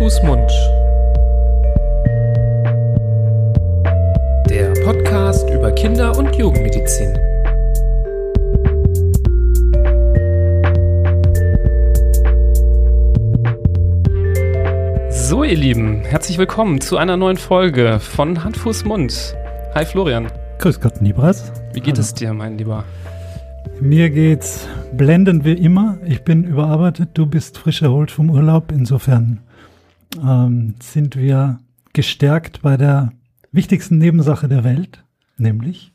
Fuß, 0.00 0.22
Mund. 0.22 0.50
Der 4.48 4.72
Podcast 4.82 5.46
über 5.50 5.70
Kinder- 5.72 6.16
und 6.16 6.34
Jugendmedizin. 6.34 7.12
So, 15.10 15.44
ihr 15.44 15.58
Lieben, 15.58 16.00
herzlich 16.00 16.38
willkommen 16.38 16.80
zu 16.80 16.96
einer 16.96 17.18
neuen 17.18 17.36
Folge 17.36 18.00
von 18.00 18.42
Hand, 18.42 18.56
Fuß, 18.56 18.86
Mund. 18.86 19.36
Hi 19.74 19.84
Florian. 19.84 20.28
Grüß 20.60 20.80
Gott, 20.80 21.02
Nibras. 21.02 21.52
Wie 21.74 21.80
geht 21.80 21.96
Hallo. 21.96 22.00
es 22.00 22.14
dir, 22.14 22.32
mein 22.32 22.56
Lieber? 22.56 22.84
Mir 23.82 24.08
geht's 24.08 24.66
blendend 24.94 25.44
wie 25.44 25.52
immer. 25.52 25.98
Ich 26.06 26.22
bin 26.22 26.44
überarbeitet, 26.44 27.10
du 27.12 27.26
bist 27.26 27.58
frisch 27.58 27.82
erholt 27.82 28.10
vom 28.10 28.30
Urlaub. 28.30 28.72
Insofern 28.72 29.40
ähm, 30.16 30.74
sind 30.80 31.16
wir 31.16 31.58
gestärkt 31.92 32.62
bei 32.62 32.76
der 32.76 33.12
wichtigsten 33.52 33.98
Nebensache 33.98 34.48
der 34.48 34.64
Welt, 34.64 35.04
nämlich 35.36 35.92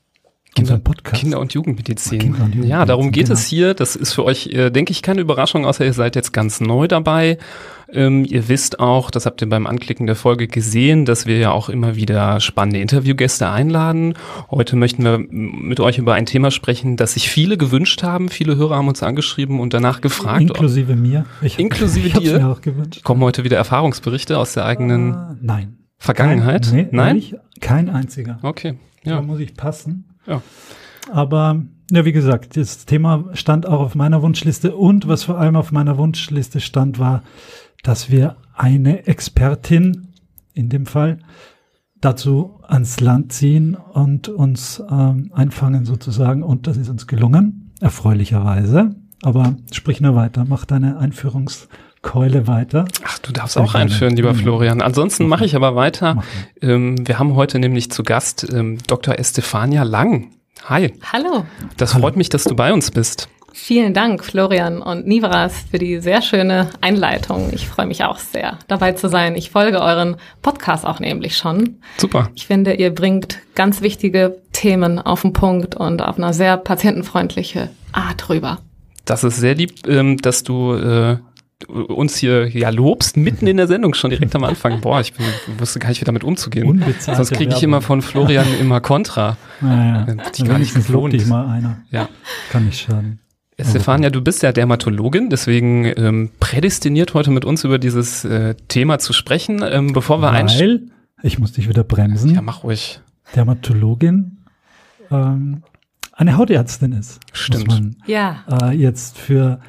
Kinder, 0.56 0.80
Kinder 1.04 1.40
und 1.40 1.54
Jugendmedizin. 1.54 2.20
Kinder 2.20 2.38
und 2.38 2.56
Jugendmedizin. 2.56 2.70
Ja, 2.70 2.86
darum 2.86 3.12
geht 3.12 3.26
genau. 3.26 3.38
es 3.38 3.46
hier. 3.46 3.74
Das 3.74 3.96
ist 3.96 4.14
für 4.14 4.24
euch, 4.24 4.48
äh, 4.48 4.70
denke 4.72 4.92
ich, 4.92 5.02
keine 5.02 5.20
Überraschung, 5.20 5.66
außer 5.66 5.86
ihr 5.86 5.94
seid 5.94 6.16
jetzt 6.16 6.32
ganz 6.32 6.62
neu 6.62 6.88
dabei. 6.88 7.38
Ähm, 7.92 8.26
ihr 8.26 8.48
wisst 8.48 8.80
auch, 8.80 9.12
das 9.12 9.26
habt 9.26 9.42
ihr 9.42 9.50
beim 9.50 9.68
Anklicken 9.68 10.08
der 10.08 10.16
Folge 10.16 10.48
gesehen, 10.48 11.06
dass 11.06 11.26
wir 11.26 11.38
ja 11.38 11.52
auch 11.52 11.70
immer 11.70 11.96
wieder 11.96 12.40
spannende 12.40 12.80
Interviewgäste 12.80 13.50
einladen. 13.50 14.16
Heute 14.50 14.76
möchten 14.76 15.04
wir 15.04 15.20
mit 15.20 15.80
euch 15.80 15.98
über 15.98 16.14
ein 16.14 16.26
Thema 16.26 16.52
sprechen, 16.52 16.98
das 16.98 17.14
sich 17.14 17.30
viele 17.30 17.58
gewünscht 17.58 18.02
haben. 18.02 18.30
Viele 18.30 18.56
Hörer 18.56 18.78
haben 18.78 18.88
uns 18.88 19.04
angeschrieben 19.04 19.60
und 19.60 19.74
danach 19.74 20.02
gefragt. 20.02 20.42
Inklusive 20.42 20.94
ob, 20.94 21.00
mir. 21.00 21.26
Ich, 21.42 21.60
inklusive 21.60 22.08
ich 22.08 22.14
dir. 22.14 22.40
Mir 22.40 22.48
auch 22.48 22.62
gewünscht. 22.62 23.04
Kommen 23.04 23.22
heute 23.22 23.44
wieder 23.44 23.58
Erfahrungsberichte 23.58 24.38
aus 24.38 24.54
der 24.54 24.66
eigenen 24.66 25.12
uh, 25.12 25.36
nein. 25.42 25.78
Vergangenheit? 25.98 26.66
Kein, 26.66 26.76
nee, 26.76 26.88
nein? 26.92 27.24
Kein 27.60 27.90
einziger. 27.90 28.40
Okay. 28.42 28.76
Ja. 29.04 29.18
Da 29.18 29.22
muss 29.22 29.40
ich 29.40 29.54
passen. 29.54 30.15
Ja. 30.28 30.42
Aber 31.12 31.62
ja, 31.92 32.04
wie 32.06 32.12
gesagt, 32.12 32.58
das 32.58 32.86
Thema 32.86 33.26
stand 33.34 33.68
auch 33.68 33.80
auf 33.80 33.96
meiner 33.96 34.22
Wunschliste 34.22 34.76
und 34.76 35.08
was 35.08 35.24
vor 35.24 35.38
allem 35.38 35.56
auf 35.56 35.72
meiner 35.72 35.98
Wunschliste 35.98 36.60
stand, 36.60 36.98
war 37.00 37.22
dass 37.86 38.10
wir 38.10 38.38
eine 38.56 39.06
Expertin 39.06 40.08
in 40.54 40.70
dem 40.70 40.88
Fall 40.88 41.20
dazu 42.02 42.60
ans 42.64 43.00
Land 43.00 43.32
ziehen 43.32 43.76
und 43.76 44.28
uns 44.28 44.82
ähm, 44.90 45.32
einfangen 45.34 45.86
sozusagen. 45.86 46.42
Und 46.42 46.66
das 46.68 46.78
ist 46.78 46.90
uns 46.90 47.06
gelungen, 47.06 47.74
erfreulicherweise. 47.80 48.96
Aber 49.22 49.56
sprich 49.72 50.02
nur 50.02 50.16
weiter, 50.16 50.46
mach 50.48 50.66
deine 50.66 50.98
Einführungskeule 52.06 52.48
weiter. 52.48 52.86
Ach, 53.04 53.20
du 53.20 53.32
darfst 53.32 53.54
Sehr 53.54 53.64
auch 53.64 53.74
gerne. 53.74 53.92
einführen, 53.92 54.16
lieber 54.16 54.34
mhm. 54.34 54.38
Florian. 54.38 54.82
Ansonsten 54.82 55.28
mache 55.28 55.46
ich 55.46 55.56
aber 55.56 55.76
weiter. 55.76 56.24
Ähm, 56.62 57.08
wir 57.08 57.20
haben 57.20 57.36
heute 57.36 57.60
nämlich 57.60 57.92
zu 57.92 58.04
Gast 58.04 58.48
ähm, 58.54 58.78
Dr. 58.88 59.18
Estefania 59.18 59.84
Lang. 59.84 60.32
Hi. 60.68 60.94
Hallo. 61.12 61.46
Das 61.78 61.94
Hallo. 61.94 62.04
freut 62.04 62.16
mich, 62.16 62.30
dass 62.30 62.44
du 62.44 62.56
bei 62.56 62.74
uns 62.74 62.92
bist. 62.92 63.30
Vielen 63.54 63.94
Dank, 63.94 64.26
Florian 64.26 64.82
und 64.82 65.08
Nivras, 65.08 65.54
für 65.72 65.78
die 65.78 66.00
sehr 66.00 66.22
schöne 66.22 66.70
Einleitung. 66.82 67.52
Ich 67.54 67.70
freue 67.70 67.86
mich 67.86 68.04
auch 68.04 68.18
sehr, 68.18 68.60
dabei 68.68 68.92
zu 68.92 69.08
sein. 69.08 69.36
Ich 69.36 69.50
folge 69.50 69.80
euren 69.80 70.18
Podcast 70.42 70.86
auch 70.86 71.00
nämlich 71.00 71.38
schon. 71.38 71.78
Super. 71.98 72.30
Ich 72.36 72.48
finde, 72.48 72.74
ihr 72.74 72.94
bringt 72.94 73.40
ganz 73.56 73.82
wichtige 73.82 74.42
Themen 74.52 75.00
auf 75.00 75.22
den 75.22 75.32
Punkt 75.32 75.74
und 75.76 76.02
auf 76.02 76.18
eine 76.18 76.34
sehr 76.34 76.58
patientenfreundliche 76.58 77.70
Art 77.94 78.28
rüber. 78.28 78.60
Das 79.06 79.24
ist 79.24 79.38
sehr 79.38 79.56
lieb, 79.56 79.88
ähm, 79.88 80.18
dass 80.18 80.44
du 80.44 80.74
äh, 80.74 81.18
uns 81.68 82.18
hier 82.18 82.48
ja 82.50 82.70
lobst, 82.70 83.18
mitten 83.18 83.48
in 83.48 83.58
der 83.58 83.68
Sendung 83.68 83.94
schon 83.94 84.10
direkt 84.10 84.36
am 84.36 84.44
Anfang. 84.44 84.82
Boah, 84.82 85.00
ich 85.00 85.14
bin, 85.14 85.26
wusste 85.58 85.80
gar 85.80 85.90
nicht, 85.90 86.02
wie 86.02 86.06
damit 86.06 86.24
umzugehen. 86.24 86.68
Unbezahlte 86.68 87.24
Sonst 87.24 87.38
kriege 87.38 87.54
ich 87.54 87.64
immer 87.64 87.82
von 87.82 88.02
Florian 88.02 88.46
immer 88.60 88.82
Kontra. 88.82 89.38
Naja, 89.62 90.06
ja. 90.08 90.16
ich 90.36 90.46
gar 90.46 90.60
nicht 90.60 90.76
gewohnt. 90.76 91.14
dich 91.14 91.26
mal 91.26 91.48
einer. 91.48 91.82
Ja. 91.92 92.10
Kann 92.52 92.66
nicht 92.66 92.82
schaden. 92.82 93.20
Stefania, 93.58 94.10
du 94.10 94.22
bist 94.22 94.44
ja 94.44 94.52
Dermatologin, 94.52 95.30
deswegen 95.30 95.86
ähm, 95.86 96.30
prädestiniert 96.42 97.14
heute 97.14 97.32
mit 97.32 97.46
uns 97.46 97.64
über 97.64 97.80
dieses 97.80 98.26
äh, 98.26 98.56
Thema 98.68 99.00
zu 99.00 99.14
sprechen. 99.14 99.64
Ähm, 99.64 99.94
bevor 99.94 100.22
wir 100.22 100.32
einsteigen. 100.32 100.92
ich 101.24 101.40
muss 101.40 101.54
dich 101.54 101.70
wieder 101.70 101.86
bremsen. 101.86 102.36
Ja, 102.36 102.42
mach 102.42 102.64
ruhig. 102.64 103.00
Dermatologin 103.34 104.40
ähm, 105.10 105.64
eine 106.12 106.38
Hautärztin 106.38 106.92
ist. 106.94 107.20
Stimmt. 107.32 107.68
Muss 107.68 107.80
man, 107.80 107.96
ja. 108.06 108.44
Äh, 108.50 108.76
jetzt 108.76 109.18
für 109.18 109.60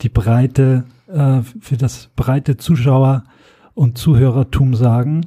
die 0.00 0.08
breite, 0.08 0.84
äh, 1.08 1.42
für 1.42 1.76
das 1.76 2.10
breite 2.16 2.56
Zuschauer- 2.56 3.24
und 3.74 3.98
Zuhörertum 3.98 4.74
sagen. 4.74 5.26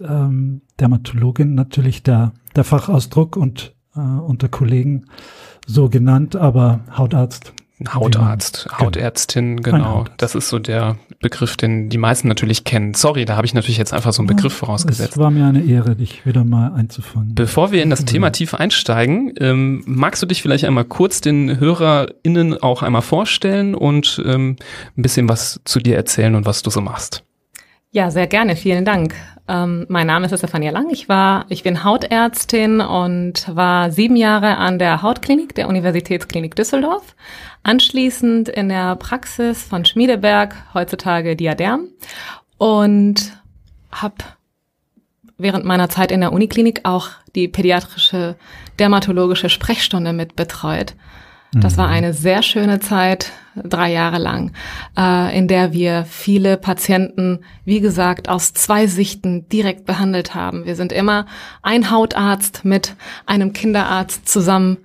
Ähm, 0.00 0.62
Dermatologin 0.80 1.54
natürlich 1.54 2.02
der, 2.02 2.32
der 2.56 2.64
Fachausdruck 2.64 3.36
und 3.36 3.74
äh, 3.94 4.00
unter 4.00 4.48
Kollegen 4.48 5.06
so 5.66 5.88
genannt, 5.88 6.36
aber 6.36 6.80
Hautarzt. 6.96 7.54
Hautarzt, 7.92 8.68
Hautärztin, 8.78 9.62
genau. 9.62 10.04
Das 10.16 10.34
ist 10.34 10.48
so 10.48 10.58
der 10.58 10.96
Begriff, 11.20 11.56
den 11.56 11.88
die 11.88 11.98
meisten 11.98 12.28
natürlich 12.28 12.64
kennen. 12.64 12.94
Sorry, 12.94 13.24
da 13.24 13.36
habe 13.36 13.46
ich 13.46 13.54
natürlich 13.54 13.78
jetzt 13.78 13.92
einfach 13.92 14.12
so 14.12 14.22
einen 14.22 14.28
Begriff 14.28 14.52
vorausgesetzt. 14.52 15.12
Es 15.12 15.18
war 15.18 15.30
mir 15.30 15.46
eine 15.46 15.62
Ehre, 15.64 15.96
dich 15.96 16.24
wieder 16.26 16.44
mal 16.44 16.72
einzufangen. 16.72 17.34
Bevor 17.34 17.72
wir 17.72 17.82
in 17.82 17.90
das 17.90 18.04
Thema 18.04 18.30
tief 18.30 18.54
einsteigen, 18.54 19.32
ähm, 19.40 19.82
magst 19.86 20.22
du 20.22 20.26
dich 20.26 20.42
vielleicht 20.42 20.64
einmal 20.64 20.84
kurz 20.84 21.20
den 21.20 21.58
HörerInnen 21.58 22.62
auch 22.62 22.82
einmal 22.82 23.02
vorstellen 23.02 23.74
und 23.74 24.22
ähm, 24.24 24.56
ein 24.96 25.02
bisschen 25.02 25.28
was 25.28 25.60
zu 25.64 25.80
dir 25.80 25.96
erzählen 25.96 26.34
und 26.34 26.46
was 26.46 26.62
du 26.62 26.70
so 26.70 26.80
machst? 26.80 27.24
Ja, 27.94 28.10
sehr 28.10 28.26
gerne. 28.26 28.56
Vielen 28.56 28.84
Dank. 28.84 29.14
Ähm, 29.46 29.86
mein 29.88 30.08
Name 30.08 30.26
ist 30.26 30.36
Stefania 30.36 30.72
Lang. 30.72 30.90
Ich 30.90 31.08
war, 31.08 31.46
ich 31.48 31.62
bin 31.62 31.84
Hautärztin 31.84 32.80
und 32.80 33.46
war 33.54 33.92
sieben 33.92 34.16
Jahre 34.16 34.56
an 34.56 34.80
der 34.80 35.02
Hautklinik 35.02 35.54
der 35.54 35.68
Universitätsklinik 35.68 36.56
Düsseldorf. 36.56 37.14
Anschließend 37.62 38.48
in 38.48 38.68
der 38.68 38.96
Praxis 38.96 39.62
von 39.62 39.84
Schmiedeberg, 39.84 40.56
heutzutage 40.74 41.36
Diadem. 41.36 41.86
Und 42.58 43.40
habe 43.92 44.16
während 45.38 45.64
meiner 45.64 45.88
Zeit 45.88 46.10
in 46.10 46.20
der 46.20 46.32
Uniklinik 46.32 46.80
auch 46.82 47.10
die 47.36 47.46
pädiatrische 47.46 48.34
dermatologische 48.80 49.48
Sprechstunde 49.48 50.12
mit 50.12 50.34
betreut. 50.34 50.96
Das 51.60 51.76
war 51.76 51.88
mhm. 51.88 51.94
eine 51.94 52.12
sehr 52.12 52.42
schöne 52.42 52.80
Zeit, 52.80 53.32
drei 53.54 53.92
Jahre 53.92 54.18
lang, 54.18 54.52
äh, 54.96 55.36
in 55.36 55.48
der 55.48 55.72
wir 55.72 56.04
viele 56.04 56.56
Patienten, 56.56 57.40
wie 57.64 57.80
gesagt, 57.80 58.28
aus 58.28 58.52
zwei 58.52 58.86
Sichten 58.86 59.48
direkt 59.48 59.86
behandelt 59.86 60.34
haben. 60.34 60.64
Wir 60.64 60.76
sind 60.76 60.92
immer 60.92 61.26
ein 61.62 61.90
Hautarzt 61.90 62.64
mit 62.64 62.96
einem 63.26 63.52
Kinderarzt 63.52 64.28
zusammen 64.28 64.78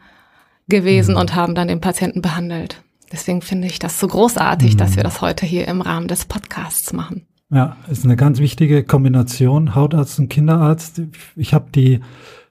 gewesen 0.68 1.16
mhm. 1.16 1.22
und 1.22 1.36
haben 1.36 1.56
dann 1.56 1.68
den 1.68 1.82
Patienten 1.82 2.22
behandelt. 2.22 2.82
Deswegen 3.12 3.42
finde 3.42 3.68
ich 3.68 3.80
das 3.80 4.00
so 4.00 4.08
großartig, 4.08 4.74
mhm. 4.74 4.78
dass 4.78 4.96
wir 4.96 5.04
das 5.04 5.22
heute 5.22 5.46
hier 5.46 5.68
im 5.68 5.82
Rahmen 5.82 6.08
des 6.08 6.26
Podcasts 6.26 6.94
machen. 6.94 7.26
Ja, 7.52 7.78
ist 7.90 8.06
eine 8.06 8.16
ganz 8.16 8.40
wichtige 8.40 8.84
Kombination, 8.84 9.74
Hautarzt 9.74 10.20
und 10.20 10.30
Kinderarzt. 10.30 11.02
Ich 11.36 11.56
habe 11.56 11.72
die 11.74 12.02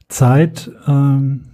Zeit 0.08 0.72
ähm, 0.88 1.44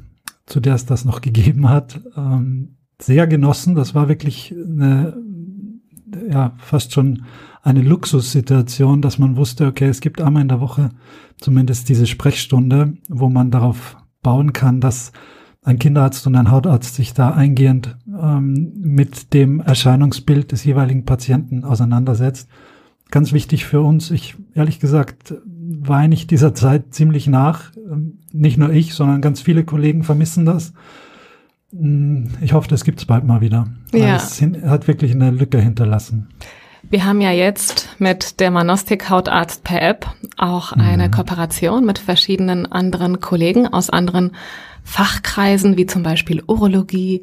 zu 0.47 0.61
der 0.61 0.75
es 0.75 0.87
das 0.87 1.05
noch 1.05 1.21
gegeben 1.21 1.69
hat, 1.69 2.01
ähm, 2.17 2.77
sehr 3.01 3.27
genossen. 3.27 3.75
Das 3.75 3.95
war 3.95 4.09
wirklich 4.09 4.55
eine, 4.55 5.17
ja, 6.31 6.55
fast 6.59 6.93
schon 6.93 7.25
eine 7.63 7.81
Luxussituation, 7.83 9.01
dass 9.01 9.19
man 9.19 9.37
wusste, 9.37 9.67
okay, 9.67 9.87
es 9.87 10.01
gibt 10.01 10.21
einmal 10.21 10.43
in 10.43 10.49
der 10.49 10.61
Woche 10.61 10.91
zumindest 11.39 11.89
diese 11.89 12.07
Sprechstunde, 12.07 12.95
wo 13.09 13.29
man 13.29 13.51
darauf 13.51 13.97
bauen 14.23 14.53
kann, 14.53 14.81
dass 14.81 15.13
ein 15.63 15.79
Kinderarzt 15.79 16.27
und 16.27 16.37
ein 16.37 16.51
Hautarzt 16.51 16.95
sich 16.95 17.15
da 17.15 17.31
eingehend 17.31 17.97
ähm, 18.07 18.75
mit 18.77 19.33
dem 19.33 19.61
Erscheinungsbild 19.61 20.53
des 20.53 20.65
jeweiligen 20.65 21.07
Patienten 21.07 21.65
auseinandersetzt. 21.65 22.49
Ganz 23.11 23.33
wichtig 23.33 23.65
für 23.65 23.81
uns. 23.81 24.11
Ich, 24.11 24.37
ehrlich 24.55 24.79
gesagt, 24.79 25.35
weine 25.81 26.15
ich 26.15 26.27
dieser 26.27 26.55
Zeit 26.55 26.95
ziemlich 26.95 27.27
nach. 27.27 27.73
Ähm, 27.77 28.19
nicht 28.33 28.59
nur 28.59 28.71
ich, 28.71 28.95
sondern 28.95 29.21
ganz 29.21 29.41
viele 29.41 29.65
Kollegen 29.65 30.03
vermissen 30.03 30.45
das. 30.45 30.73
Hm, 31.71 32.29
ich 32.41 32.53
hoffe, 32.53 32.69
das 32.69 32.85
gibt 32.85 33.01
es 33.01 33.07
bald 33.07 33.25
mal 33.25 33.41
wieder. 33.41 33.69
Ja. 33.93 34.17
Es 34.17 34.43
hat 34.43 34.89
wirklich 34.89 35.13
eine 35.13 35.31
Lücke 35.31 35.61
hinterlassen. 35.61 36.29
Wir 36.91 37.05
haben 37.05 37.21
ja 37.21 37.31
jetzt 37.31 37.89
mit 37.99 38.41
der 38.41 38.51
Manostik 38.51 39.09
Hautarzt 39.09 39.65
per 39.65 39.81
App 39.81 40.07
auch 40.37 40.77
mhm. 40.77 40.83
eine 40.83 41.11
Kooperation 41.11 41.85
mit 41.85 41.99
verschiedenen 41.99 42.71
anderen 42.71 43.21
Kollegen 43.21 43.67
aus 43.67 43.89
anderen 43.91 44.33
Fachkreisen, 44.83 45.79
wie 45.79 45.87
zum 45.87 46.03
Beispiel 46.03 46.43
Urologie 46.47 47.23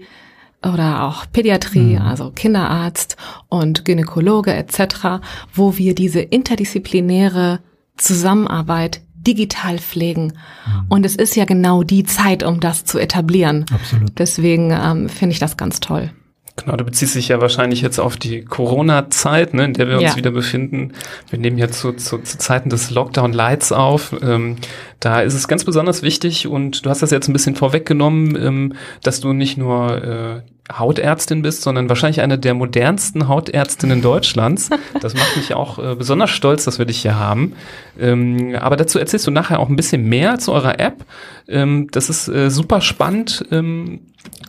oder 0.64 1.04
auch 1.04 1.26
Pädiatrie, 1.32 1.98
mhm. 1.98 2.02
also 2.02 2.32
Kinderarzt 2.32 3.18
und 3.50 3.86
Gynäkologe 3.86 4.54
etc., 4.54 5.22
wo 5.54 5.78
wir 5.78 5.96
diese 5.96 6.22
interdisziplinäre 6.22 7.60
Zusammenarbeit 8.02 9.02
digital 9.16 9.78
pflegen. 9.78 10.34
Mhm. 10.66 10.86
Und 10.90 11.06
es 11.06 11.16
ist 11.16 11.36
ja 11.36 11.46
genau 11.46 11.84
die 11.84 12.04
Zeit, 12.04 12.44
um 12.44 12.60
das 12.60 12.86
zu 12.86 13.00
etablieren. 13.00 13.66
Absolut. 13.72 14.12
Deswegen 14.18 14.72
ähm, 14.72 15.10
finde 15.10 15.34
ich 15.34 15.40
das 15.40 15.58
ganz 15.58 15.80
toll. 15.80 16.12
Genau, 16.58 16.76
du 16.76 16.84
beziehst 16.84 17.16
dich 17.16 17.30
ja 17.30 17.40
wahrscheinlich 17.40 17.82
jetzt 17.82 18.00
auf 18.00 18.18
die 18.18 18.44
Corona-Zeit, 18.44 19.54
ne, 19.54 19.66
in 19.66 19.74
der 19.74 19.88
wir 19.88 19.96
uns 19.96 20.04
ja. 20.04 20.16
wieder 20.16 20.32
befinden. 20.32 20.92
Wir 21.30 21.40
nehmen 21.40 21.58
ja 21.58 21.70
zu, 21.70 21.94
zu, 21.94 22.18
zu 22.20 22.38
Zeiten 22.38 22.70
des 22.70 22.92
Lockdown-Lights 22.92 23.72
auf. 23.72 24.14
Ähm, 24.22 24.58
da 25.00 25.22
ist 25.22 25.34
es 25.34 25.48
ganz 25.48 25.64
besonders 25.64 26.04
wichtig 26.04 26.48
und 26.48 26.86
du 26.86 26.90
hast 26.90 27.02
das 27.02 27.12
jetzt 27.12 27.30
ein 27.30 27.34
bisschen 27.34 27.56
vorweggenommen, 27.56 28.36
ähm, 28.36 28.74
dass 29.02 29.22
du 29.22 29.34
nicht 29.34 29.58
nur 29.58 30.04
äh, 30.04 30.42
Hautärztin 30.72 31.42
bist, 31.42 31.64
sondern 31.64 31.90
wahrscheinlich 31.90 32.22
eine 32.22 32.38
der 32.38 32.54
modernsten 32.54 33.28
Hautärztinnen 33.28 34.02
Deutschlands. 34.02 34.70
Das 35.02 35.14
macht 35.14 35.36
mich 35.36 35.54
auch 35.54 35.80
äh, 35.80 35.96
besonders 35.96 36.30
stolz, 36.30 36.66
dass 36.66 36.80
wir 36.80 36.86
dich 36.86 37.02
hier 37.02 37.18
haben. 37.20 37.54
Ähm, 38.00 38.56
aber 38.60 38.76
dazu 38.78 39.00
erzählst 39.00 39.28
du 39.28 39.32
nachher 39.32 39.60
auch 39.60 39.70
ein 39.70 39.76
bisschen 39.76 40.08
mehr 40.08 40.40
zu 40.40 40.54
eurer 40.54 40.80
App. 40.80 41.06
Ähm, 41.48 41.88
das 41.92 42.10
ist 42.10 42.28
äh, 42.28 42.50
super 42.50 42.82
spannend. 42.82 43.46
Ähm, 43.52 44.02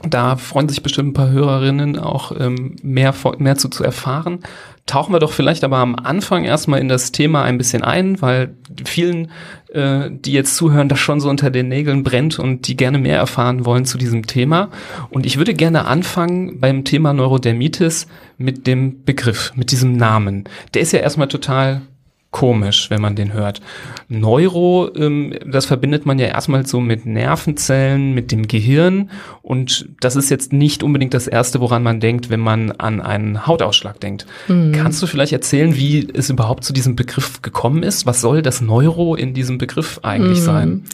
da 0.06 0.36
freuen 0.36 0.68
sich 0.68 0.82
bestimmt 0.82 1.10
ein 1.10 1.14
paar 1.14 1.30
Hörerinnen 1.30 1.98
auch 1.98 2.32
ähm, 2.38 2.76
mehr, 2.82 3.14
mehr 3.38 3.56
zu, 3.56 3.68
zu 3.68 3.84
erfahren. 3.84 4.40
Tauchen 4.86 5.14
wir 5.14 5.20
doch 5.20 5.32
vielleicht 5.32 5.64
aber 5.64 5.78
am 5.78 5.94
Anfang 5.94 6.44
erstmal 6.44 6.80
in 6.80 6.88
das 6.88 7.12
Thema 7.12 7.42
ein 7.42 7.56
bisschen 7.56 7.84
ein, 7.84 8.20
weil 8.20 8.54
vielen, 8.84 9.30
äh, 9.72 10.10
die 10.10 10.32
jetzt 10.32 10.56
zuhören, 10.56 10.88
das 10.88 10.98
schon 10.98 11.20
so 11.20 11.28
unter 11.28 11.50
den 11.50 11.68
Nägeln 11.68 12.02
brennt 12.02 12.38
und 12.38 12.68
die 12.68 12.76
gerne 12.76 12.98
mehr 12.98 13.16
erfahren 13.16 13.64
wollen 13.64 13.84
zu 13.84 13.98
diesem 13.98 14.26
Thema. 14.26 14.70
Und 15.10 15.26
ich 15.26 15.38
würde 15.38 15.54
gerne 15.54 15.86
anfangen 15.86 16.60
beim 16.60 16.84
Thema 16.84 17.12
Neurodermitis 17.12 18.06
mit 18.38 18.66
dem 18.66 19.04
Begriff, 19.04 19.52
mit 19.54 19.70
diesem 19.70 19.96
Namen. 19.96 20.44
Der 20.74 20.82
ist 20.82 20.92
ja 20.92 21.00
erstmal 21.00 21.28
total 21.28 21.82
komisch, 22.32 22.90
wenn 22.90 23.00
man 23.00 23.14
den 23.14 23.32
hört. 23.32 23.60
Neuro, 24.08 24.90
ähm, 24.96 25.34
das 25.46 25.66
verbindet 25.66 26.06
man 26.06 26.18
ja 26.18 26.26
erstmal 26.26 26.66
so 26.66 26.80
mit 26.80 27.06
Nervenzellen, 27.06 28.14
mit 28.14 28.32
dem 28.32 28.48
Gehirn 28.48 29.10
und 29.42 29.88
das 30.00 30.16
ist 30.16 30.30
jetzt 30.30 30.52
nicht 30.52 30.82
unbedingt 30.82 31.14
das 31.14 31.28
Erste, 31.28 31.60
woran 31.60 31.84
man 31.84 32.00
denkt, 32.00 32.30
wenn 32.30 32.40
man 32.40 32.72
an 32.72 33.00
einen 33.00 33.46
Hautausschlag 33.46 34.00
denkt. 34.00 34.26
Mhm. 34.48 34.72
Kannst 34.72 35.00
du 35.02 35.06
vielleicht 35.06 35.32
erzählen, 35.32 35.76
wie 35.76 36.08
es 36.12 36.30
überhaupt 36.30 36.64
zu 36.64 36.72
diesem 36.72 36.96
Begriff 36.96 37.42
gekommen 37.42 37.82
ist? 37.82 38.06
Was 38.06 38.20
soll 38.20 38.42
das 38.42 38.60
Neuro 38.60 39.14
in 39.14 39.34
diesem 39.34 39.58
Begriff 39.58 40.00
eigentlich 40.02 40.40
mhm. 40.40 40.44
sein? 40.44 40.84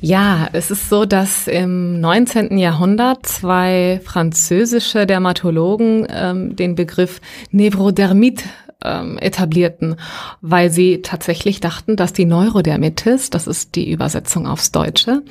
Ja, 0.00 0.48
es 0.52 0.70
ist 0.70 0.88
so, 0.88 1.04
dass 1.04 1.46
im 1.46 2.00
19. 2.00 2.56
Jahrhundert 2.56 3.26
zwei 3.26 4.00
französische 4.02 5.04
Dermatologen 5.06 6.06
ähm, 6.08 6.56
den 6.56 6.74
Begriff 6.74 7.20
Nevrodermit 7.50 8.44
ähm, 8.84 9.18
etablierten, 9.18 9.96
weil 10.40 10.70
sie 10.70 11.02
tatsächlich 11.02 11.60
dachten, 11.60 11.96
dass 11.96 12.12
die 12.12 12.24
Neurodermitis, 12.24 13.30
das 13.30 13.46
ist 13.46 13.74
die 13.74 13.90
Übersetzung 13.90 14.46
aufs 14.46 14.72
Deutsche 14.72 15.22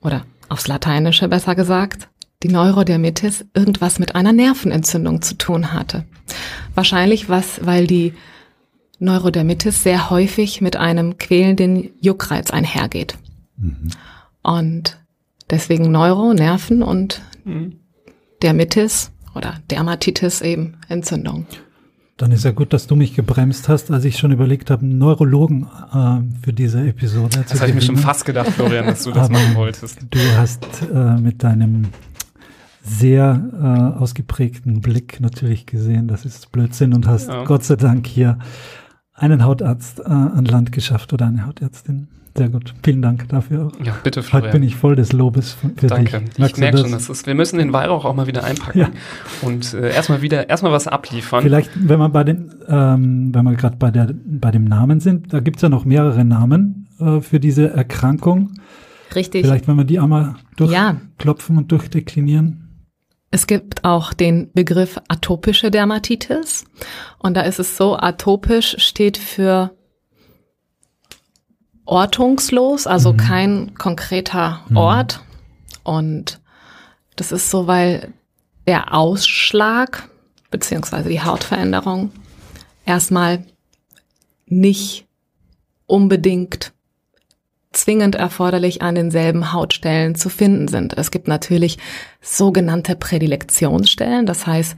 oder 0.00 0.24
aufs 0.48 0.68
Lateinische 0.68 1.28
besser 1.28 1.54
gesagt, 1.54 2.08
die 2.42 2.48
Neurodermitis 2.48 3.44
irgendwas 3.54 3.98
mit 3.98 4.14
einer 4.14 4.32
Nervenentzündung 4.32 5.22
zu 5.22 5.36
tun 5.36 5.72
hatte. 5.72 6.04
Wahrscheinlich 6.74 7.28
was, 7.28 7.64
weil 7.64 7.86
die 7.86 8.14
Neurodermitis 8.98 9.82
sehr 9.82 10.10
häufig 10.10 10.60
mit 10.60 10.76
einem 10.76 11.18
quälenden 11.18 11.90
Juckreiz 12.00 12.50
einhergeht. 12.50 13.16
Mhm. 13.56 13.90
Und 14.42 14.98
deswegen 15.50 15.90
Neuro, 15.90 16.34
Nerven 16.34 16.82
und 16.82 17.20
mhm. 17.44 17.80
Dermitis 18.42 19.12
oder 19.34 19.54
Dermatitis 19.70 20.40
eben 20.40 20.78
Entzündung. 20.88 21.46
Dann 22.16 22.30
ist 22.30 22.44
ja 22.44 22.52
gut, 22.52 22.72
dass 22.72 22.86
du 22.86 22.94
mich 22.94 23.14
gebremst 23.14 23.68
hast, 23.68 23.90
als 23.90 24.04
ich 24.04 24.18
schon 24.18 24.32
überlegt 24.32 24.70
habe, 24.70 24.82
einen 24.82 24.98
Neurologen 24.98 25.66
äh, 25.92 26.44
für 26.44 26.52
diese 26.52 26.86
Episode 26.86 27.44
Das 27.48 27.60
habe 27.60 27.70
ich 27.70 27.74
mir 27.74 27.82
schon 27.82 27.96
fast 27.96 28.24
gedacht, 28.24 28.50
Florian, 28.50 28.86
dass 28.86 29.04
du 29.04 29.12
das 29.12 29.30
machen 29.30 29.54
wolltest. 29.54 29.98
Du 30.10 30.18
hast 30.36 30.66
äh, 30.92 31.16
mit 31.16 31.42
deinem 31.42 31.86
sehr 32.82 33.94
äh, 33.98 33.98
ausgeprägten 34.00 34.80
Blick 34.80 35.20
natürlich 35.20 35.66
gesehen, 35.66 36.08
das 36.08 36.24
ist 36.24 36.52
Blödsinn 36.52 36.94
und 36.94 37.06
hast 37.06 37.28
ja. 37.28 37.44
Gott 37.44 37.64
sei 37.64 37.76
Dank 37.76 38.06
hier 38.06 38.38
einen 39.14 39.44
Hautarzt 39.44 40.00
äh, 40.00 40.04
an 40.04 40.44
Land 40.44 40.72
geschafft 40.72 41.12
oder 41.12 41.26
eine 41.26 41.46
Hautärztin. 41.46 42.08
Sehr 42.36 42.48
gut. 42.48 42.72
Vielen 42.82 43.02
Dank 43.02 43.28
dafür 43.28 43.66
auch. 43.66 43.84
Ja, 43.84 43.94
bitte, 44.02 44.22
Florian. 44.22 44.48
Heute 44.48 44.58
bin 44.58 44.66
ich 44.66 44.76
voll 44.76 44.96
des 44.96 45.12
Lobes 45.12 45.52
für 45.52 45.86
Danke. 45.86 46.20
dich. 46.20 46.30
Danke. 46.36 46.52
Ich 46.52 46.56
merke 46.56 46.78
schon, 46.78 46.92
das 46.92 47.10
ist, 47.10 47.26
wir 47.26 47.34
müssen 47.34 47.58
den 47.58 47.72
Weihrauch 47.74 48.06
auch 48.06 48.14
mal 48.14 48.26
wieder 48.26 48.44
einpacken 48.44 48.78
ja. 48.78 48.90
und 49.42 49.74
äh, 49.74 49.92
erstmal 49.92 50.22
wieder, 50.22 50.48
erstmal 50.48 50.72
was 50.72 50.88
abliefern. 50.88 51.42
Vielleicht, 51.42 51.70
wenn 51.74 51.98
man 51.98 52.10
bei 52.10 52.24
den, 52.24 52.54
ähm, 52.68 53.34
wenn 53.34 53.44
wir 53.44 53.54
gerade 53.54 53.76
bei 53.76 53.90
der, 53.90 54.14
bei 54.14 54.50
dem 54.50 54.64
Namen 54.64 55.00
sind, 55.00 55.32
da 55.32 55.40
gibt's 55.40 55.60
ja 55.60 55.68
noch 55.68 55.84
mehrere 55.84 56.24
Namen 56.24 56.88
äh, 56.98 57.20
für 57.20 57.38
diese 57.38 57.70
Erkrankung. 57.70 58.54
Richtig. 59.14 59.44
Vielleicht, 59.44 59.68
wenn 59.68 59.76
wir 59.76 59.84
die 59.84 59.98
einmal 59.98 60.36
durchklopfen 60.56 61.56
ja. 61.56 61.60
und 61.60 61.70
durchdeklinieren. 61.70 62.62
Es 63.30 63.46
gibt 63.46 63.84
auch 63.84 64.14
den 64.14 64.50
Begriff 64.52 65.00
atopische 65.08 65.70
Dermatitis. 65.70 66.64
Und 67.18 67.36
da 67.36 67.42
ist 67.42 67.58
es 67.58 67.76
so, 67.76 67.96
atopisch 67.96 68.76
steht 68.78 69.18
für 69.18 69.70
ortungslos, 71.84 72.86
also 72.86 73.12
mhm. 73.12 73.16
kein 73.16 73.74
konkreter 73.74 74.60
mhm. 74.68 74.76
Ort. 74.76 75.20
Und 75.82 76.40
das 77.16 77.32
ist 77.32 77.50
so, 77.50 77.66
weil 77.66 78.12
der 78.66 78.94
Ausschlag 78.94 80.08
beziehungsweise 80.50 81.08
die 81.08 81.22
Hautveränderung 81.22 82.12
erstmal 82.84 83.44
nicht 84.46 85.06
unbedingt 85.86 86.72
zwingend 87.72 88.14
erforderlich 88.14 88.82
an 88.82 88.94
denselben 88.94 89.52
Hautstellen 89.52 90.14
zu 90.14 90.28
finden 90.28 90.68
sind. 90.68 90.96
Es 90.96 91.10
gibt 91.10 91.26
natürlich 91.26 91.78
sogenannte 92.20 92.96
Prädilektionsstellen, 92.96 94.26
das 94.26 94.46
heißt 94.46 94.76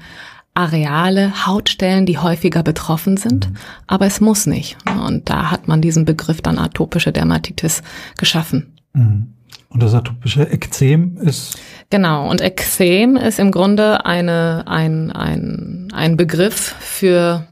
Areale, 0.54 1.46
Hautstellen, 1.46 2.06
die 2.06 2.18
häufiger 2.18 2.62
betroffen 2.62 3.16
sind, 3.16 3.50
mhm. 3.50 3.56
aber 3.88 4.06
es 4.06 4.20
muss 4.20 4.46
nicht. 4.46 4.76
Und 4.88 5.28
da 5.28 5.50
hat 5.50 5.66
man 5.66 5.82
diesen 5.82 6.04
Begriff 6.04 6.40
dann 6.40 6.58
atopische 6.58 7.12
Dermatitis 7.12 7.82
geschaffen. 8.16 8.72
Mhm. 8.92 9.34
Und 9.68 9.82
das 9.82 9.92
atopische 9.92 10.48
Ekzem 10.48 11.16
ist? 11.16 11.58
Genau, 11.90 12.30
und 12.30 12.40
Ekzem 12.40 13.16
ist 13.16 13.40
im 13.40 13.50
Grunde 13.50 14.06
eine, 14.06 14.64
ein, 14.68 15.10
ein, 15.10 15.88
ein 15.92 16.16
Begriff 16.16 16.76
für 16.78 17.48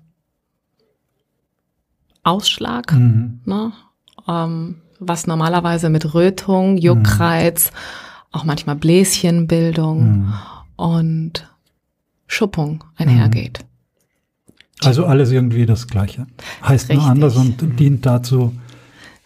Ausschlag, 2.23 2.93
mhm. 2.93 3.41
ne? 3.45 3.73
ähm, 4.29 4.77
was 5.01 5.27
normalerweise 5.27 5.91
mit 5.91 6.15
Rötung, 6.15 6.77
Juckreiz, 6.77 7.73
mhm. 7.73 7.77
auch 8.31 8.45
manchmal 8.45 8.77
Bläschenbildung 8.77 10.03
mhm. 10.05 10.33
und 10.77 11.52
Schuppung 12.33 12.85
einhergeht. 12.97 13.61
Mhm. 13.61 14.87
Also 14.87 15.07
alles 15.07 15.31
irgendwie 15.31 15.67
das 15.67 15.87
Gleiche. 15.87 16.27
Heißt 16.63 16.89
Richtig. 16.89 16.97
nur 16.97 17.07
anders 17.07 17.37
und 17.37 17.79
dient 17.79 18.05
dazu, 18.05 18.53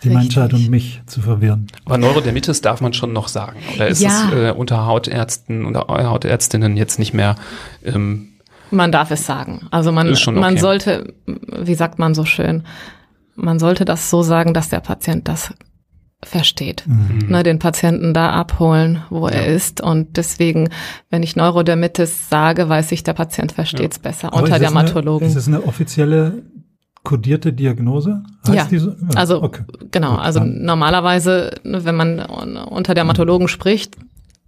die 0.02 0.08
Richtig. 0.08 0.36
Menschheit 0.36 0.52
und 0.52 0.68
mich 0.68 1.00
zu 1.06 1.22
verwirren. 1.22 1.68
Aber 1.86 1.96
Neurodermitis 1.96 2.60
darf 2.60 2.80
man 2.82 2.92
schon 2.92 3.12
noch 3.12 3.28
sagen. 3.28 3.58
Oder 3.74 3.88
ist 3.88 4.02
ja. 4.02 4.28
es 4.28 4.34
äh, 4.34 4.50
unter 4.50 4.86
Hautärzten 4.86 5.64
oder 5.64 5.86
Hautärztinnen 5.88 6.76
jetzt 6.76 6.98
nicht 6.98 7.14
mehr 7.14 7.36
ähm, 7.84 8.32
man 8.72 8.90
darf 8.90 9.12
es 9.12 9.24
sagen. 9.24 9.68
Also 9.70 9.92
man, 9.92 10.10
okay. 10.10 10.32
man 10.32 10.58
sollte, 10.58 11.14
wie 11.26 11.76
sagt 11.76 12.00
man 12.00 12.14
so 12.16 12.24
schön, 12.24 12.64
man 13.36 13.60
sollte 13.60 13.84
das 13.84 14.10
so 14.10 14.22
sagen, 14.22 14.54
dass 14.54 14.70
der 14.70 14.80
Patient 14.80 15.28
das 15.28 15.54
versteht. 16.22 16.84
Mhm. 16.86 17.26
Ne, 17.28 17.42
den 17.42 17.58
Patienten 17.58 18.14
da 18.14 18.30
abholen, 18.30 19.02
wo 19.10 19.28
ja. 19.28 19.34
er 19.34 19.46
ist. 19.46 19.80
Und 19.80 20.16
deswegen, 20.16 20.70
wenn 21.10 21.22
ich 21.22 21.36
Neurodermitis 21.36 22.28
sage, 22.28 22.68
weiß 22.68 22.92
ich, 22.92 23.02
der 23.02 23.12
Patient 23.12 23.52
versteht 23.52 23.92
es 23.92 23.98
ja. 23.98 24.02
besser 24.02 24.32
Aber 24.32 24.42
unter 24.42 24.58
Dermatologen. 24.58 25.26
Eine, 25.26 25.30
ist 25.30 25.36
es 25.36 25.48
eine 25.48 25.64
offizielle 25.64 26.42
kodierte 27.02 27.52
Diagnose? 27.52 28.22
Heißt 28.46 28.72
ja, 28.72 28.78
so? 28.78 28.90
ja, 28.90 28.96
also 29.14 29.42
okay. 29.42 29.62
genau. 29.90 30.16
Gut, 30.16 30.20
also 30.20 30.40
dann. 30.40 30.62
normalerweise, 30.62 31.52
ne, 31.64 31.84
wenn 31.84 31.94
man 31.94 32.18
unter 32.18 32.94
Dermatologen 32.94 33.44
mhm. 33.44 33.48
spricht, 33.48 33.96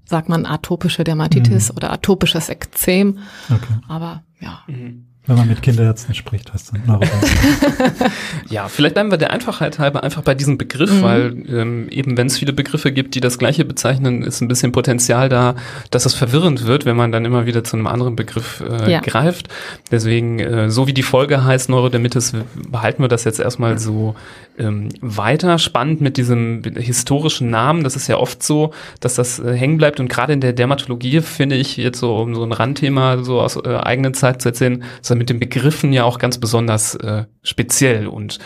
sagt 0.04 0.28
man 0.28 0.46
atopische 0.46 1.04
Dermatitis 1.04 1.70
mhm. 1.70 1.76
oder 1.76 1.92
atopisches 1.92 2.48
Ekzem. 2.48 3.18
Okay. 3.50 3.74
Aber 3.88 4.22
ja. 4.40 4.60
Mhm. 4.66 5.07
Wenn 5.28 5.36
man 5.36 5.46
mit 5.46 5.60
Kinderärzten 5.60 6.14
spricht, 6.14 6.54
heißt 6.54 6.72
dann 6.72 7.00
Ja, 8.48 8.68
vielleicht 8.68 8.94
bleiben 8.94 9.10
wir 9.10 9.18
der 9.18 9.30
Einfachheit 9.30 9.78
halber 9.78 10.02
einfach 10.02 10.22
bei 10.22 10.34
diesem 10.34 10.56
Begriff, 10.56 10.90
mhm. 10.90 11.02
weil 11.02 11.44
ähm, 11.50 11.88
eben 11.90 12.16
wenn 12.16 12.28
es 12.28 12.38
viele 12.38 12.54
Begriffe 12.54 12.92
gibt, 12.92 13.14
die 13.14 13.20
das 13.20 13.36
gleiche 13.36 13.66
bezeichnen, 13.66 14.22
ist 14.22 14.40
ein 14.40 14.48
bisschen 14.48 14.72
Potenzial 14.72 15.28
da, 15.28 15.54
dass 15.90 16.06
es 16.06 16.14
verwirrend 16.14 16.64
wird, 16.66 16.86
wenn 16.86 16.96
man 16.96 17.12
dann 17.12 17.26
immer 17.26 17.44
wieder 17.44 17.62
zu 17.62 17.76
einem 17.76 17.86
anderen 17.86 18.16
Begriff 18.16 18.64
äh, 18.66 18.90
ja. 18.90 19.00
greift. 19.00 19.48
Deswegen, 19.90 20.38
äh, 20.38 20.70
so 20.70 20.86
wie 20.86 20.94
die 20.94 21.02
Folge 21.02 21.44
heißt, 21.44 21.68
Neurodermitis, 21.68 22.32
behalten 22.66 23.02
wir 23.02 23.08
das 23.08 23.24
jetzt 23.24 23.38
erstmal 23.38 23.78
so 23.78 24.14
ähm, 24.58 24.88
weiter. 25.02 25.58
Spannend 25.58 26.00
mit 26.00 26.16
diesem 26.16 26.62
historischen 26.74 27.50
Namen, 27.50 27.84
das 27.84 27.96
ist 27.96 28.08
ja 28.08 28.16
oft 28.16 28.42
so, 28.42 28.72
dass 29.00 29.14
das 29.14 29.38
äh, 29.38 29.52
hängen 29.52 29.76
bleibt 29.76 30.00
und 30.00 30.08
gerade 30.08 30.32
in 30.32 30.40
der 30.40 30.54
Dermatologie 30.54 31.20
finde 31.20 31.56
ich 31.56 31.76
jetzt 31.76 31.98
so, 31.98 32.16
um 32.16 32.34
so 32.34 32.42
ein 32.44 32.52
Randthema 32.52 33.22
so 33.22 33.42
aus 33.42 33.56
äh, 33.56 33.76
eigenen 33.76 34.14
Zeit 34.14 34.40
zu 34.40 34.48
erzählen, 34.48 34.82
so 35.02 35.17
mit 35.18 35.30
den 35.30 35.38
Begriffen 35.38 35.92
ja 35.92 36.04
auch 36.04 36.18
ganz 36.18 36.38
besonders 36.38 36.94
äh, 36.94 37.24
speziell. 37.42 38.06
Und 38.06 38.38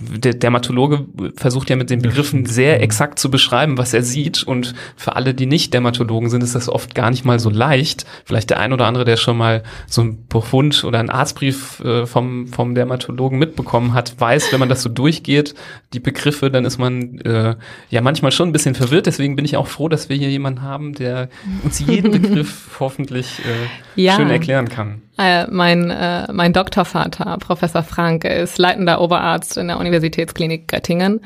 der 0.00 0.34
Dermatologe 0.34 1.06
versucht 1.36 1.70
ja 1.70 1.76
mit 1.76 1.90
den 1.90 2.02
Begriffen 2.02 2.46
sehr 2.46 2.82
exakt 2.82 3.18
zu 3.18 3.30
beschreiben, 3.30 3.78
was 3.78 3.94
er 3.94 4.02
sieht. 4.02 4.42
Und 4.42 4.74
für 4.96 5.16
alle, 5.16 5.34
die 5.34 5.46
nicht 5.46 5.74
Dermatologen 5.74 6.30
sind, 6.30 6.42
ist 6.42 6.54
das 6.54 6.68
oft 6.68 6.94
gar 6.94 7.10
nicht 7.10 7.24
mal 7.24 7.38
so 7.38 7.50
leicht. 7.50 8.04
Vielleicht 8.24 8.50
der 8.50 8.60
ein 8.60 8.72
oder 8.72 8.86
andere, 8.86 9.04
der 9.04 9.16
schon 9.16 9.36
mal 9.36 9.62
so 9.86 10.02
einen 10.02 10.26
Befund 10.28 10.84
oder 10.84 11.00
einen 11.00 11.10
Arztbrief 11.10 11.80
äh, 11.80 12.06
vom, 12.06 12.46
vom 12.48 12.74
Dermatologen 12.74 13.38
mitbekommen 13.38 13.94
hat, 13.94 14.20
weiß, 14.20 14.52
wenn 14.52 14.60
man 14.60 14.68
das 14.68 14.82
so 14.82 14.88
durchgeht, 14.88 15.54
die 15.92 16.00
Begriffe, 16.00 16.50
dann 16.50 16.64
ist 16.64 16.78
man 16.78 17.18
äh, 17.20 17.56
ja 17.90 18.00
manchmal 18.00 18.32
schon 18.32 18.50
ein 18.50 18.52
bisschen 18.52 18.74
verwirrt. 18.74 19.06
Deswegen 19.06 19.36
bin 19.36 19.44
ich 19.44 19.56
auch 19.56 19.66
froh, 19.66 19.88
dass 19.88 20.08
wir 20.08 20.16
hier 20.16 20.30
jemanden 20.30 20.62
haben, 20.62 20.94
der 20.94 21.28
uns 21.64 21.80
jeden 21.80 22.10
Begriff 22.22 22.76
hoffentlich 22.80 23.40
äh, 23.40 24.02
ja. 24.02 24.16
schön 24.16 24.30
erklären 24.30 24.68
kann. 24.68 25.02
Äh, 25.18 25.48
mein, 25.50 25.90
äh, 25.90 26.32
mein 26.32 26.52
Doktorvater, 26.52 27.36
Professor 27.38 27.82
Frank, 27.82 28.24
ist 28.24 28.56
leitender 28.58 29.00
Oberarzt 29.00 29.56
in 29.56 29.66
der 29.66 29.80
Universitätsklinik 29.80 30.68
Göttingen. 30.68 31.20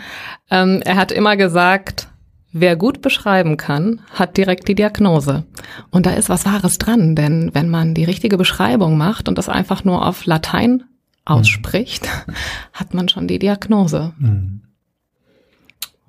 Ähm, 0.50 0.80
er 0.82 0.96
hat 0.96 1.12
immer 1.12 1.36
gesagt, 1.36 2.08
wer 2.52 2.76
gut 2.76 3.02
beschreiben 3.02 3.58
kann, 3.58 4.00
hat 4.14 4.38
direkt 4.38 4.66
die 4.68 4.74
Diagnose. 4.74 5.44
Und 5.90 6.06
da 6.06 6.12
ist 6.12 6.30
was 6.30 6.46
Wahres 6.46 6.78
dran, 6.78 7.14
denn 7.14 7.50
wenn 7.52 7.68
man 7.68 7.92
die 7.92 8.04
richtige 8.04 8.38
Beschreibung 8.38 8.96
macht 8.96 9.28
und 9.28 9.36
das 9.36 9.50
einfach 9.50 9.84
nur 9.84 10.06
auf 10.06 10.24
Latein 10.24 10.84
ausspricht, 11.26 12.04
mhm. 12.04 12.34
hat 12.72 12.94
man 12.94 13.10
schon 13.10 13.28
die 13.28 13.38
Diagnose. 13.38 14.14
Mhm. 14.18 14.62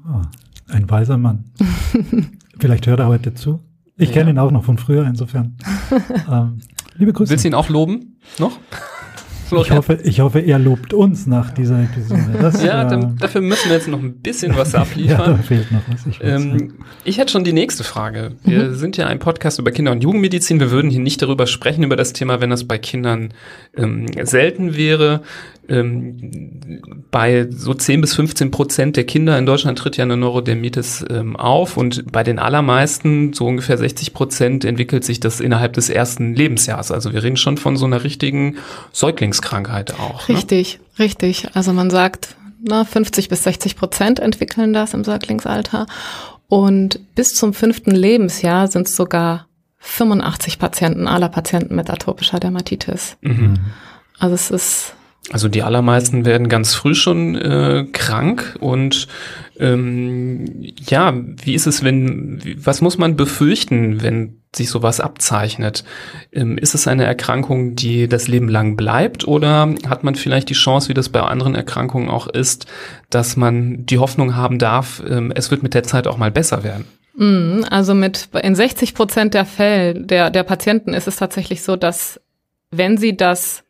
Oh, 0.07 0.21
ein 0.69 0.89
weiser 0.89 1.17
Mann. 1.17 1.45
Vielleicht 2.59 2.87
hört 2.87 2.99
er 2.99 3.07
heute 3.07 3.33
zu. 3.33 3.59
Ich 3.97 4.09
ja. 4.09 4.15
kenne 4.15 4.31
ihn 4.31 4.39
auch 4.39 4.51
noch 4.51 4.63
von 4.63 4.77
früher, 4.77 5.05
insofern. 5.05 5.57
ähm, 6.31 6.59
Liebe 6.95 7.13
Grüße. 7.13 7.31
Willst 7.31 7.43
du 7.43 7.49
ihn 7.49 7.55
auch 7.55 7.69
loben? 7.69 8.17
Noch? 8.39 8.57
Ich 9.61 9.71
hoffe, 9.71 9.99
ich 10.03 10.19
hoffe, 10.19 10.39
er 10.39 10.57
lobt 10.57 10.93
uns 10.93 11.27
nach 11.27 11.51
dieser 11.51 11.83
Episode. 11.83 12.37
Das, 12.41 12.63
ja, 12.63 12.91
äh, 12.91 13.07
dafür 13.19 13.41
müssen 13.41 13.69
wir 13.69 13.75
jetzt 13.75 13.87
noch 13.87 13.99
ein 13.99 14.15
bisschen 14.15 14.55
was 14.57 14.73
abliefern. 14.73 15.19
ja, 15.19 15.27
da 15.27 15.37
fehlt 15.37 15.71
noch 15.71 15.81
was. 15.87 16.05
Ich, 16.07 16.19
ähm, 16.23 16.73
ich 17.03 17.17
hätte 17.19 17.33
schon 17.33 17.43
die 17.43 17.53
nächste 17.53 17.83
Frage. 17.83 18.31
Wir 18.43 18.69
mhm. 18.69 18.75
sind 18.75 18.97
ja 18.97 19.05
ein 19.05 19.19
Podcast 19.19 19.59
über 19.59 19.71
Kinder- 19.71 19.91
und 19.91 20.01
Jugendmedizin. 20.01 20.59
Wir 20.59 20.71
würden 20.71 20.89
hier 20.89 21.01
nicht 21.01 21.21
darüber 21.21 21.45
sprechen, 21.45 21.83
über 21.83 21.95
das 21.95 22.13
Thema, 22.13 22.41
wenn 22.41 22.49
das 22.49 22.63
bei 22.63 22.77
Kindern 22.79 23.33
ähm, 23.75 24.05
selten 24.23 24.75
wäre 24.75 25.21
ähm, 25.69 26.81
bei 27.09 27.47
so 27.49 27.73
10 27.73 28.01
bis 28.01 28.15
15 28.15 28.51
Prozent 28.51 28.97
der 28.97 29.05
Kinder 29.05 29.37
in 29.37 29.45
Deutschland 29.45 29.79
tritt 29.79 29.97
ja 29.97 30.03
eine 30.03 30.17
Neurodermitis 30.17 31.05
ähm, 31.09 31.35
auf 31.35 31.77
und 31.77 32.11
bei 32.11 32.23
den 32.23 32.37
allermeisten, 32.37 33.33
so 33.33 33.45
ungefähr 33.45 33.77
60 33.77 34.13
Prozent, 34.13 34.65
entwickelt 34.65 35.05
sich 35.05 35.19
das 35.19 35.39
innerhalb 35.39 35.73
des 35.73 35.89
ersten 35.89 36.35
Lebensjahres. 36.35 36.91
Also 36.91 37.13
wir 37.13 37.23
reden 37.23 37.37
schon 37.37 37.57
von 37.57 37.77
so 37.77 37.85
einer 37.85 38.03
richtigen 38.03 38.57
Säuglingskrankheit 38.91 39.99
auch. 39.99 40.27
Ne? 40.27 40.35
Richtig, 40.35 40.79
ne? 40.97 41.05
richtig. 41.05 41.47
Also 41.53 41.71
man 41.71 41.89
sagt, 41.89 42.35
na, 42.61 42.83
50 42.83 43.29
bis 43.29 43.43
60 43.43 43.75
Prozent 43.77 44.19
entwickeln 44.19 44.73
das 44.73 44.93
im 44.93 45.03
Säuglingsalter 45.03 45.85
und 46.49 46.99
bis 47.15 47.33
zum 47.35 47.53
fünften 47.53 47.91
Lebensjahr 47.91 48.67
sind 48.67 48.87
es 48.87 48.95
sogar 48.95 49.47
85 49.83 50.59
Patienten 50.59 51.07
aller 51.07 51.29
Patienten 51.29 51.75
mit 51.75 51.89
atopischer 51.89 52.39
Dermatitis. 52.39 53.17
Mhm. 53.21 53.59
Also 54.17 54.33
es 54.33 54.49
ist 54.49 54.95
also 55.31 55.47
die 55.47 55.63
allermeisten 55.63 56.25
werden 56.25 56.49
ganz 56.49 56.73
früh 56.73 56.93
schon 56.95 57.35
äh, 57.35 57.85
krank 57.93 58.57
und 58.59 59.07
ähm, 59.57 60.45
ja, 60.85 61.13
wie 61.15 61.53
ist 61.53 61.65
es, 61.65 61.81
wenn, 61.81 62.41
was 62.57 62.81
muss 62.81 62.97
man 62.97 63.15
befürchten, 63.15 64.03
wenn 64.03 64.41
sich 64.53 64.69
sowas 64.69 64.99
abzeichnet? 64.99 65.85
Ähm, 66.33 66.57
ist 66.57 66.75
es 66.75 66.89
eine 66.89 67.05
Erkrankung, 67.05 67.75
die 67.75 68.09
das 68.09 68.27
Leben 68.27 68.49
lang 68.49 68.75
bleibt 68.75 69.25
oder 69.25 69.73
hat 69.87 70.03
man 70.03 70.15
vielleicht 70.15 70.49
die 70.49 70.55
Chance, 70.55 70.89
wie 70.89 70.93
das 70.93 71.07
bei 71.07 71.21
anderen 71.21 71.55
Erkrankungen 71.55 72.09
auch 72.09 72.27
ist, 72.27 72.65
dass 73.09 73.37
man 73.37 73.85
die 73.85 73.99
Hoffnung 73.99 74.35
haben 74.35 74.59
darf, 74.59 75.01
ähm, 75.07 75.31
es 75.33 75.51
wird 75.51 75.63
mit 75.63 75.73
der 75.73 75.83
Zeit 75.83 76.05
auch 76.05 76.17
mal 76.17 76.31
besser 76.31 76.65
werden? 76.65 76.83
Mm, 77.15 77.63
also 77.69 77.93
mit 77.93 78.29
in 78.41 78.55
60 78.55 78.93
Prozent 78.95 79.33
der 79.33 79.45
Fälle 79.45 80.01
der, 80.01 80.29
der 80.29 80.43
Patienten 80.43 80.93
ist 80.93 81.07
es 81.07 81.17
tatsächlich 81.17 81.61
so, 81.61 81.75
dass 81.75 82.19
wenn 82.71 82.97
sie 82.97 83.15
das 83.15 83.63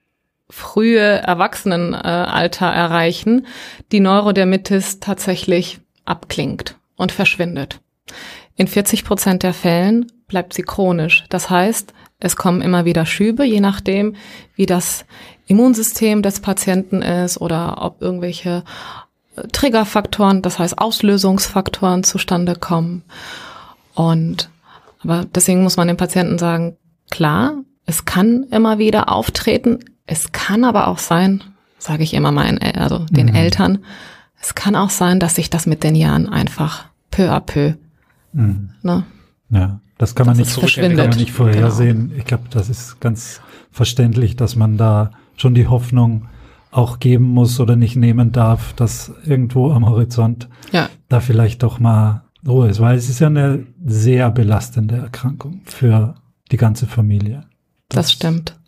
frühe 0.50 1.00
Erwachsenenalter 1.00 2.67
erreichen, 2.67 3.47
die 3.91 4.00
Neurodermitis 4.00 5.00
tatsächlich 5.00 5.79
abklingt 6.05 6.77
und 6.95 7.12
verschwindet. 7.12 7.79
In 8.55 8.67
40 8.67 9.03
Prozent 9.03 9.43
der 9.43 9.53
Fällen 9.53 10.12
bleibt 10.27 10.53
sie 10.53 10.62
chronisch. 10.62 11.23
Das 11.29 11.50
heißt, 11.50 11.93
es 12.19 12.35
kommen 12.35 12.62
immer 12.62 12.85
wieder 12.85 13.05
Schübe, 13.05 13.43
je 13.43 13.59
nachdem, 13.59 14.15
wie 14.55 14.65
das 14.65 15.05
Immunsystem 15.47 16.21
des 16.21 16.39
Patienten 16.39 17.01
ist 17.01 17.41
oder 17.41 17.83
ob 17.83 18.01
irgendwelche 18.01 18.63
Triggerfaktoren, 19.52 20.42
das 20.42 20.60
heißt 20.60 20.78
Auslösungsfaktoren 20.78 22.04
zustande 22.04 22.56
kommen. 22.56 23.04
Und 23.94 24.50
aber 25.04 25.25
deswegen 25.25 25.63
muss 25.63 25.78
man 25.78 25.88
dem 25.88 25.98
Patienten 25.98 26.38
sagen, 26.38 26.78
klar, 27.12 27.56
es 27.86 28.06
kann 28.06 28.44
immer 28.52 28.78
wieder 28.78 29.12
auftreten, 29.12 29.80
es 30.06 30.32
kann 30.32 30.63
aber 30.63 30.88
auch 30.88 31.00
sein, 31.00 31.44
sage 31.78 32.04
ich 32.04 32.13
immer 32.13 32.32
meinen, 32.32 32.60
also 32.60 33.00
den 33.10 33.28
mhm. 33.28 33.36
Eltern, 33.36 33.80
es 34.42 34.56
kann 34.56 34.75
auch 34.75 34.90
sein, 34.90 35.20
dass 35.20 35.36
sich 35.36 35.50
das 35.50 35.66
mit 35.66 35.84
den 35.84 35.96
Jahren 35.96 36.28
einfach 36.30 36.86
peu 37.12 37.32
à 37.32 37.40
peu, 37.40 37.74
mhm. 38.34 38.72
ne? 38.82 39.04
Ja, 39.50 39.80
das 39.98 40.16
kann 40.16 40.25
man 40.25 40.38
nicht, 40.38 40.52
verschwindet. 40.52 40.98
Kann 40.98 41.10
man 41.10 41.18
nicht 41.18 41.32
vorhersehen. 41.32 42.10
Genau. 42.10 42.20
Ich 42.20 42.25
glaube, 42.25 42.46
das 42.50 42.70
ist 42.70 43.00
ganz 43.00 43.42
verständlich, 43.72 44.36
dass 44.36 44.56
man 44.56 44.78
da 44.78 45.12
schon 45.38 45.54
die 45.54 45.68
Hoffnung 45.68 46.28
auch 46.74 47.00
geben 47.00 47.25
muss 47.25 47.60
oder 47.60 47.75
nicht 47.75 47.96
nehmen 47.96 48.32
darf, 48.32 48.74
dass 48.74 49.12
irgendwo 49.25 49.72
am 49.72 49.88
Horizont 49.88 50.50
ja. 50.72 50.89
da 51.08 51.20
vielleicht 51.20 51.63
doch 51.63 51.80
mal 51.80 52.24
Ruhe 52.48 52.68
ist, 52.68 52.80
weil 52.80 52.98
es 52.98 53.10
ist 53.10 53.20
ja 53.20 53.27
eine 53.27 53.65
sehr 53.86 54.30
belastende 54.32 54.96
Erkrankung 54.96 55.62
für 55.65 56.15
die 56.51 56.58
ganze 56.58 56.88
Familie. 56.88 57.46
Das, 57.89 58.08
das 58.08 58.12
stimmt. 58.13 58.60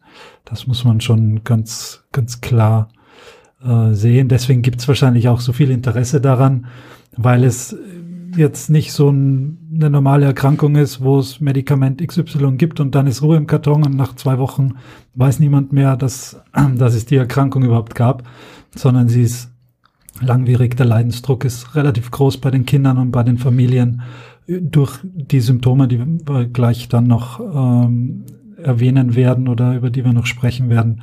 Das 0.45 0.67
muss 0.67 0.85
man 0.85 1.01
schon 1.01 1.43
ganz, 1.43 2.03
ganz 2.11 2.41
klar 2.41 2.89
äh, 3.63 3.93
sehen. 3.93 4.29
Deswegen 4.29 4.61
gibt 4.61 4.79
es 4.79 4.87
wahrscheinlich 4.87 5.27
auch 5.27 5.39
so 5.39 5.51
viel 5.51 5.71
Interesse 5.71 6.21
daran, 6.21 6.67
weil 7.17 7.43
es 7.43 7.75
jetzt 8.35 8.69
nicht 8.69 8.91
so 8.91 9.09
ein, 9.09 9.57
eine 9.73 9.89
normale 9.89 10.25
Erkrankung 10.25 10.75
ist, 10.75 11.01
wo 11.01 11.19
es 11.19 11.39
Medikament 11.39 12.05
XY 12.05 12.53
gibt 12.57 12.79
und 12.79 12.95
dann 12.95 13.07
ist 13.07 13.21
Ruhe 13.21 13.37
im 13.37 13.47
Karton 13.47 13.85
und 13.85 13.95
nach 13.95 14.15
zwei 14.15 14.37
Wochen 14.37 14.75
weiß 15.15 15.39
niemand 15.39 15.73
mehr, 15.73 15.97
dass, 15.97 16.41
dass 16.75 16.93
es 16.93 17.05
die 17.05 17.15
Erkrankung 17.15 17.63
überhaupt 17.63 17.95
gab, 17.95 18.23
sondern 18.75 19.07
sie 19.09 19.23
ist 19.23 19.51
langwierig. 20.21 20.77
Der 20.77 20.85
Leidensdruck 20.85 21.45
ist 21.45 21.75
relativ 21.75 22.11
groß 22.11 22.37
bei 22.37 22.51
den 22.51 22.65
Kindern 22.65 22.97
und 22.97 23.11
bei 23.11 23.23
den 23.23 23.37
Familien 23.37 24.01
durch 24.47 24.99
die 25.03 25.39
Symptome, 25.39 25.87
die 25.87 25.99
wir 25.99 26.45
gleich 26.45 26.87
dann 26.87 27.07
noch 27.07 27.39
ähm, 27.39 28.25
erwähnen 28.57 29.15
werden 29.15 29.47
oder 29.47 29.75
über 29.75 29.89
die 29.89 30.05
wir 30.05 30.13
noch 30.13 30.25
sprechen 30.25 30.69
werden. 30.69 31.01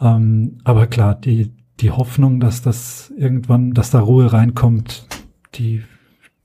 Ähm, 0.00 0.58
aber 0.64 0.86
klar, 0.86 1.14
die, 1.14 1.52
die 1.80 1.90
Hoffnung, 1.90 2.40
dass 2.40 2.62
das 2.62 3.12
irgendwann, 3.16 3.72
dass 3.72 3.90
da 3.90 4.00
Ruhe 4.00 4.32
reinkommt, 4.32 5.06
die, 5.54 5.82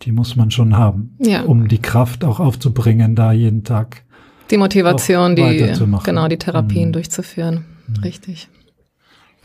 die 0.02 0.12
muss 0.12 0.36
man 0.36 0.52
schon 0.52 0.78
haben, 0.78 1.16
ja. 1.20 1.42
um 1.44 1.68
die 1.68 1.80
Kraft 1.80 2.24
auch 2.24 2.40
aufzubringen, 2.40 3.16
da 3.16 3.32
jeden 3.32 3.64
Tag. 3.64 4.04
Die 4.52 4.58
Motivation, 4.58 5.36
die, 5.36 5.74
genau, 6.04 6.28
die 6.28 6.38
Therapien 6.38 6.90
mhm. 6.90 6.94
durchzuführen. 6.94 7.66
Mhm. 7.88 8.04
Richtig. 8.04 8.50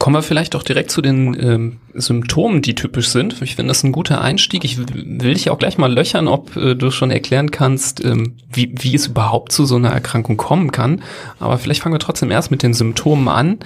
Kommen 0.00 0.16
wir 0.16 0.22
vielleicht 0.22 0.56
auch 0.56 0.62
direkt 0.62 0.90
zu 0.90 1.02
den 1.02 1.38
ähm, 1.38 1.76
Symptomen, 1.92 2.62
die 2.62 2.74
typisch 2.74 3.08
sind. 3.08 3.42
Ich 3.42 3.56
finde 3.56 3.68
das 3.68 3.84
ein 3.84 3.92
guter 3.92 4.22
Einstieg. 4.22 4.64
Ich 4.64 4.78
will 4.78 5.34
dich 5.34 5.50
auch 5.50 5.58
gleich 5.58 5.76
mal 5.76 5.92
löchern, 5.92 6.26
ob 6.26 6.56
äh, 6.56 6.74
du 6.74 6.90
schon 6.90 7.10
erklären 7.10 7.50
kannst, 7.50 8.02
ähm, 8.02 8.38
wie, 8.50 8.72
wie 8.78 8.94
es 8.94 9.08
überhaupt 9.08 9.52
zu 9.52 9.66
so 9.66 9.76
einer 9.76 9.90
Erkrankung 9.90 10.38
kommen 10.38 10.72
kann. 10.72 11.02
Aber 11.38 11.58
vielleicht 11.58 11.82
fangen 11.82 11.94
wir 11.94 11.98
trotzdem 11.98 12.30
erst 12.30 12.50
mit 12.50 12.62
den 12.62 12.72
Symptomen 12.72 13.28
an. 13.28 13.58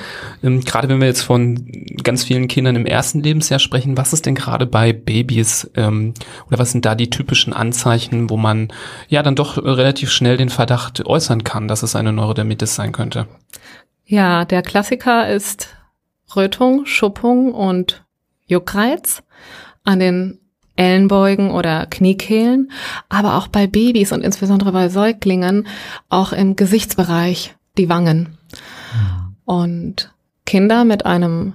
Ähm, 0.43 0.65
gerade 0.65 0.89
wenn 0.89 0.99
wir 0.99 1.07
jetzt 1.07 1.23
von 1.23 1.69
ganz 2.03 2.25
vielen 2.25 2.49
Kindern 2.49 2.75
im 2.75 2.85
ersten 2.85 3.23
Lebensjahr 3.23 3.61
sprechen, 3.61 3.97
was 3.97 4.13
ist 4.13 4.27
denn 4.27 4.35
gerade 4.35 4.67
bei 4.67 4.93
Babys 4.93 5.71
ähm, 5.77 6.15
oder 6.49 6.59
was 6.59 6.73
sind 6.73 6.85
da 6.85 6.97
die 6.97 7.11
typischen 7.11 7.53
Anzeichen, 7.53 8.29
wo 8.29 8.37
man 8.37 8.73
ja 9.09 9.23
dann 9.23 9.37
doch 9.37 9.57
relativ 9.57 10.11
schnell 10.11 10.37
den 10.37 10.49
Verdacht 10.49 11.07
äußern 11.07 11.45
kann, 11.45 11.69
dass 11.69 11.85
es 11.85 11.95
eine 11.95 12.13
Neurodermitis 12.13 12.75
sein 12.75 12.91
könnte? 12.91 13.29
Ja, 14.05 14.45
der 14.45 14.63
Klassiker 14.63 15.29
ist 15.29 15.69
Rötung, 16.37 16.87
Schuppung 16.87 17.53
und 17.53 18.05
Juckreiz 18.47 19.23
an 19.85 20.01
den 20.01 20.39
Ellenbeugen 20.77 21.51
oder 21.51 21.87
Kniekehlen, 21.87 22.73
aber 23.09 23.37
auch 23.37 23.47
bei 23.47 23.67
Babys 23.67 24.13
und 24.13 24.23
insbesondere 24.23 24.73
bei 24.73 24.89
Säuglingen 24.89 25.69
auch 26.09 26.33
im 26.33 26.57
Gesichtsbereich 26.57 27.55
die 27.79 27.89
Wangen. 27.89 28.39
Und 29.45 30.13
Kinder 30.47 30.85
mit 30.85 31.07
einem 31.07 31.55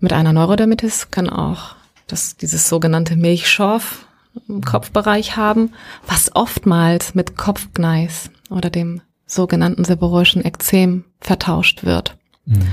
mit 0.00 0.12
einer 0.12 0.32
Neurodermitis 0.32 1.10
können 1.10 1.30
auch 1.30 1.74
das, 2.06 2.36
dieses 2.36 2.68
sogenannte 2.68 3.16
Milchschorf 3.16 4.06
im 4.48 4.62
Kopfbereich 4.62 5.36
haben, 5.36 5.72
was 6.06 6.34
oftmals 6.34 7.14
mit 7.14 7.36
Kopfgneis 7.36 8.30
oder 8.50 8.70
dem 8.70 9.00
sogenannten 9.26 9.84
seborrhoischen 9.84 10.44
Ekzem 10.44 11.04
vertauscht 11.20 11.84
wird. 11.84 12.16
Mhm. 12.44 12.68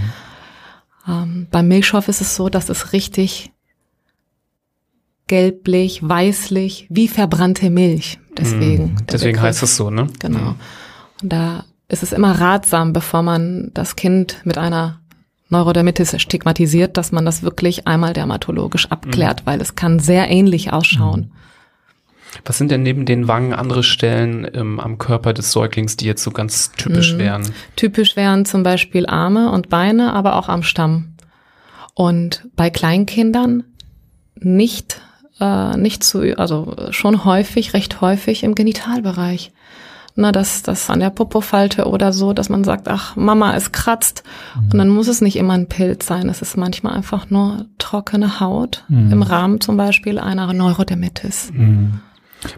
Ähm, 1.07 1.47
beim 1.51 1.67
Milchschorf 1.67 2.07
ist 2.07 2.21
es 2.21 2.35
so, 2.35 2.49
dass 2.49 2.69
es 2.69 2.93
richtig 2.93 3.51
gelblich, 5.27 6.07
weißlich, 6.07 6.87
wie 6.89 7.07
verbrannte 7.07 7.69
Milch. 7.69 8.19
Deswegen. 8.37 8.93
Mm, 8.93 9.05
deswegen 9.11 9.41
heißt 9.41 9.63
es 9.63 9.75
so, 9.75 9.89
ne? 9.89 10.07
Genau. 10.19 10.39
Mm. 10.39 10.55
Und 11.21 11.33
da 11.33 11.65
ist 11.87 12.03
es 12.03 12.13
immer 12.13 12.39
ratsam, 12.39 12.93
bevor 12.93 13.23
man 13.23 13.71
das 13.73 13.95
Kind 13.95 14.41
mit 14.43 14.57
einer 14.57 14.99
Neurodermitis 15.49 16.19
stigmatisiert, 16.21 16.97
dass 16.97 17.11
man 17.11 17.25
das 17.25 17.43
wirklich 17.43 17.87
einmal 17.87 18.13
dermatologisch 18.13 18.91
abklärt, 18.91 19.43
mm. 19.43 19.45
weil 19.45 19.61
es 19.61 19.75
kann 19.75 19.99
sehr 19.99 20.29
ähnlich 20.29 20.73
ausschauen. 20.73 21.21
Mm. 21.21 21.31
Was 22.45 22.57
sind 22.57 22.71
denn 22.71 22.83
neben 22.83 23.05
den 23.05 23.27
Wangen 23.27 23.53
andere 23.53 23.83
Stellen 23.83 24.47
ähm, 24.53 24.79
am 24.79 24.97
Körper 24.97 25.33
des 25.33 25.51
Säuglings, 25.51 25.97
die 25.97 26.05
jetzt 26.05 26.23
so 26.23 26.31
ganz 26.31 26.71
typisch 26.71 27.13
mhm. 27.13 27.19
wären? 27.19 27.53
Typisch 27.75 28.15
wären 28.15 28.45
zum 28.45 28.63
Beispiel 28.63 29.05
Arme 29.05 29.51
und 29.51 29.69
Beine, 29.69 30.13
aber 30.13 30.35
auch 30.35 30.49
am 30.49 30.63
Stamm. 30.63 31.13
Und 31.93 32.47
bei 32.55 32.69
Kleinkindern 32.69 33.63
nicht, 34.35 35.01
äh, 35.39 35.77
nicht 35.77 36.03
zu, 36.03 36.37
also 36.37 36.75
schon 36.91 37.25
häufig, 37.25 37.73
recht 37.73 38.01
häufig 38.01 38.43
im 38.43 38.55
Genitalbereich. 38.55 39.51
Na, 40.15 40.31
dass 40.31 40.61
das 40.61 40.91
an 40.91 40.99
der 40.99 41.09
Popofalte 41.09 41.85
oder 41.85 42.13
so, 42.13 42.33
dass 42.33 42.47
man 42.47 42.63
sagt, 42.63 42.87
ach, 42.87 43.15
Mama, 43.15 43.55
es 43.55 43.71
kratzt. 43.71 44.23
Mhm. 44.55 44.63
Und 44.71 44.77
dann 44.77 44.89
muss 44.89 45.07
es 45.07 45.21
nicht 45.21 45.37
immer 45.37 45.53
ein 45.53 45.67
Pilz 45.67 46.05
sein. 46.05 46.29
Es 46.29 46.43
ist 46.43 46.55
manchmal 46.55 46.93
einfach 46.93 47.31
nur 47.31 47.65
trockene 47.79 48.39
Haut 48.39 48.83
mhm. 48.89 49.11
im 49.11 49.21
Rahmen 49.23 49.59
zum 49.59 49.75
Beispiel 49.75 50.19
einer 50.19 50.53
Neurodermitis. 50.53 51.51
Mhm. 51.51 52.01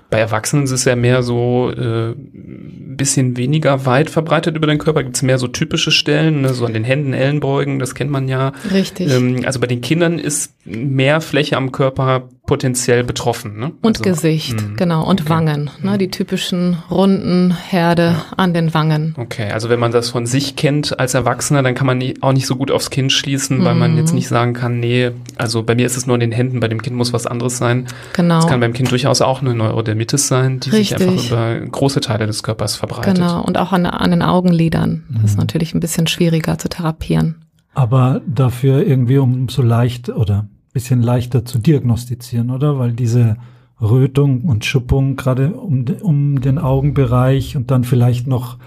Bei 0.10 0.20
Erwachsenen 0.20 0.66
ist 0.66 0.72
es 0.72 0.86
ja 0.86 0.96
mehr 0.96 1.24
so 1.24 1.72
äh, 1.72 2.14
bisschen 2.16 3.38
weniger 3.38 3.86
weit 3.86 4.10
verbreitet 4.10 4.56
über 4.56 4.68
den 4.68 4.78
Körper. 4.78 5.04
Gibt 5.04 5.16
es 5.16 5.22
mehr 5.22 5.38
so 5.38 5.48
typische 5.48 5.92
Stellen, 5.92 6.42
ne? 6.42 6.54
so 6.54 6.66
an 6.66 6.74
den 6.74 6.84
Händen, 6.84 7.14
Ellenbeugen, 7.14 7.80
das 7.80 7.96
kennt 7.96 8.12
man 8.12 8.28
ja. 8.28 8.54
Richtig. 8.72 9.12
Ähm, 9.12 9.44
also 9.46 9.60
bei 9.60 9.68
den 9.68 9.82
Kindern 9.82 10.20
ist 10.20 10.54
mehr 10.66 11.22
Fläche 11.22 11.58
am 11.58 11.72
Körper 11.72 12.30
potenziell 12.46 13.04
betroffen. 13.04 13.58
Ne? 13.60 13.72
Und 13.82 14.00
also, 14.00 14.04
Gesicht, 14.04 14.56
mh. 14.56 14.76
genau. 14.76 15.04
Und 15.08 15.22
okay. 15.22 15.30
Wangen, 15.30 15.70
ne? 15.82 15.98
die 15.98 16.12
typischen 16.12 16.78
runden 16.92 17.56
Herde 17.56 18.16
ja. 18.18 18.26
an 18.38 18.54
den 18.54 18.74
Wangen. 18.74 19.16
Okay, 19.18 19.52
also 19.52 19.70
wenn 19.70 19.80
man 19.80 19.92
das 19.92 20.10
von 20.10 20.26
sich 20.26 20.56
kennt 20.56 21.00
als 21.00 21.14
Erwachsener, 21.14 21.64
dann 21.64 21.76
kann 21.76 21.88
man 21.88 22.02
auch 22.22 22.34
nicht 22.34 22.46
so 22.46 22.56
gut 22.56 22.72
aufs 22.72 22.90
Kind 22.90 23.12
schließen, 23.12 23.64
weil 23.64 23.74
mhm. 23.74 23.80
man 23.80 23.98
jetzt 23.98 24.14
nicht 24.14 24.28
sagen 24.28 24.54
kann, 24.54 24.80
nee, 24.80 25.12
also 25.38 25.64
bei 25.64 25.76
mir 25.76 25.86
ist 25.86 25.98
es 25.98 26.06
nur 26.06 26.16
in 26.16 26.20
den 26.20 26.32
Händen, 26.32 26.60
bei 26.60 26.68
dem 26.68 26.82
Kind 26.82 26.96
muss 26.96 27.14
was 27.14 27.26
anderes 27.28 27.58
sein. 27.58 27.88
Genau. 28.14 28.40
Es 28.40 28.48
kann 28.48 28.60
beim 28.60 28.74
Kind 28.74 28.92
durchaus 28.92 29.22
auch 29.22 29.42
eine 29.42 29.56
Neurodermitis 29.56 30.28
sein, 30.28 30.60
die 30.60 30.70
Richtig. 30.70 31.00
sich 31.00 31.08
einfach 31.08 31.26
über 31.28 31.60
große 31.68 32.02
Teile 32.02 32.28
des 32.28 32.44
Körpers 32.44 32.76
verbreitet. 32.76 33.16
Genau, 33.16 33.42
und 33.44 33.58
auch 33.58 33.72
an, 33.72 33.86
an 33.86 34.12
den 34.12 34.22
Augenlidern. 34.22 35.04
Das 35.10 35.20
mhm. 35.20 35.26
ist 35.26 35.38
natürlich 35.38 35.74
ein 35.74 35.80
bisschen 35.80 36.08
schwieriger 36.08 36.58
zu 36.58 36.70
therapieren. 36.70 37.42
Aber 37.74 38.22
dafür 38.26 38.86
irgendwie 38.86 39.18
um 39.18 39.50
so 39.50 39.62
leicht 39.62 40.10
oder 40.10 40.48
bisschen 40.76 41.02
leichter 41.02 41.46
zu 41.46 41.58
diagnostizieren, 41.58 42.52
oder? 42.52 42.78
Weil 42.78 42.92
diese 42.92 43.38
Rötung 43.82 44.42
und 44.42 44.66
Schuppung 44.66 45.16
gerade 45.16 45.54
um, 45.54 45.86
um 46.02 46.42
den 46.42 46.58
Augenbereich 46.58 47.56
und 47.56 47.72
dann 47.72 47.86
vielleicht 47.86 48.28
noch 48.28 48.58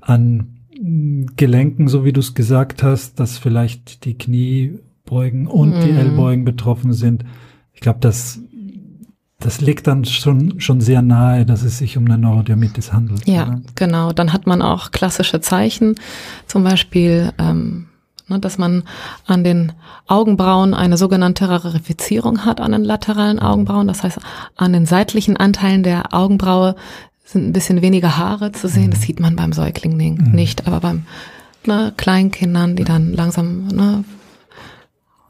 an 0.00 0.56
Gelenken, 1.36 1.86
so 1.88 2.06
wie 2.06 2.14
du 2.14 2.20
es 2.20 2.34
gesagt 2.34 2.82
hast, 2.82 3.20
dass 3.20 3.36
vielleicht 3.36 4.06
die 4.06 4.16
Kniebeugen 4.16 5.46
und 5.46 5.78
mm. 5.78 5.80
die 5.82 5.92
mhm. 5.92 5.98
Ellbeugen 5.98 6.44
betroffen 6.46 6.94
sind. 6.94 7.26
Ich 7.74 7.82
glaube, 7.82 7.98
das, 8.00 8.40
das 9.38 9.60
liegt 9.60 9.86
dann 9.86 10.06
schon, 10.06 10.60
schon 10.60 10.80
sehr 10.80 11.02
nahe, 11.02 11.44
dass 11.44 11.62
es 11.62 11.76
sich 11.76 11.98
um 11.98 12.06
eine 12.06 12.16
Neurodermitis 12.16 12.94
handelt. 12.94 13.28
Ja, 13.28 13.48
oder? 13.48 13.60
genau. 13.74 14.12
Dann 14.12 14.32
hat 14.32 14.46
man 14.46 14.62
auch 14.62 14.92
klassische 14.92 15.42
Zeichen, 15.42 15.96
zum 16.46 16.64
Beispiel 16.64 17.34
ähm, 17.38 17.89
dass 18.38 18.58
man 18.58 18.84
an 19.26 19.44
den 19.44 19.72
Augenbrauen 20.06 20.74
eine 20.74 20.96
sogenannte 20.96 21.48
Rarifizierung 21.48 22.44
hat 22.44 22.60
an 22.60 22.72
den 22.72 22.84
lateralen 22.84 23.38
Augenbrauen. 23.38 23.88
Das 23.88 24.02
heißt, 24.02 24.18
an 24.56 24.72
den 24.72 24.86
seitlichen 24.86 25.36
Anteilen 25.36 25.82
der 25.82 26.14
Augenbraue 26.14 26.76
sind 27.24 27.48
ein 27.48 27.52
bisschen 27.52 27.82
weniger 27.82 28.16
Haare 28.16 28.52
zu 28.52 28.68
sehen. 28.68 28.90
Das 28.90 29.00
mhm. 29.00 29.04
sieht 29.04 29.20
man 29.20 29.36
beim 29.36 29.52
Säugling 29.52 30.16
mhm. 30.16 30.32
nicht, 30.32 30.66
aber 30.66 30.80
beim 30.80 31.06
ne, 31.66 31.92
Kleinkindern, 31.96 32.76
die 32.76 32.84
dann 32.84 33.12
langsam 33.12 33.68
ne, 33.68 34.04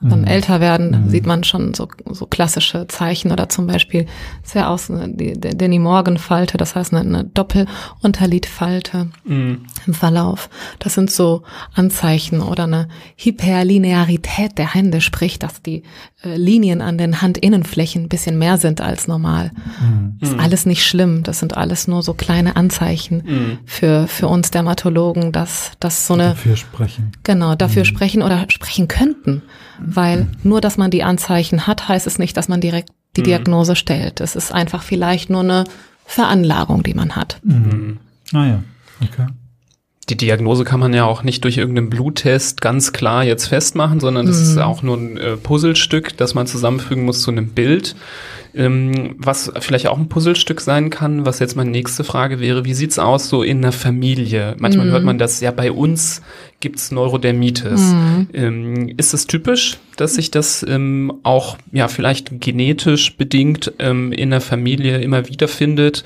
dann 0.01 0.23
mhm. 0.23 0.27
älter 0.27 0.61
werden, 0.61 1.05
mhm. 1.05 1.11
sieht 1.11 1.27
man 1.27 1.45
schon 1.45 1.75
so, 1.75 1.87
so 2.11 2.25
klassische 2.25 2.87
Zeichen 2.89 3.33
oder 3.33 3.51
zum 3.51 3.67
Beispiel 3.67 4.07
sehr 4.43 4.71
aus 4.71 4.91
die, 4.91 5.39
die 5.39 5.57
Danny 5.57 5.79
Morgan 5.79 6.17
Falte, 6.17 6.57
das 6.57 6.75
heißt 6.75 6.95
eine, 6.95 7.01
eine 7.01 7.25
Doppelunterlidfalte 7.25 9.09
mhm. 9.25 9.67
im 9.87 9.95
Verlauf. 9.95 10.49
Das 10.79 10.95
sind 10.95 11.11
so 11.11 11.43
Anzeichen 11.75 12.41
oder 12.41 12.65
eine 12.65 12.89
Hyperlinearität 13.17 14.57
der 14.57 14.73
Hände, 14.73 15.03
sprich, 15.03 15.39
dass 15.39 15.61
die 15.61 15.83
äh, 16.23 16.35
Linien 16.35 16.81
an 16.81 16.97
den 16.97 17.21
Handinnenflächen 17.21 18.05
ein 18.05 18.09
bisschen 18.09 18.39
mehr 18.39 18.57
sind 18.57 18.81
als 18.81 19.07
normal. 19.07 19.51
Mhm. 19.83 20.17
Ist 20.21 20.39
alles 20.39 20.65
nicht 20.65 20.87
schlimm. 20.87 21.25
Das 21.25 21.41
sind 21.41 21.59
alles 21.59 21.89
nur 21.89 22.03
so 22.03 22.15
kleine 22.15 22.57
Anzeichen 22.57 23.23
mhm. 23.27 23.59
für, 23.67 24.07
für 24.09 24.29
uns 24.29 24.51
Dermatologen, 24.51 25.31
dass, 25.31 25.73
dass 25.79 26.07
so 26.07 26.15
eine. 26.15 26.31
Dafür 26.31 26.57
sprechen. 26.57 27.13
Genau, 27.23 27.55
dafür 27.55 27.83
mhm. 27.83 27.87
sprechen 27.87 28.23
oder 28.23 28.47
sprechen 28.49 28.89
könnten 28.89 29.43
weil 29.85 30.29
nur, 30.43 30.61
dass 30.61 30.77
man 30.77 30.90
die 30.90 31.03
Anzeichen 31.03 31.66
hat, 31.66 31.88
heißt 31.88 32.07
es 32.07 32.19
nicht, 32.19 32.37
dass 32.37 32.49
man 32.49 32.61
direkt 32.61 32.90
die 33.16 33.23
mhm. 33.23 33.27
Diagnose 33.27 33.77
stellt. 33.77 34.21
Es 34.21 34.37
ist 34.37 34.53
einfach 34.53 34.83
vielleicht 34.83 35.31
nur 35.31 35.40
eine 35.40 35.64
Veranlagung, 36.07 36.83
die 36.83 36.95
man 36.95 37.16
hat. 37.16 37.40
Mhm. 37.43 37.99
Ah 38.33 38.47
ja, 38.47 38.62
okay. 39.03 39.27
Die 40.09 40.16
Diagnose 40.16 40.64
kann 40.64 40.81
man 40.81 40.93
ja 40.93 41.05
auch 41.05 41.23
nicht 41.23 41.45
durch 41.45 41.57
irgendeinen 41.57 41.88
Bluttest 41.88 42.61
ganz 42.61 42.93
klar 42.93 43.23
jetzt 43.23 43.47
festmachen, 43.47 44.01
sondern 44.01 44.27
das 44.27 44.38
mhm. 44.38 44.43
ist 44.43 44.59
auch 44.59 44.83
nur 44.83 44.97
ein 44.97 45.16
äh, 45.16 45.37
Puzzlestück, 45.37 46.16
das 46.16 46.35
man 46.35 46.49
zusammenfügen 46.49 47.05
muss 47.05 47.23
zu 47.23 47.31
einem 47.31 47.51
Bild. 47.51 47.95
Ähm, 48.55 49.15
was 49.19 49.53
vielleicht 49.61 49.87
auch 49.87 49.99
ein 49.99 50.09
Puzzlestück 50.09 50.61
sein 50.61 50.91
kann, 50.91 51.25
was 51.27 51.39
jetzt 51.39 51.57
meine 51.57 51.71
nächste 51.71 52.05
Frage 52.05 52.41
wäre, 52.41 52.65
wie 52.65 52.75
sieht's 52.75 52.99
aus 52.99 53.29
so 53.29 53.43
in 53.43 53.63
der 53.63 53.73
Familie? 53.73 54.57
Manchmal 54.59 54.87
mhm. 54.87 54.91
hört 54.91 55.05
man 55.05 55.19
das, 55.19 55.41
ja, 55.41 55.51
bei 55.51 55.71
uns 55.71 56.23
gibt's 56.61 56.91
Neurodermitis. 56.91 57.93
Mhm. 57.93 58.29
Ähm, 58.33 58.95
ist 58.97 59.15
es 59.15 59.27
typisch, 59.27 59.79
dass 59.97 60.15
sich 60.15 60.31
das 60.31 60.65
ähm, 60.69 61.13
auch 61.23 61.57
ja 61.73 61.89
vielleicht 61.89 62.41
genetisch 62.41 63.17
bedingt 63.17 63.73
ähm, 63.79 64.13
in 64.13 64.31
der 64.31 64.41
Familie 64.41 64.99
immer 64.99 65.29
wieder 65.29 65.49
findet? 65.49 66.05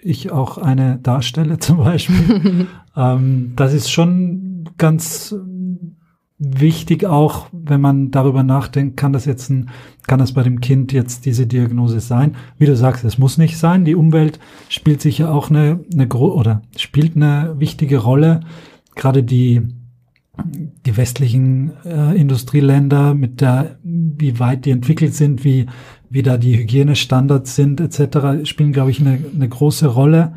Ich 0.02 0.32
auch 0.32 0.58
eine 0.58 1.00
darstelle 1.02 1.58
zum 1.60 1.78
Beispiel. 1.78 2.68
ähm, 2.96 3.54
das 3.56 3.74
ist 3.74 3.92
schon 3.92 4.70
ganz 4.78 5.36
wichtig 6.40 7.06
auch, 7.06 7.48
wenn 7.52 7.82
man 7.82 8.12
darüber 8.12 8.44
nachdenkt, 8.44 8.96
kann 8.96 9.12
das 9.12 9.26
jetzt 9.26 9.50
ein, 9.50 9.70
kann 10.06 10.20
das 10.20 10.34
bei 10.34 10.44
dem 10.44 10.62
Kind 10.62 10.94
jetzt 10.94 11.26
diese 11.26 11.48
Diagnose 11.48 12.00
sein? 12.00 12.36
Wie 12.60 12.68
du 12.68 12.76
sagst, 12.76 13.04
es 13.04 13.18
muss 13.18 13.40
nicht 13.40 13.58
sein. 13.58 13.86
Die 13.86 13.96
Umwelt 13.96 14.40
spielt 14.70 15.02
sicher 15.02 15.34
auch 15.34 15.50
eine, 15.50 15.80
eine 15.92 16.08
oder 16.08 16.62
spielt 16.76 17.16
eine 17.16 17.56
wichtige 17.58 17.98
Rolle. 17.98 18.42
Gerade 18.96 19.24
die 19.24 19.64
die 20.86 20.98
westlichen 20.98 21.72
äh, 21.86 22.16
Industrieländer 22.16 23.14
mit 23.14 23.42
der, 23.42 23.78
wie 23.84 24.40
weit 24.40 24.66
die 24.66 24.72
entwickelt 24.72 25.14
sind, 25.14 25.44
wie, 25.44 25.66
wie 26.10 26.24
da 26.24 26.38
die 26.38 26.58
Hygienestandards 26.58 27.56
sind 27.56 27.82
etc., 27.82 28.48
spielen, 28.48 28.72
glaube 28.72 28.92
ich, 28.92 29.00
eine, 29.00 29.20
eine 29.34 29.50
große 29.50 29.88
Rolle. 29.88 30.34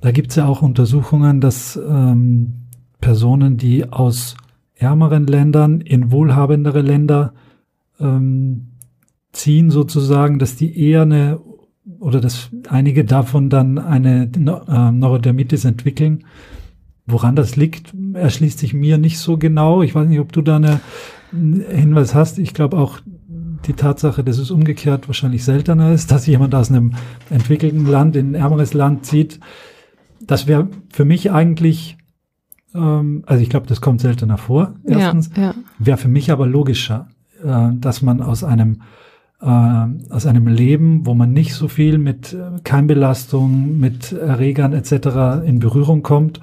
Da 0.00 0.12
gibt 0.12 0.30
es 0.30 0.36
ja 0.36 0.46
auch 0.46 0.62
Untersuchungen, 0.62 1.40
dass 1.40 1.76
ähm, 1.76 2.66
Personen, 3.00 3.56
die 3.56 3.90
aus 3.90 4.36
ärmeren 4.74 5.26
Ländern 5.26 5.80
in 5.80 6.10
wohlhabendere 6.10 6.80
Länder 6.80 7.34
ähm, 7.98 8.68
ziehen 9.32 9.70
sozusagen, 9.70 10.38
dass 10.38 10.56
die 10.56 10.78
eher 10.78 11.02
eine 11.02 11.40
oder 11.98 12.20
dass 12.20 12.50
einige 12.68 13.04
davon 13.04 13.50
dann 13.50 13.78
eine 13.78 14.30
äh, 14.34 14.92
Neurodermitis 14.92 15.64
entwickeln. 15.64 16.24
Woran 17.10 17.36
das 17.36 17.56
liegt, 17.56 17.94
erschließt 18.14 18.58
sich 18.58 18.74
mir 18.74 18.98
nicht 18.98 19.18
so 19.18 19.38
genau. 19.38 19.82
Ich 19.82 19.94
weiß 19.94 20.08
nicht, 20.08 20.20
ob 20.20 20.32
du 20.32 20.42
da 20.42 20.56
eine, 20.56 20.80
einen 21.32 21.64
Hinweis 21.68 22.14
hast. 22.14 22.38
Ich 22.38 22.54
glaube 22.54 22.78
auch 22.78 23.00
die 23.66 23.74
Tatsache, 23.74 24.24
dass 24.24 24.38
es 24.38 24.50
umgekehrt 24.50 25.08
wahrscheinlich 25.08 25.44
seltener 25.44 25.92
ist, 25.92 26.10
dass 26.10 26.26
jemand 26.26 26.54
aus 26.54 26.70
einem 26.70 26.94
entwickelten 27.28 27.86
Land 27.86 28.16
in 28.16 28.30
ein 28.30 28.34
ärmeres 28.34 28.74
Land 28.74 29.06
zieht. 29.06 29.40
Das 30.20 30.46
wäre 30.46 30.68
für 30.90 31.04
mich 31.04 31.30
eigentlich, 31.30 31.98
ähm, 32.74 33.22
also 33.26 33.42
ich 33.42 33.50
glaube, 33.50 33.66
das 33.66 33.80
kommt 33.80 34.00
seltener 34.00 34.38
vor. 34.38 34.74
Erstens, 34.84 35.30
ja, 35.36 35.42
ja. 35.42 35.54
wäre 35.78 35.98
für 35.98 36.08
mich 36.08 36.30
aber 36.30 36.46
logischer, 36.46 37.08
äh, 37.44 37.70
dass 37.74 38.02
man 38.02 38.22
aus 38.22 38.44
einem 38.44 38.82
äh, 39.40 39.86
aus 40.10 40.26
einem 40.26 40.46
Leben, 40.46 41.06
wo 41.06 41.14
man 41.14 41.32
nicht 41.32 41.54
so 41.54 41.68
viel 41.68 41.98
mit 41.98 42.34
äh, 42.34 42.60
Keimbelastung, 42.62 43.78
mit 43.78 44.12
Erregern 44.12 44.74
etc. 44.74 45.46
in 45.46 45.60
Berührung 45.60 46.02
kommt 46.02 46.40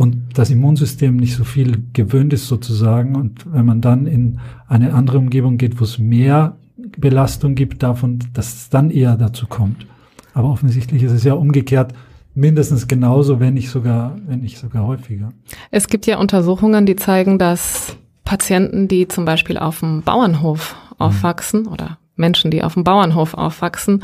und 0.00 0.16
das 0.32 0.48
Immunsystem 0.48 1.14
nicht 1.14 1.36
so 1.36 1.44
viel 1.44 1.82
gewöhnt 1.92 2.32
ist 2.32 2.48
sozusagen. 2.48 3.16
Und 3.16 3.44
wenn 3.52 3.66
man 3.66 3.82
dann 3.82 4.06
in 4.06 4.40
eine 4.66 4.94
andere 4.94 5.18
Umgebung 5.18 5.58
geht, 5.58 5.78
wo 5.78 5.84
es 5.84 5.98
mehr 5.98 6.56
Belastung 6.96 7.54
gibt, 7.54 7.82
davon, 7.82 8.18
dass 8.32 8.54
es 8.54 8.70
dann 8.70 8.90
eher 8.90 9.18
dazu 9.18 9.46
kommt. 9.46 9.84
Aber 10.32 10.48
offensichtlich 10.48 11.02
ist 11.02 11.12
es 11.12 11.24
ja 11.24 11.34
umgekehrt 11.34 11.92
mindestens 12.34 12.88
genauso, 12.88 13.40
wenn 13.40 13.52
nicht 13.52 13.68
sogar, 13.68 14.16
wenn 14.26 14.40
nicht 14.40 14.56
sogar 14.56 14.86
häufiger. 14.86 15.34
Es 15.70 15.86
gibt 15.86 16.06
ja 16.06 16.16
Untersuchungen, 16.16 16.86
die 16.86 16.96
zeigen, 16.96 17.38
dass 17.38 17.94
Patienten, 18.24 18.88
die 18.88 19.06
zum 19.06 19.26
Beispiel 19.26 19.58
auf 19.58 19.80
dem 19.80 20.00
Bauernhof 20.00 20.76
aufwachsen 20.96 21.64
mhm. 21.64 21.72
oder 21.72 21.98
Menschen, 22.16 22.50
die 22.50 22.64
auf 22.64 22.72
dem 22.72 22.84
Bauernhof 22.84 23.34
aufwachsen, 23.34 24.02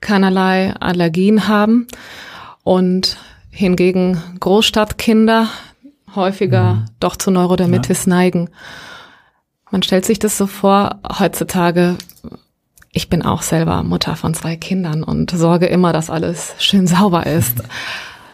keinerlei 0.00 0.74
Allergien 0.74 1.46
haben 1.46 1.86
und 2.64 3.16
hingegen 3.56 4.22
Großstadtkinder 4.38 5.48
häufiger 6.14 6.74
mhm. 6.74 6.84
doch 7.00 7.16
zu 7.16 7.30
Neurodermitis 7.30 8.04
ja. 8.04 8.10
neigen. 8.10 8.50
Man 9.70 9.82
stellt 9.82 10.04
sich 10.04 10.18
das 10.18 10.36
so 10.36 10.46
vor, 10.46 11.00
heutzutage, 11.18 11.96
ich 12.92 13.08
bin 13.08 13.22
auch 13.22 13.42
selber 13.42 13.82
Mutter 13.82 14.14
von 14.14 14.34
zwei 14.34 14.56
Kindern 14.56 15.02
und 15.02 15.30
sorge 15.30 15.66
immer, 15.66 15.92
dass 15.92 16.10
alles 16.10 16.54
schön 16.58 16.86
sauber 16.86 17.26
ist. 17.26 17.62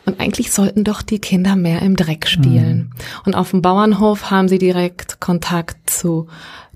Und 0.05 0.19
eigentlich 0.19 0.51
sollten 0.51 0.83
doch 0.83 1.01
die 1.03 1.21
Kinder 1.21 1.55
mehr 1.55 1.81
im 1.83 1.95
Dreck 1.95 2.27
spielen. 2.27 2.77
Mhm. 2.77 2.91
Und 3.25 3.35
auf 3.37 3.51
dem 3.51 3.63
Bauernhof 3.63 4.33
haben 4.33 4.49
sie 4.49 4.59
direkt 4.59 5.21
Kontakt 5.21 5.89
zu 5.89 6.27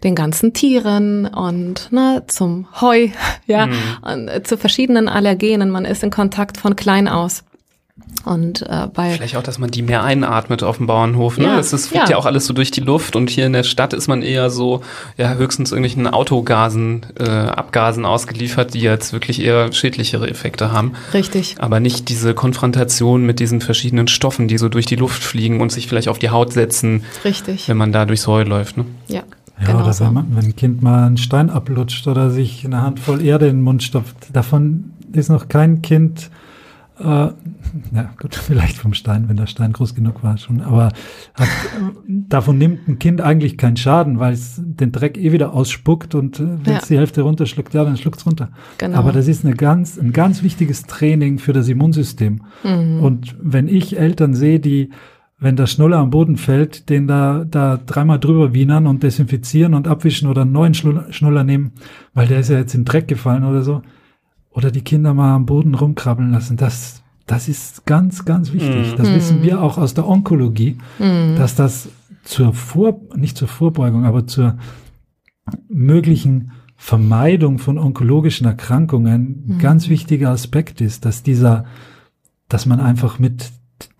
den 0.04 0.14
ganzen 0.14 0.52
Tieren 0.52 1.26
und 1.26 1.90
ne, 1.90 2.22
zum 2.28 2.68
Heu, 2.80 3.08
ja, 3.46 3.66
mhm. 3.66 3.74
und 4.02 4.28
äh, 4.28 4.42
zu 4.44 4.56
verschiedenen 4.56 5.08
Allergenen. 5.08 5.70
Man 5.70 5.84
ist 5.84 6.04
in 6.04 6.10
Kontakt 6.10 6.58
von 6.58 6.76
klein 6.76 7.08
aus. 7.08 7.42
Und 8.24 8.62
äh, 8.62 8.88
bei 8.92 9.12
vielleicht 9.12 9.36
auch, 9.36 9.42
dass 9.42 9.58
man 9.58 9.70
die 9.70 9.82
mehr 9.82 10.02
einatmet 10.02 10.62
auf 10.62 10.78
dem 10.78 10.86
Bauernhof. 10.86 11.38
Ne? 11.38 11.44
Ja, 11.44 11.56
das 11.56 11.72
ist, 11.72 11.88
fliegt 11.88 12.08
ja. 12.08 12.10
ja. 12.10 12.16
auch 12.16 12.26
alles 12.26 12.44
so 12.46 12.52
durch 12.52 12.70
die 12.70 12.80
Luft 12.80 13.16
und 13.16 13.30
hier 13.30 13.46
in 13.46 13.52
der 13.52 13.62
Stadt 13.62 13.92
ist 13.94 14.08
man 14.08 14.20
eher 14.20 14.50
so 14.50 14.82
ja 15.16 15.34
höchstens 15.34 15.70
irgendwelchen 15.70 16.06
Autogasen, 16.06 17.06
äh, 17.18 17.24
Abgasen 17.24 18.04
ausgeliefert, 18.04 18.74
die 18.74 18.80
jetzt 18.80 19.12
wirklich 19.12 19.40
eher 19.40 19.72
schädlichere 19.72 20.28
Effekte 20.28 20.72
haben. 20.72 20.92
Richtig. 21.14 21.56
Aber 21.58 21.80
nicht 21.80 22.08
diese 22.08 22.34
Konfrontation 22.34 23.24
mit 23.24 23.40
diesen 23.40 23.60
verschiedenen 23.60 24.08
Stoffen, 24.08 24.48
die 24.48 24.58
so 24.58 24.68
durch 24.68 24.86
die 24.86 24.96
Luft 24.96 25.22
fliegen 25.22 25.60
und 25.60 25.72
sich 25.72 25.86
vielleicht 25.86 26.08
auf 26.08 26.18
die 26.18 26.30
Haut 26.30 26.52
setzen. 26.52 27.04
Richtig. 27.24 27.68
Wenn 27.68 27.76
man 27.76 27.92
da 27.92 28.04
durchs 28.04 28.26
Heu 28.26 28.42
läuft. 28.42 28.76
Ne? 28.76 28.84
Ja. 29.08 29.22
Ja, 29.58 29.68
genau 29.68 29.84
oder 29.84 29.92
so. 29.94 30.04
wenn, 30.04 30.12
man, 30.12 30.36
wenn 30.36 30.44
ein 30.44 30.56
Kind 30.56 30.82
mal 30.82 31.06
einen 31.06 31.16
Stein 31.16 31.48
ablutscht 31.48 32.06
oder 32.08 32.28
sich 32.28 32.66
eine 32.66 32.82
Handvoll 32.82 33.24
Erde 33.24 33.46
in 33.46 33.56
den 33.56 33.62
Mund 33.62 33.82
stopft, 33.82 34.16
davon 34.34 34.90
ist 35.12 35.30
noch 35.30 35.48
kein 35.48 35.80
Kind 35.80 36.28
äh, 36.98 37.04
ja, 37.94 38.10
gut, 38.20 38.34
vielleicht 38.34 38.76
vom 38.76 38.94
Stein, 38.94 39.28
wenn 39.28 39.36
der 39.36 39.46
Stein 39.46 39.72
groß 39.72 39.94
genug 39.94 40.22
war 40.22 40.38
schon. 40.38 40.62
Aber 40.62 40.92
hat, 41.34 41.48
davon 42.06 42.58
nimmt 42.58 42.88
ein 42.88 42.98
Kind 42.98 43.20
eigentlich 43.20 43.58
keinen 43.58 43.76
Schaden, 43.76 44.18
weil 44.18 44.32
es 44.32 44.60
den 44.64 44.92
Dreck 44.92 45.18
eh 45.18 45.32
wieder 45.32 45.52
ausspuckt 45.52 46.14
und 46.14 46.40
äh, 46.40 46.46
wenn 46.64 46.76
es 46.76 46.88
die 46.88 46.96
Hälfte 46.96 47.22
runterschluckt, 47.22 47.74
ja, 47.74 47.84
dann 47.84 47.96
schluckt 47.96 48.18
es 48.18 48.26
runter. 48.26 48.50
Genau. 48.78 48.98
Aber 48.98 49.12
das 49.12 49.28
ist 49.28 49.44
eine 49.44 49.54
ganz, 49.54 49.98
ein 49.98 50.12
ganz 50.12 50.42
wichtiges 50.42 50.84
Training 50.84 51.38
für 51.38 51.52
das 51.52 51.68
Immunsystem. 51.68 52.42
Mhm. 52.64 53.00
Und 53.00 53.36
wenn 53.40 53.68
ich 53.68 53.98
Eltern 53.98 54.34
sehe, 54.34 54.60
die 54.60 54.90
wenn 55.38 55.56
der 55.56 55.66
Schnuller 55.66 55.98
am 55.98 56.10
Boden 56.10 56.36
fällt, 56.36 56.88
den 56.88 57.06
da, 57.06 57.44
da 57.44 57.76
dreimal 57.76 58.18
drüber 58.18 58.54
wienern 58.54 58.86
und 58.86 59.02
desinfizieren 59.02 59.74
und 59.74 59.86
abwischen 59.86 60.28
oder 60.28 60.42
einen 60.42 60.52
neuen 60.52 60.74
Schnuller 60.74 61.44
nehmen, 61.44 61.72
weil 62.14 62.26
der 62.26 62.40
ist 62.40 62.48
ja 62.48 62.58
jetzt 62.58 62.74
in 62.74 62.86
Dreck 62.86 63.06
gefallen 63.06 63.44
oder 63.44 63.62
so, 63.62 63.82
oder 64.56 64.70
die 64.70 64.80
Kinder 64.80 65.12
mal 65.12 65.34
am 65.34 65.44
Boden 65.44 65.74
rumkrabbeln 65.74 66.32
lassen. 66.32 66.56
Das, 66.56 67.02
das 67.26 67.46
ist 67.46 67.84
ganz, 67.84 68.24
ganz 68.24 68.54
wichtig. 68.54 68.92
Mhm. 68.92 68.96
Das 68.96 69.12
wissen 69.12 69.42
wir 69.42 69.60
auch 69.60 69.76
aus 69.76 69.92
der 69.92 70.08
Onkologie, 70.08 70.78
mhm. 70.98 71.36
dass 71.36 71.54
das 71.54 71.90
zur 72.24 72.54
Vor, 72.54 73.02
nicht 73.14 73.36
zur 73.36 73.48
Vorbeugung, 73.48 74.06
aber 74.06 74.26
zur 74.26 74.56
möglichen 75.68 76.52
Vermeidung 76.74 77.58
von 77.58 77.76
onkologischen 77.76 78.46
Erkrankungen 78.46 79.44
mhm. 79.46 79.58
ganz 79.58 79.90
wichtiger 79.90 80.30
Aspekt 80.30 80.80
ist, 80.80 81.04
dass 81.04 81.22
dieser, 81.22 81.66
dass 82.48 82.64
man 82.64 82.80
einfach 82.80 83.18
mit 83.18 83.52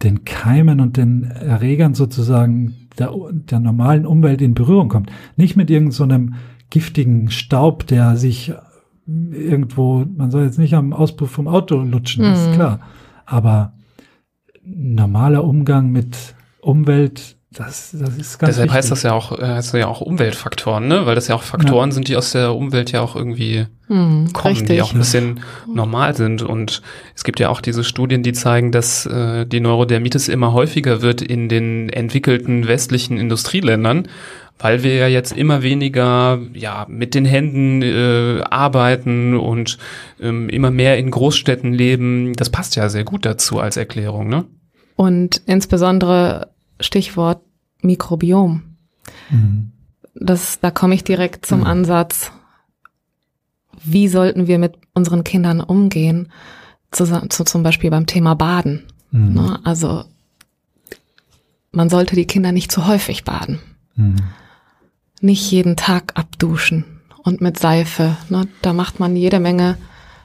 den 0.03 0.25
Keimen 0.25 0.81
und 0.81 0.97
den 0.97 1.25
Erregern 1.25 1.93
sozusagen 1.93 2.89
der, 2.99 3.13
der 3.31 3.61
normalen 3.61 4.07
Umwelt 4.07 4.41
in 4.41 4.55
Berührung 4.55 4.89
kommt. 4.89 5.11
Nicht 5.37 5.55
mit 5.55 5.71
irgendeinem 5.71 6.29
so 6.29 6.35
giftigen 6.71 7.31
Staub, 7.31 7.87
der 7.87 8.17
sich 8.17 8.55
irgendwo, 9.07 10.05
man 10.17 10.31
soll 10.31 10.45
jetzt 10.45 10.59
nicht 10.59 10.75
am 10.75 10.93
Auspuff 10.93 11.31
vom 11.31 11.49
Auto 11.49 11.77
lutschen, 11.77 12.27
mhm. 12.27 12.33
ist 12.33 12.53
klar. 12.53 12.81
Aber 13.25 13.73
normaler 14.65 15.45
Umgang 15.45 15.91
mit 15.91 16.35
Umwelt, 16.61 17.37
das, 17.53 17.93
das 17.93 18.17
ist 18.17 18.39
ganz 18.39 18.51
Deshalb 18.51 18.69
wichtig. 18.69 18.73
heißt 18.73 18.91
das 18.91 19.03
ja 19.05 19.13
auch, 19.13 19.39
äh, 19.39 19.47
heißt 19.47 19.73
das 19.73 19.81
ja 19.81 19.87
auch 19.87 20.01
Umweltfaktoren, 20.01 20.89
ne? 20.89 21.07
Weil 21.07 21.15
das 21.15 21.29
ja 21.29 21.37
auch 21.37 21.43
Faktoren 21.43 21.91
ja. 21.91 21.95
sind, 21.95 22.09
die 22.09 22.17
aus 22.17 22.33
der 22.33 22.55
Umwelt 22.55 22.93
ja 22.93 23.01
auch 23.01 23.15
irgendwie 23.17 23.67
mhm, 23.89 24.33
kommen, 24.33 24.57
richtig. 24.57 24.77
die 24.77 24.83
auch 24.83 24.93
ein 24.93 24.99
bisschen 24.99 25.41
normal 25.73 26.15
sind. 26.17 26.43
Und 26.43 26.83
es 27.15 27.25
gibt 27.25 27.39
ja 27.41 27.49
auch 27.49 27.61
diese 27.61 27.85
Studien, 27.85 28.23
die 28.23 28.33
zeigen, 28.33 28.73
dass 28.73 29.07
äh, 29.07 29.47
die 29.47 29.61
Neurodermitis 29.61 30.29
immer 30.29 30.53
häufiger 30.53 31.01
wird 31.01 31.23
in 31.23 31.49
den 31.49 31.89
entwickelten 31.89 32.67
westlichen 32.67 33.17
Industrieländern 33.17 34.09
weil 34.59 34.83
wir 34.83 34.95
ja 34.95 35.09
jetzt 35.09 35.37
immer 35.37 35.63
weniger 35.63 36.41
ja 36.55 36.87
mit 36.89 37.15
den 37.15 37.25
Händen 37.25 37.83
äh, 37.83 38.43
arbeiten 38.51 39.37
und 39.37 39.79
ähm, 40.21 40.49
immer 40.49 40.71
mehr 40.71 40.99
in 40.99 41.11
Großstädten 41.11 41.73
leben. 41.73 42.33
Das 42.35 42.51
passt 42.51 42.77
ja 42.77 42.89
sehr 42.89 43.05
gut 43.05 43.27
dazu 43.27 43.61
als 43.61 43.77
Erklärung, 43.77 44.29
ne? 44.29 44.45
Und 44.97 45.43
insbesondere 45.47 46.51
Stichwort 46.81 47.43
Mikrobiom. 47.83 48.63
Mhm. 49.29 49.73
Das, 50.15 50.59
da 50.61 50.71
komme 50.71 50.95
ich 50.95 51.05
direkt 51.05 51.45
zum 51.45 51.61
mhm. 51.61 51.67
Ansatz. 51.67 52.33
Wie 53.85 54.09
sollten 54.09 54.47
wir 54.47 54.59
mit 54.59 54.79
unseren 54.95 55.23
Kindern 55.23 55.61
umgehen? 55.61 56.33
Zu, 56.91 57.05
zu, 57.29 57.45
zum 57.45 57.63
Beispiel 57.63 57.91
beim 57.91 58.07
Thema 58.07 58.35
Baden. 58.35 58.85
Mhm. 59.11 59.35
Ne? 59.35 59.61
Also 59.65 60.05
man 61.73 61.91
sollte 61.91 62.17
die 62.17 62.27
Kinder 62.27 62.53
nicht 62.53 62.73
zu 62.73 62.87
häufig 62.87 63.25
baden. 63.25 63.59
Mhm 63.97 64.17
nicht 65.21 65.51
jeden 65.51 65.77
Tag 65.77 66.13
abduschen 66.15 66.85
und 67.23 67.41
mit 67.41 67.59
Seife. 67.59 68.17
Ne? 68.29 68.49
Da 68.63 68.73
macht 68.73 69.01
man 69.01 69.17
jede 69.17 69.41
Menge 69.41 69.77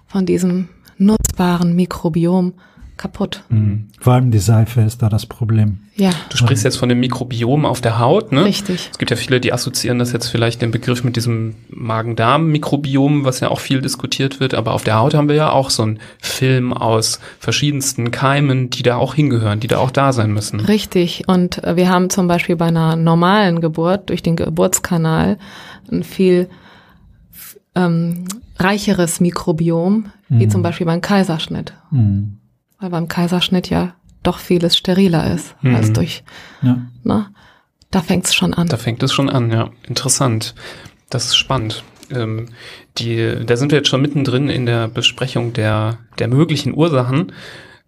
von 0.07 0.25
diesem 0.25 0.69
nutzbaren 0.97 1.75
Mikrobiom 1.75 2.53
kaputt. 3.01 3.43
Mhm. 3.49 3.87
Vor 3.99 4.13
allem 4.13 4.29
die 4.29 4.37
Seife 4.37 4.81
ist 4.81 5.01
da 5.01 5.09
das 5.09 5.25
Problem. 5.25 5.79
Ja. 5.95 6.11
Du 6.29 6.37
sprichst 6.37 6.63
jetzt 6.63 6.77
von 6.77 6.87
dem 6.87 6.99
Mikrobiom 6.99 7.65
auf 7.65 7.81
der 7.81 7.97
Haut, 7.97 8.31
ne? 8.31 8.45
Richtig. 8.45 8.89
Es 8.91 8.99
gibt 8.99 9.09
ja 9.09 9.17
viele, 9.17 9.39
die 9.39 9.51
assoziieren 9.51 9.97
das 9.97 10.11
jetzt 10.13 10.27
vielleicht 10.27 10.61
den 10.61 10.69
Begriff 10.69 11.03
mit 11.03 11.15
diesem 11.15 11.55
Magen-Darm-Mikrobiom, 11.69 13.25
was 13.25 13.39
ja 13.39 13.49
auch 13.49 13.59
viel 13.59 13.81
diskutiert 13.81 14.39
wird, 14.39 14.53
aber 14.53 14.73
auf 14.73 14.83
der 14.83 14.99
Haut 14.99 15.15
haben 15.15 15.29
wir 15.29 15.35
ja 15.35 15.51
auch 15.51 15.71
so 15.71 15.81
einen 15.81 15.99
Film 16.19 16.73
aus 16.73 17.19
verschiedensten 17.39 18.11
Keimen, 18.11 18.69
die 18.69 18.83
da 18.83 18.97
auch 18.97 19.15
hingehören, 19.15 19.59
die 19.59 19.67
da 19.67 19.79
auch 19.79 19.91
da 19.91 20.13
sein 20.13 20.31
müssen. 20.31 20.59
Richtig. 20.59 21.23
Und 21.27 21.59
wir 21.65 21.89
haben 21.89 22.11
zum 22.11 22.27
Beispiel 22.27 22.55
bei 22.55 22.67
einer 22.67 22.95
normalen 22.95 23.61
Geburt 23.61 24.09
durch 24.11 24.21
den 24.21 24.35
Geburtskanal 24.35 25.39
ein 25.91 26.03
viel 26.03 26.49
ähm, 27.73 28.25
reicheres 28.57 29.19
Mikrobiom, 29.19 30.11
mhm. 30.29 30.39
wie 30.39 30.47
zum 30.47 30.61
Beispiel 30.61 30.85
beim 30.85 31.01
Kaiserschnitt. 31.01 31.73
Mhm 31.89 32.37
weil 32.81 32.89
beim 32.89 33.07
Kaiserschnitt 33.07 33.69
ja 33.69 33.93
doch 34.23 34.39
vieles 34.39 34.75
steriler 34.75 35.33
ist 35.33 35.55
mhm. 35.61 35.75
als 35.75 35.93
durch. 35.93 36.23
Ja. 36.61 36.81
Ne? 37.03 37.27
Da 37.89 38.01
fängt 38.01 38.25
es 38.25 38.33
schon 38.35 38.53
an. 38.53 38.67
Da 38.67 38.77
fängt 38.77 39.01
es 39.03 39.13
schon 39.13 39.29
an, 39.29 39.51
ja. 39.51 39.69
Interessant. 39.87 40.55
Das 41.09 41.25
ist 41.25 41.35
spannend. 41.35 41.83
Ähm, 42.09 42.47
die, 42.97 43.45
da 43.45 43.55
sind 43.55 43.71
wir 43.71 43.79
jetzt 43.79 43.89
schon 43.89 44.01
mittendrin 44.01 44.49
in 44.49 44.65
der 44.65 44.87
Besprechung 44.87 45.53
der, 45.53 45.99
der 46.19 46.27
möglichen 46.27 46.73
Ursachen. 46.73 47.31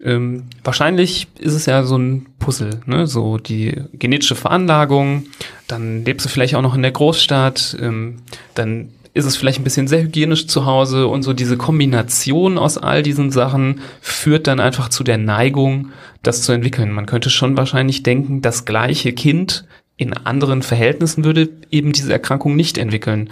Ähm, 0.02 0.44
wahrscheinlich 0.64 1.28
ist 1.40 1.54
es 1.54 1.66
ja 1.66 1.84
so 1.84 1.98
ein 1.98 2.28
Puzzle, 2.40 2.82
ne? 2.86 3.08
so 3.08 3.38
die 3.38 3.82
genetische 3.94 4.36
Veranlagung, 4.36 5.28
dann 5.68 6.04
lebst 6.04 6.26
du 6.26 6.30
vielleicht 6.30 6.56
auch 6.56 6.62
noch 6.62 6.76
in 6.76 6.82
der 6.82 6.92
Großstadt, 6.92 7.78
ähm, 7.80 8.18
dann 8.54 8.90
ist 9.14 9.26
es 9.26 9.36
vielleicht 9.36 9.60
ein 9.60 9.64
bisschen 9.64 9.88
sehr 9.88 10.02
hygienisch 10.02 10.48
zu 10.48 10.66
Hause 10.66 11.08
und 11.08 11.24
so 11.24 11.34
diese 11.34 11.58
Kombination 11.58 12.58
aus 12.58 12.78
all 12.78 13.04
diesen 13.04 13.30
Sachen 13.32 13.82
führt 14.02 14.48
dann 14.48 14.60
einfach 14.60 14.90
zu 14.90 15.04
der 15.04 15.18
Neigung, 15.18 15.92
das 16.24 16.42
zu 16.42 16.52
entwickeln. 16.52 16.92
Man 16.92 17.06
könnte 17.06 17.30
schon 17.30 17.56
wahrscheinlich 17.56 18.02
denken, 18.02 18.42
das 18.42 18.66
gleiche 18.66 19.14
Kind 19.14 19.66
in 19.98 20.14
anderen 20.14 20.64
Verhältnissen 20.64 21.24
würde 21.24 21.50
eben 21.70 21.92
diese 21.92 22.12
Erkrankung 22.12 22.56
nicht 22.56 22.78
entwickeln. 22.78 23.30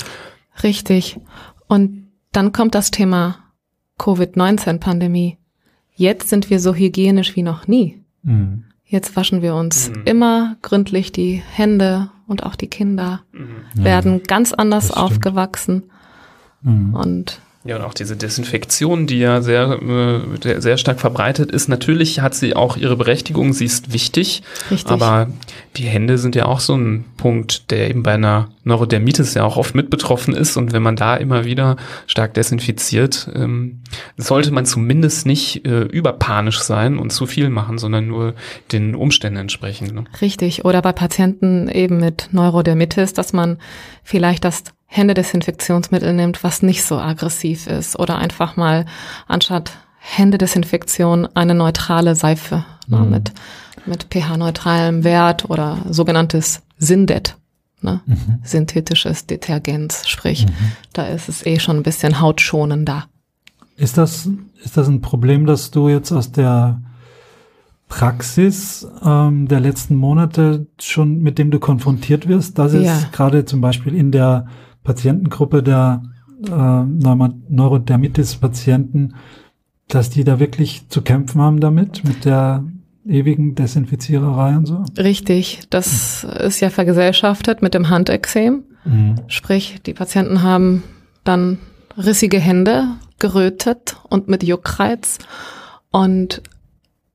Richtig. 0.64 1.18
Und 1.68 2.08
dann 2.32 2.52
kommt 2.52 2.76
das 2.76 2.92
Thema 2.92 3.40
Covid-19-Pandemie. 3.98 5.38
Jetzt 5.96 6.30
sind 6.30 6.50
wir 6.50 6.60
so 6.60 6.76
hygienisch 6.76 7.36
wie 7.36 7.44
noch 7.44 7.68
nie. 7.68 8.02
Mhm. 8.24 8.66
Jetzt 8.86 9.16
waschen 9.16 9.42
wir 9.42 9.56
uns 9.56 9.90
mhm. 9.90 10.02
immer 10.06 10.58
gründlich 10.62 11.12
die 11.12 11.42
Hände 11.54 12.12
und 12.32 12.44
auch 12.44 12.56
die 12.56 12.68
Kinder 12.68 13.22
mhm. 13.34 13.84
werden 13.84 14.24
ganz 14.24 14.54
anders 14.54 14.90
aufgewachsen. 14.90 15.84
Mhm. 16.62 16.94
Und 16.96 17.42
ja, 17.64 17.76
und 17.76 17.84
auch 17.84 17.94
diese 17.94 18.18
Desinfektion, 18.18 19.06
die 19.06 19.20
ja 19.20 19.42
sehr, 19.42 19.80
äh, 19.82 20.60
sehr 20.60 20.78
stark 20.78 21.00
verbreitet 21.00 21.52
ist. 21.52 21.70
Natürlich 21.70 22.20
hat 22.20 22.34
sie 22.34 22.56
auch 22.56 22.76
ihre 22.76 22.96
Berechtigung, 22.96 23.54
sie 23.54 23.66
ist 23.66 23.94
wichtig. 23.94 24.42
Richtig. 24.72 24.92
Aber 24.92 25.28
die 25.76 25.84
Hände 25.84 26.18
sind 26.18 26.36
ja 26.36 26.46
auch 26.46 26.60
so 26.60 26.76
ein 26.76 27.06
Punkt, 27.18 27.70
der 27.70 27.92
eben 27.92 28.02
bei 28.02 28.14
einer 28.14 28.50
Neurodermitis 28.64 29.36
ja 29.36 29.44
auch 29.44 29.58
oft 29.58 29.76
mit 29.76 29.92
betroffen 29.92 30.34
ist. 30.34 30.58
Und 30.58 30.74
wenn 30.74 30.82
man 30.82 30.96
da 30.96 31.16
immer 31.16 31.46
wieder 31.46 31.76
stark 32.08 32.34
desinfiziert, 32.34 33.30
ähm, 33.36 33.82
sollte 34.18 34.52
man 34.52 34.66
zumindest 34.66 35.28
nicht 35.28 35.64
äh, 35.64 35.84
überpanisch 35.84 36.62
sein 36.62 36.98
und 36.98 37.12
zu 37.12 37.28
viel 37.28 37.50
machen, 37.52 37.78
sondern 37.78 38.08
nur 38.08 38.34
den 38.72 38.96
Umständen 38.96 39.38
entsprechen. 39.38 39.94
Ne? 39.94 40.06
Richtig. 40.20 40.66
Oder 40.66 40.82
bei 40.82 40.94
Patienten 40.94 41.68
eben 41.68 42.00
mit 42.00 42.30
Neurodermitis, 42.32 43.14
dass 43.14 43.34
man 43.34 43.60
vielleicht 44.04 44.46
das 44.46 44.64
Händedesinfektionsmittel 44.94 46.12
nimmt, 46.14 46.44
was 46.44 46.62
nicht 46.62 46.84
so 46.84 46.98
aggressiv 46.98 47.66
ist 47.68 47.98
oder 47.98 48.18
einfach 48.18 48.58
mal 48.58 48.86
anstatt 49.26 49.72
Händedesinfektion 50.00 51.30
eine 51.34 51.56
neutrale 51.56 52.14
Seife 52.14 52.66
ne, 52.88 52.98
mhm. 52.98 53.10
mit, 53.10 53.32
mit 53.86 54.08
pH-neutralem 54.12 55.06
Wert 55.06 55.50
oder 55.50 55.78
sogenanntes 55.90 56.62
Sindet, 56.78 57.38
ne? 57.80 58.02
Mhm. 58.06 58.40
synthetisches 58.44 59.28
Detergenz, 59.28 60.10
sprich, 60.10 60.46
mhm. 60.46 60.74
da 60.92 61.06
ist 61.06 61.30
es 61.30 61.46
eh 61.46 61.60
schon 61.60 61.78
ein 61.78 61.84
bisschen 61.84 62.20
hautschonender. 62.20 63.06
Ist 63.78 63.98
das, 63.98 64.28
ist 64.62 64.76
das 64.76 64.90
ein 64.90 65.00
Problem, 65.00 65.46
dass 65.46 65.72
du 65.72 65.88
jetzt 65.88 66.12
aus 66.12 66.34
der 66.34 66.82
Praxis 67.88 68.86
ähm, 69.06 69.48
der 69.48 69.62
letzten 69.62 69.96
Monate 69.96 70.68
schon, 70.82 71.20
mit 71.20 71.38
dem 71.38 71.50
du 71.50 71.60
konfrontiert 71.60 72.28
wirst, 72.28 72.60
dass 72.60 72.74
ja. 72.74 72.82
es 72.82 73.12
gerade 73.14 73.46
zum 73.46 73.62
Beispiel 73.62 73.96
in 73.96 74.12
der 74.12 74.48
Patientengruppe 74.84 75.64
der 75.64 76.04
äh, 76.48 76.50
Neurodermitis-Patienten, 76.50 79.16
dass 79.88 80.10
die 80.10 80.24
da 80.24 80.40
wirklich 80.40 80.88
zu 80.90 81.02
kämpfen 81.02 81.42
haben 81.42 81.60
damit, 81.60 82.04
mit 82.04 82.26
der 82.26 82.64
ewigen 83.06 83.56
Desinfiziererei 83.56 84.56
und 84.56 84.66
so? 84.66 84.84
Richtig, 84.98 85.62
das 85.70 86.24
ist 86.24 86.60
ja 86.60 86.70
vergesellschaftet 86.70 87.62
mit 87.62 87.74
dem 87.74 87.90
Handexem. 87.90 88.64
Mhm. 88.86 89.16
Sprich, 89.28 89.82
die 89.86 89.94
Patienten 89.94 90.44
haben 90.44 90.84
dann 91.24 91.58
rissige 91.98 92.40
Hände, 92.40 92.88
gerötet 93.20 93.98
und 94.10 94.28
mit 94.28 94.44
Juckreiz. 94.44 95.20
Und 95.92 96.42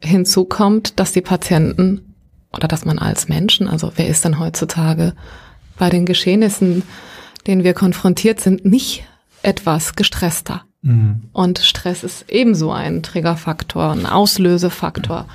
hinzu 0.00 0.44
kommt, 0.44 1.00
dass 1.00 1.12
die 1.12 1.22
Patienten 1.22 2.14
oder 2.52 2.68
dass 2.68 2.84
man 2.84 2.98
als 2.98 3.28
Menschen, 3.28 3.68
also 3.68 3.92
wer 3.96 4.08
ist 4.08 4.24
denn 4.24 4.38
heutzutage 4.38 5.14
bei 5.78 5.90
den 5.90 6.06
Geschehnissen 6.06 6.82
denen 7.46 7.64
wir 7.64 7.74
konfrontiert 7.74 8.40
sind, 8.40 8.64
nicht 8.64 9.04
etwas 9.42 9.94
gestresster. 9.94 10.64
Mhm. 10.82 11.22
Und 11.32 11.58
Stress 11.58 12.04
ist 12.04 12.26
ebenso 12.28 12.72
ein 12.72 13.02
Triggerfaktor, 13.02 13.92
ein 13.92 14.06
Auslösefaktor, 14.06 15.26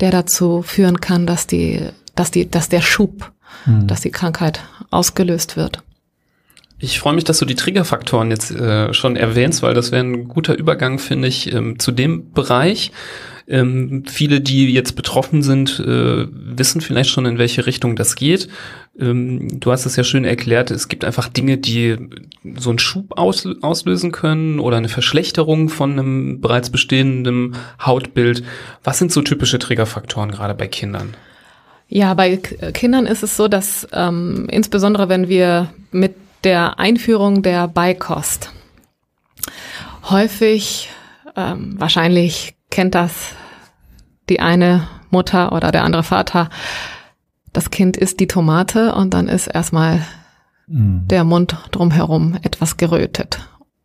der 0.00 0.10
dazu 0.10 0.62
führen 0.62 1.00
kann, 1.00 1.26
dass 1.26 1.46
die, 1.46 1.80
dass 2.14 2.30
die, 2.30 2.50
dass 2.50 2.68
der 2.68 2.80
Schub, 2.80 3.32
mhm. 3.66 3.86
dass 3.86 4.00
die 4.00 4.10
Krankheit 4.10 4.60
ausgelöst 4.90 5.56
wird. 5.56 5.82
Ich 6.78 6.98
freue 6.98 7.14
mich, 7.14 7.24
dass 7.24 7.38
du 7.38 7.44
die 7.44 7.54
Triggerfaktoren 7.54 8.30
jetzt 8.30 8.50
äh, 8.50 8.92
schon 8.92 9.16
erwähnst, 9.16 9.62
weil 9.62 9.74
das 9.74 9.92
wäre 9.92 10.04
ein 10.04 10.28
guter 10.28 10.56
Übergang, 10.56 10.98
finde 10.98 11.28
ich, 11.28 11.52
ähm, 11.52 11.78
zu 11.78 11.92
dem 11.92 12.32
Bereich. 12.32 12.92
Ähm, 13.46 14.04
viele, 14.06 14.40
die 14.40 14.72
jetzt 14.72 14.96
betroffen 14.96 15.42
sind, 15.42 15.78
äh, 15.80 16.26
wissen 16.30 16.80
vielleicht 16.80 17.10
schon, 17.10 17.26
in 17.26 17.38
welche 17.38 17.66
Richtung 17.66 17.94
das 17.94 18.16
geht. 18.16 18.48
Ähm, 18.98 19.60
du 19.60 19.70
hast 19.70 19.84
es 19.84 19.96
ja 19.96 20.04
schön 20.04 20.24
erklärt, 20.24 20.70
es 20.70 20.88
gibt 20.88 21.04
einfach 21.04 21.28
Dinge, 21.28 21.58
die 21.58 21.96
so 22.56 22.70
einen 22.70 22.78
Schub 22.78 23.18
aus, 23.18 23.46
auslösen 23.60 24.12
können 24.12 24.60
oder 24.60 24.78
eine 24.78 24.88
Verschlechterung 24.88 25.68
von 25.68 25.92
einem 25.92 26.40
bereits 26.40 26.70
bestehenden 26.70 27.56
Hautbild. 27.80 28.44
Was 28.82 28.98
sind 28.98 29.12
so 29.12 29.20
typische 29.20 29.58
Triggerfaktoren 29.58 30.30
gerade 30.30 30.54
bei 30.54 30.66
Kindern? 30.66 31.14
Ja, 31.88 32.14
bei 32.14 32.36
Kindern 32.38 33.06
ist 33.06 33.22
es 33.22 33.36
so, 33.36 33.46
dass 33.46 33.86
ähm, 33.92 34.46
insbesondere 34.50 35.08
wenn 35.08 35.28
wir 35.28 35.70
mit 35.92 36.14
der 36.44 36.78
Einführung 36.78 37.42
der 37.42 37.68
Beikost 37.68 38.50
häufig 40.08 40.90
ähm, 41.36 41.74
wahrscheinlich 41.78 42.53
kennt 42.74 42.96
das 42.96 43.36
die 44.28 44.40
eine 44.40 44.88
Mutter 45.10 45.52
oder 45.52 45.70
der 45.70 45.84
andere 45.84 46.02
Vater. 46.02 46.50
Das 47.52 47.70
Kind 47.70 47.96
isst 47.96 48.18
die 48.18 48.26
Tomate 48.26 48.96
und 48.96 49.14
dann 49.14 49.28
ist 49.28 49.46
erstmal 49.46 50.02
mhm. 50.66 51.06
der 51.06 51.22
Mund 51.22 51.56
drumherum 51.70 52.36
etwas 52.42 52.76
gerötet. 52.76 53.38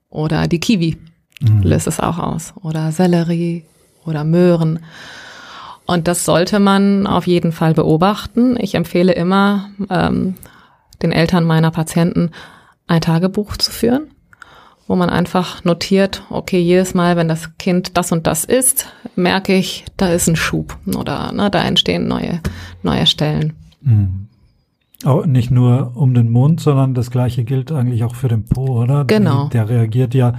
Oder 0.10 0.48
die 0.48 0.60
Kiwi 0.60 0.98
mhm. 1.40 1.62
löst 1.62 1.86
es 1.86 2.00
auch 2.00 2.18
aus. 2.18 2.54
Oder 2.64 2.92
Sellerie 2.92 3.64
oder 4.06 4.24
Möhren. 4.24 4.80
Und 5.86 6.08
das 6.08 6.26
sollte 6.26 6.60
man 6.60 7.06
auf 7.06 7.28
jeden 7.28 7.52
Fall 7.52 7.76
beobachten. 7.76 8.58
Ich 8.60 8.74
empfehle 8.74 9.14
immer 9.14 9.70
ähm, 9.92 10.34
den 11.04 11.12
Eltern 11.12 11.44
meiner 11.44 11.70
Patienten 11.70 12.32
ein 12.88 13.02
Tagebuch 13.02 13.56
zu 13.58 13.72
führen 13.72 14.10
wo 14.90 14.96
man 14.96 15.12
einfach 15.12 15.64
notiert, 15.64 16.24
okay, 16.32 16.60
jedes 16.60 16.96
Mal, 16.96 17.16
wenn 17.16 17.28
das 17.28 17.56
Kind 17.58 17.96
das 17.96 18.12
und 18.12 18.26
das 18.26 18.44
isst, 18.44 18.88
merke 19.16 19.54
ich, 19.54 19.86
da 19.98 20.12
ist 20.12 20.28
ein 20.28 20.36
Schub 20.36 20.76
oder 20.98 21.32
ne, 21.32 21.52
da 21.52 21.64
entstehen 21.64 22.08
neue, 22.08 22.42
neue 22.82 23.06
Stellen. 23.06 23.54
Mhm. 23.82 24.28
Auch 25.06 25.28
nicht 25.28 25.52
nur 25.52 25.92
um 25.94 26.16
den 26.16 26.32
Mund, 26.32 26.60
sondern 26.60 26.96
das 26.96 27.12
gleiche 27.12 27.44
gilt 27.44 27.72
eigentlich 27.72 28.04
auch 28.04 28.16
für 28.16 28.30
den 28.30 28.46
Po, 28.46 28.82
oder? 28.82 29.06
Genau. 29.06 29.46
Die, 29.46 29.52
der 29.52 29.70
reagiert 29.70 30.16
ja 30.16 30.34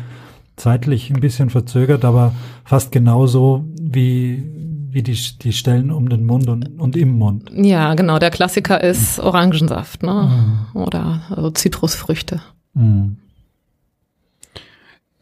zeitlich 0.57 1.11
ein 1.11 1.21
bisschen 1.21 1.49
verzögert, 1.49 2.05
aber 2.05 2.35
fast 2.65 2.91
genauso 2.91 3.65
wie, 3.81 4.43
wie 4.91 5.05
die, 5.05 5.17
die 5.41 5.53
Stellen 5.53 5.93
um 5.93 6.09
den 6.09 6.27
Mund 6.27 6.49
und, 6.49 6.81
und 6.81 6.97
im 6.97 7.17
Mund. 7.17 7.53
Ja, 7.55 7.95
genau. 7.95 8.19
Der 8.19 8.31
Klassiker 8.31 8.83
ist 8.83 9.21
Orangensaft, 9.21 10.03
ne? 10.03 10.67
Mhm. 10.75 10.81
Oder 10.81 11.23
also 11.31 11.51
Zitrusfrüchte. 11.51 12.43
Mhm 12.75 13.17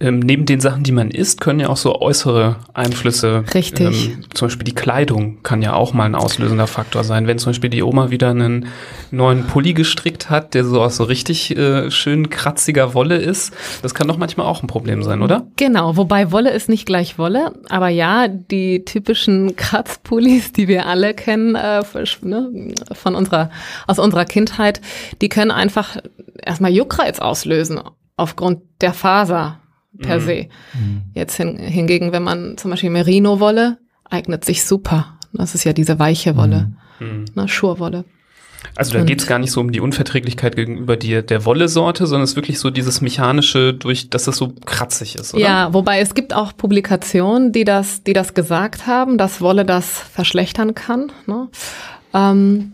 ähm, 0.01 0.21
neben 0.21 0.47
den 0.47 0.61
Sachen, 0.61 0.85
die 0.85 0.93
man 0.93 1.11
isst, 1.11 1.41
können 1.41 1.59
ja 1.59 1.69
auch 1.69 1.77
so 1.77 2.01
äußere 2.01 2.57
Einflüsse. 2.73 3.45
Richtig. 3.53 4.11
Ähm, 4.11 4.25
zum 4.33 4.47
Beispiel 4.47 4.65
die 4.65 4.75
Kleidung 4.75 5.43
kann 5.43 5.61
ja 5.61 5.75
auch 5.75 5.93
mal 5.93 6.05
ein 6.05 6.15
auslösender 6.15 6.69
Faktor 6.69 7.03
sein. 7.03 7.27
Wenn 7.27 7.39
zum 7.39 7.51
Beispiel 7.51 7.71
die 7.71 7.83
Oma 7.83 8.11
wieder 8.11 8.31
einen 8.31 8.69
neuen 9.11 9.49
Pulli 9.49 9.75
gestrickt 9.75 10.31
hat, 10.31 10.55
der 10.55 10.65
so 10.65 10.81
aus 10.81 10.97
so 10.97 11.05
richtig 11.05 11.57
äh, 11.57 11.91
schön 11.91 12.31
kratziger 12.31 12.95
Wolle 12.95 13.17
ist, 13.17 13.53
das 13.83 13.93
kann 13.93 14.07
doch 14.07 14.19
manchmal 14.19 14.47
auch 14.47 14.63
ein 14.63 14.69
Problem 14.69 15.03
sein, 15.03 15.21
oder? 15.21 15.49
Genau, 15.57 15.97
wobei 15.97 16.31
Wolle 16.31 16.51
ist 16.51 16.69
nicht 16.69 16.87
gleich 16.87 17.19
Wolle, 17.19 17.53
aber 17.69 17.89
ja, 17.89 18.29
die 18.29 18.85
typischen 18.85 19.57
Kratzpullis, 19.57 20.53
die 20.53 20.69
wir 20.69 20.87
alle 20.87 21.13
kennen 21.13 21.57
äh, 21.57 21.83
ne, 22.23 22.73
von 22.93 23.17
unserer 23.17 23.51
aus 23.89 23.99
unserer 23.99 24.27
Kindheit, 24.27 24.81
die 25.21 25.29
können 25.29 25.51
einfach 25.51 25.97
erstmal 26.41 26.71
Juckreiz 26.71 27.19
auslösen 27.19 27.81
aufgrund 28.17 28.61
der 28.81 28.93
Faser 28.93 29.59
per 29.97 30.21
mhm. 30.21 30.25
se. 30.25 30.49
Mhm. 30.75 31.03
Jetzt 31.15 31.37
hin, 31.37 31.57
hingegen, 31.59 32.13
wenn 32.13 32.23
man 32.23 32.57
zum 32.59 32.71
Beispiel 32.71 32.91
Merino-Wolle, 32.91 33.79
eignet 34.05 34.45
sich 34.45 34.65
super. 34.65 35.19
Das 35.33 35.55
ist 35.55 35.65
ja 35.65 35.73
diese 35.73 35.99
weiche 35.99 36.37
Wolle, 36.37 36.73
mhm. 37.01 37.27
ne, 37.35 37.49
Schurwolle. 37.49 38.05
Also 38.75 38.93
da 38.93 39.05
geht 39.05 39.21
es 39.21 39.27
gar 39.27 39.39
nicht 39.39 39.53
so 39.53 39.61
um 39.61 39.73
die 39.73 39.81
Unverträglichkeit 39.81 40.57
gegenüber 40.57 40.97
die, 40.97 41.25
der 41.25 41.45
Wolle-Sorte, 41.45 42.07
sondern 42.07 42.25
es 42.25 42.31
ist 42.31 42.37
wirklich 42.37 42.59
so 42.59 42.71
dieses 42.71 43.01
mechanische, 43.01 43.73
durch, 43.75 44.11
dass 44.11 44.25
das 44.25 44.37
so 44.37 44.53
kratzig 44.65 45.17
ist, 45.17 45.35
oder? 45.35 45.43
Ja, 45.43 45.75
wobei 45.75 46.01
es 46.01 46.15
gibt 46.15 46.35
auch 46.35 46.57
Publikationen, 46.57 47.53
die 47.53 47.65
das, 47.65 48.03
die 48.03 48.13
das 48.13 48.35
gesagt 48.35 48.87
haben, 48.87 49.17
dass 49.19 49.41
Wolle 49.41 49.65
das 49.65 49.99
verschlechtern 49.99 50.75
kann. 50.75 51.13
Ne? 51.27 51.49
Ähm, 52.15 52.73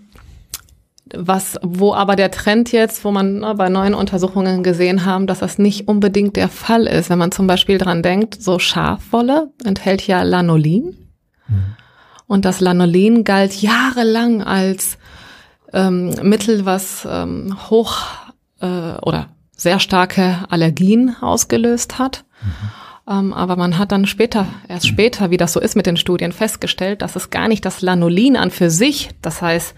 was, 1.16 1.59
wo 1.62 1.94
aber 1.94 2.16
der 2.16 2.31
Trend 2.31 2.72
jetzt, 2.72 3.05
wo 3.05 3.11
man 3.11 3.40
ne, 3.40 3.55
bei 3.55 3.68
neuen 3.68 3.94
Untersuchungen 3.94 4.62
gesehen 4.62 5.05
haben, 5.05 5.27
dass 5.27 5.40
das 5.40 5.59
nicht 5.59 5.88
unbedingt 5.88 6.37
der 6.37 6.48
Fall 6.48 6.87
ist. 6.87 7.11
Wenn 7.11 7.18
man 7.18 7.33
zum 7.33 7.46
Beispiel 7.46 7.79
dran 7.79 8.03
denkt, 8.03 8.40
so 8.42 8.59
Schafwolle 8.59 9.53
enthält 9.64 10.07
ja 10.07 10.22
Lanolin. 10.22 10.96
Mhm. 11.48 11.77
Und 12.27 12.44
das 12.44 12.61
Lanolin 12.61 13.24
galt 13.24 13.61
jahrelang 13.61 14.42
als 14.42 14.98
ähm, 15.72 16.14
Mittel, 16.22 16.64
was 16.64 17.07
ähm, 17.11 17.57
hoch 17.68 17.98
äh, 18.61 18.94
oder 19.03 19.29
sehr 19.57 19.81
starke 19.81 20.44
Allergien 20.48 21.16
ausgelöst 21.20 21.98
hat. 21.98 22.24
Mhm. 22.42 22.70
Ähm, 23.07 23.33
aber 23.33 23.57
man 23.57 23.79
hat 23.79 23.92
dann 23.92 24.07
später, 24.07 24.46
erst 24.68 24.87
später, 24.87 25.31
wie 25.31 25.37
das 25.37 25.53
so 25.53 25.61
ist 25.61 25.77
mit 25.77 25.87
den 25.87 25.96
Studien, 25.96 26.33
festgestellt, 26.33 27.03
dass 27.03 27.16
es 27.16 27.31
gar 27.31 27.48
nicht 27.48 27.64
das 27.64 27.83
Lanolin 27.83 28.37
an 28.37 28.50
für 28.50 28.70
sich, 28.70 29.11
das 29.20 29.42
heißt, 29.42 29.74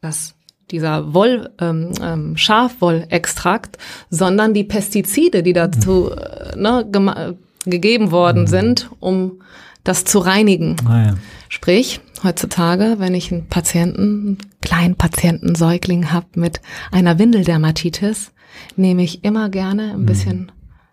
dass 0.00 0.35
dieser 0.70 1.14
Woll, 1.14 1.50
ähm, 1.60 1.92
ähm, 2.02 2.36
Schafwollextrakt, 2.36 3.78
sondern 4.10 4.54
die 4.54 4.64
Pestizide, 4.64 5.42
die 5.42 5.52
dazu 5.52 6.10
äh, 6.10 6.56
ne, 6.56 7.36
gegeben 7.64 8.10
worden 8.10 8.42
mhm. 8.42 8.46
sind, 8.46 8.90
um 9.00 9.40
das 9.84 10.04
zu 10.04 10.18
reinigen. 10.18 10.76
Ah, 10.86 11.06
ja. 11.06 11.14
Sprich, 11.48 12.00
heutzutage, 12.24 12.96
wenn 12.98 13.14
ich 13.14 13.32
einen 13.32 13.46
Patienten, 13.46 14.00
einen 14.00 14.38
kleinen 14.60 14.96
Patienten, 14.96 15.54
Säugling 15.54 16.12
habe 16.12 16.26
mit 16.34 16.60
einer 16.90 17.18
Windeldermatitis, 17.18 18.32
nehme 18.76 19.02
ich 19.02 19.24
immer 19.24 19.48
gerne 19.48 19.92
ein 19.92 20.00
mhm. 20.00 20.06
bisschen 20.06 20.52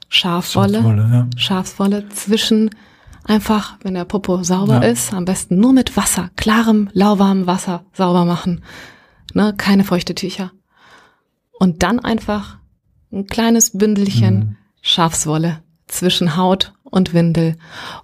Schafwolle, 0.10 0.78
Schafwolle, 0.78 1.10
ja. 1.12 1.28
Schafswolle 1.36 2.10
zwischen 2.10 2.70
einfach, 3.26 3.78
wenn 3.82 3.96
der 3.96 4.06
Popo 4.06 4.44
sauber 4.44 4.84
ja. 4.84 4.90
ist, 4.90 5.14
am 5.14 5.26
besten 5.26 5.60
nur 5.60 5.74
mit 5.74 5.98
Wasser, 5.98 6.30
klarem, 6.36 6.90
lauwarmem 6.94 7.48
Wasser 7.48 7.84
sauber 7.94 8.26
machen. 8.26 8.62
Ne, 9.34 9.54
keine 9.58 9.84
feuchte 9.84 10.15
Tücher. 10.15 10.52
Und 11.60 11.84
dann 11.84 12.00
einfach 12.00 12.58
ein 13.12 13.28
kleines 13.28 13.78
Bündelchen 13.78 14.36
mhm. 14.36 14.56
Schafswolle 14.82 15.60
zwischen 15.88 16.36
Haut 16.36 16.74
und 16.84 17.13
Windel. 17.13 17.58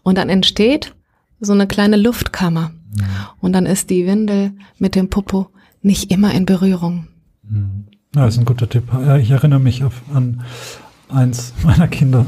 Und 0.04 0.18
dann 0.18 0.30
entsteht 0.30 0.96
so 1.39 1.54
eine 1.54 1.68
kleine 1.68 1.98
Luftkammer. 1.98 2.70
Mhm. 2.70 3.04
Und 3.39 3.54
dann 3.54 3.65
ist 3.65 3.89
die 3.89 4.06
Windel 4.06 4.54
mit 4.78 4.96
dem 4.96 5.10
Popo 5.10 5.50
nicht 5.82 6.12
immer 6.12 6.34
in 6.34 6.46
Berührung. 6.46 7.08
Mhm. 7.44 7.88
Ja, 8.15 8.26
ist 8.26 8.39
ein 8.39 8.46
guter 8.46 8.68
Tipp. 8.68 8.86
Ich 9.20 9.30
erinnere 9.30 9.60
mich 9.60 9.84
auf, 9.84 10.02
an 10.13 10.44
eins 11.10 11.54
meiner 11.63 11.88
Kinder. 11.88 12.26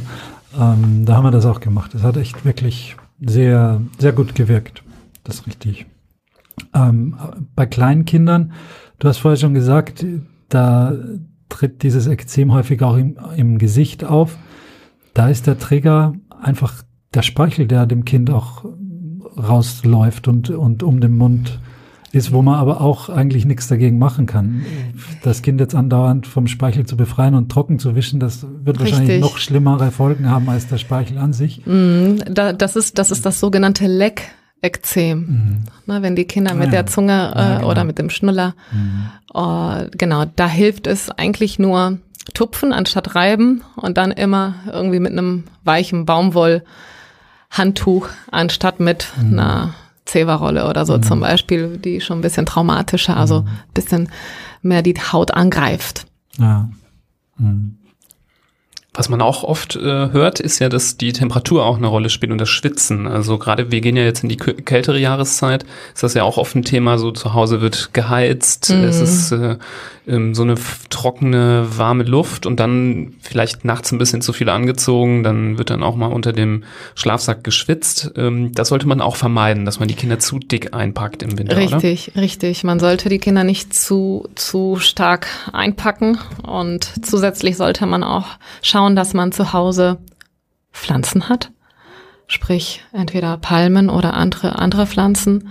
Ähm, 0.58 1.06
da 1.06 1.16
haben 1.16 1.24
wir 1.24 1.32
das 1.32 1.46
auch 1.46 1.60
gemacht. 1.60 1.94
Das 1.94 2.04
hat 2.04 2.18
echt 2.18 2.46
wirklich 2.46 2.98
sehr, 3.20 3.82
sehr 3.98 4.12
gut 4.12 4.36
gewirkt. 4.36 4.84
Das 5.24 5.36
ist 5.36 5.48
richtig. 5.48 5.86
Ähm, 6.74 7.18
bei 7.56 7.66
kleinen 7.66 8.06
Kindern, 8.06 8.54
du 9.02 9.08
hast 9.08 9.18
vorher 9.18 9.38
schon 9.38 9.54
gesagt, 9.54 10.06
da 10.48 10.94
tritt 11.50 11.84
dieses 11.84 12.08
Ekzem 12.08 12.54
häufig 12.54 12.82
auch 12.82 12.96
im, 12.96 13.18
im 13.36 13.58
Gesicht 13.58 14.06
auf. 14.06 14.38
Da 15.14 15.28
ist 15.28 15.48
der 15.48 15.60
Trigger 15.60 16.14
einfach 16.42 16.84
der 17.14 17.24
Speichel, 17.24 17.68
der 17.68 17.86
dem 17.88 18.06
Kind 18.06 18.30
auch 18.30 18.64
rausläuft 19.38 20.28
und, 20.28 20.50
und 20.50 20.84
um 20.84 21.02
den 21.02 21.18
Mund 21.18 21.60
ist, 22.12 22.32
wo 22.32 22.42
man 22.42 22.56
aber 22.56 22.82
auch 22.82 23.10
eigentlich 23.10 23.46
nichts 23.46 23.68
dagegen 23.68 23.98
machen 23.98 24.26
kann. 24.26 24.66
Das 25.24 25.42
Kind 25.42 25.60
jetzt 25.60 25.74
andauernd 25.74 26.28
vom 26.28 26.48
Speichel 26.48 26.86
zu 26.86 26.98
befreien 26.98 27.36
und 27.36 27.50
trocken 27.50 27.80
zu 27.80 27.96
wischen, 27.96 28.20
das 28.20 28.44
wird 28.44 28.80
Richtig. 28.80 28.94
wahrscheinlich 28.94 29.22
noch 29.22 29.38
schlimmere 29.38 29.92
Folgen 29.92 30.30
haben 30.30 30.50
als 30.50 30.68
der 30.68 30.78
Speichel 30.78 31.18
an 31.18 31.34
sich. 31.34 31.66
Mm, 31.66 32.18
da, 32.30 32.54
das, 32.54 32.76
ist, 32.76 32.98
das 32.98 33.12
ist 33.12 33.26
das 33.26 33.40
sogenannte 33.40 33.88
Leck. 33.88 34.24
Ekzem, 34.62 35.19
mhm. 35.19 35.63
ne, 35.88 36.04
wenn 36.04 36.15
die 36.15 36.26
Kinder 36.26 36.54
mit 36.54 36.67
ah, 36.67 36.71
der 36.71 36.86
Zunge 36.86 37.34
äh, 37.36 37.39
ja, 37.39 37.58
genau. 37.58 37.69
oder 37.69 37.84
mit 37.84 37.97
dem 37.97 38.12
Schnuller, 38.12 38.54
mhm. 38.71 39.10
uh, 39.34 39.88
genau, 39.91 40.26
da 40.36 40.47
hilft 40.47 40.86
es 40.88 41.10
eigentlich 41.10 41.58
nur 41.58 41.97
tupfen 42.34 42.71
anstatt 42.71 43.15
reiben 43.15 43.63
und 43.76 43.97
dann 43.97 44.12
immer 44.12 44.54
irgendwie 44.71 45.00
mit 45.00 45.13
einem 45.13 45.45
weichen 45.63 46.06
Baumwollhandtuch 46.06 48.08
anstatt 48.30 48.80
mit 48.80 49.08
mhm. 49.19 49.39
einer 49.39 49.74
Zewa-Rolle 50.06 50.69
oder 50.69 50.86
so 50.86 50.97
mhm. 50.97 51.04
zum 51.04 51.21
Beispiel, 51.21 51.78
die 51.78 52.02
schon 52.02 52.19
ein 52.19 52.21
bisschen 52.21 52.45
traumatischer, 52.45 53.17
also 53.17 53.41
mhm. 53.41 53.47
bisschen 53.74 54.10
mehr 54.62 54.84
die 54.84 54.93
Haut 54.93 55.34
angreift. 55.34 56.06
Ja. 56.38 56.69
Mhm. 57.38 57.78
Was 58.94 59.08
man 59.08 59.22
auch 59.22 59.46
oft 59.46 59.78
äh, 59.78 60.12
hört, 60.12 60.42
ist 60.42 60.60
ja, 60.60 60.68
dass 60.68 60.98
die 60.98 61.14
Temperatur 61.14 61.66
auch 61.66 61.78
eine 61.78 61.88
Rolle 61.88 62.10
spielt 62.10 62.34
und 62.34 62.40
das 62.40 62.50
Schwitzen. 62.50 63.08
Also 63.08 63.38
gerade 63.38 63.72
wir 63.72 63.80
gehen 63.80 63.96
ja 63.96 64.04
jetzt 64.04 64.22
in 64.22 64.28
die 64.28 64.36
kältere 64.36 65.00
Jahreszeit, 65.00 65.64
ist 65.94 66.04
das 66.04 66.14
ja 66.14 66.24
auch 66.24 66.38
oft 66.38 66.56
ein 66.58 66.64
Thema, 66.64 66.98
so 66.98 67.12
zu 67.12 67.34
Hause 67.34 67.62
wird 67.62 67.94
geheizt, 67.94 68.70
mhm. 68.70 68.84
es 68.84 69.00
ist 69.00 69.32
äh, 69.32 69.56
ähm, 70.08 70.36
so 70.36 70.42
eine 70.42 70.56
trockene, 70.90 71.68
warme 71.78 72.04
Luft 72.04 72.46
und 72.46 72.60
dann 72.60 73.14
vielleicht 73.22 73.64
nachts 73.64 73.94
ein 73.94 73.98
bisschen 73.98 74.22
zu 74.22 74.34
viel 74.34 74.50
angezogen, 74.50 75.24
dann 75.24 75.58
wird 75.58 75.70
dann 75.70 75.84
auch 75.84 75.96
mal 75.96 76.08
unter 76.08 76.34
dem 76.34 76.64
Schlafsack 76.96 77.46
geschwitzt. 77.46 78.12
Ähm, 78.18 78.52
das 78.54 78.70
sollte 78.70 78.88
man 78.88 79.00
auch 79.00 79.16
vermeiden, 79.16 79.64
dass 79.64 79.80
man 79.80 79.88
die 79.88 79.96
Kinder 79.96 80.20
zu 80.20 80.40
dick 80.40 80.74
einpackt 80.74 81.24
im 81.24 81.38
Winter. 81.38 81.56
Richtig, 81.56 82.12
oder? 82.14 82.24
richtig. 82.24 82.66
Man 82.66 82.80
sollte 82.80 83.08
die 83.08 83.20
Kinder 83.20 83.46
nicht 83.46 83.74
zu, 83.74 84.28
zu 84.36 84.78
stark 84.80 85.28
einpacken 85.54 86.18
und 86.44 86.92
zusätzlich 87.06 87.56
sollte 87.56 87.86
man 87.86 88.04
auch 88.04 88.26
schauen, 88.62 88.81
dass 88.89 89.13
man 89.13 89.32
zu 89.32 89.54
Hause 89.54 90.00
Pflanzen 90.72 91.30
hat. 91.30 91.52
Sprich, 92.28 92.84
entweder 92.94 93.38
Palmen 93.38 93.89
oder 93.89 94.13
andere, 94.13 94.58
andere 94.58 94.88
Pflanzen 94.88 95.50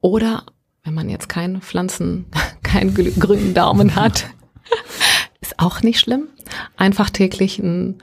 oder 0.00 0.44
wenn 0.84 0.94
man 0.94 1.08
jetzt 1.08 1.28
keine 1.28 1.60
Pflanzen, 1.60 2.26
keinen 2.62 2.94
grünen 2.94 3.54
Daumen 3.54 3.96
hat, 3.96 4.26
ist 5.40 5.58
auch 5.58 5.82
nicht 5.82 6.00
schlimm. 6.00 6.28
Einfach 6.76 7.10
täglich 7.10 7.58
ein, 7.58 8.02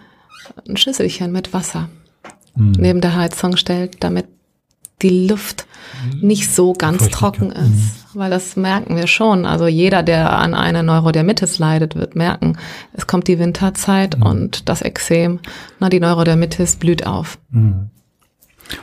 ein 0.67 0.77
Schüsselchen 0.77 1.31
mit 1.31 1.53
Wasser 1.53 1.89
mhm. 2.55 2.73
neben 2.77 3.01
der 3.01 3.15
Heizung 3.15 3.57
stellt, 3.57 4.03
damit 4.03 4.27
die 5.01 5.27
Luft 5.27 5.67
nicht 6.21 6.53
so 6.53 6.73
ganz 6.73 7.09
trocken 7.09 7.51
ist, 7.51 7.69
mhm. 7.69 7.91
weil 8.13 8.29
das 8.29 8.55
merken 8.55 8.95
wir 8.95 9.07
schon. 9.07 9.45
Also 9.45 9.67
jeder, 9.67 10.03
der 10.03 10.37
an 10.37 10.53
einer 10.53 10.83
Neurodermitis 10.83 11.59
leidet, 11.59 11.95
wird 11.95 12.15
merken, 12.15 12.57
es 12.93 13.07
kommt 13.07 13.27
die 13.27 13.39
Winterzeit 13.39 14.17
mhm. 14.17 14.25
und 14.25 14.69
das 14.69 14.81
Ekzem, 14.81 15.39
na, 15.79 15.89
die 15.89 15.99
Neurodermitis 15.99 16.77
blüht 16.77 17.05
auf. 17.05 17.37
Mhm. 17.51 17.89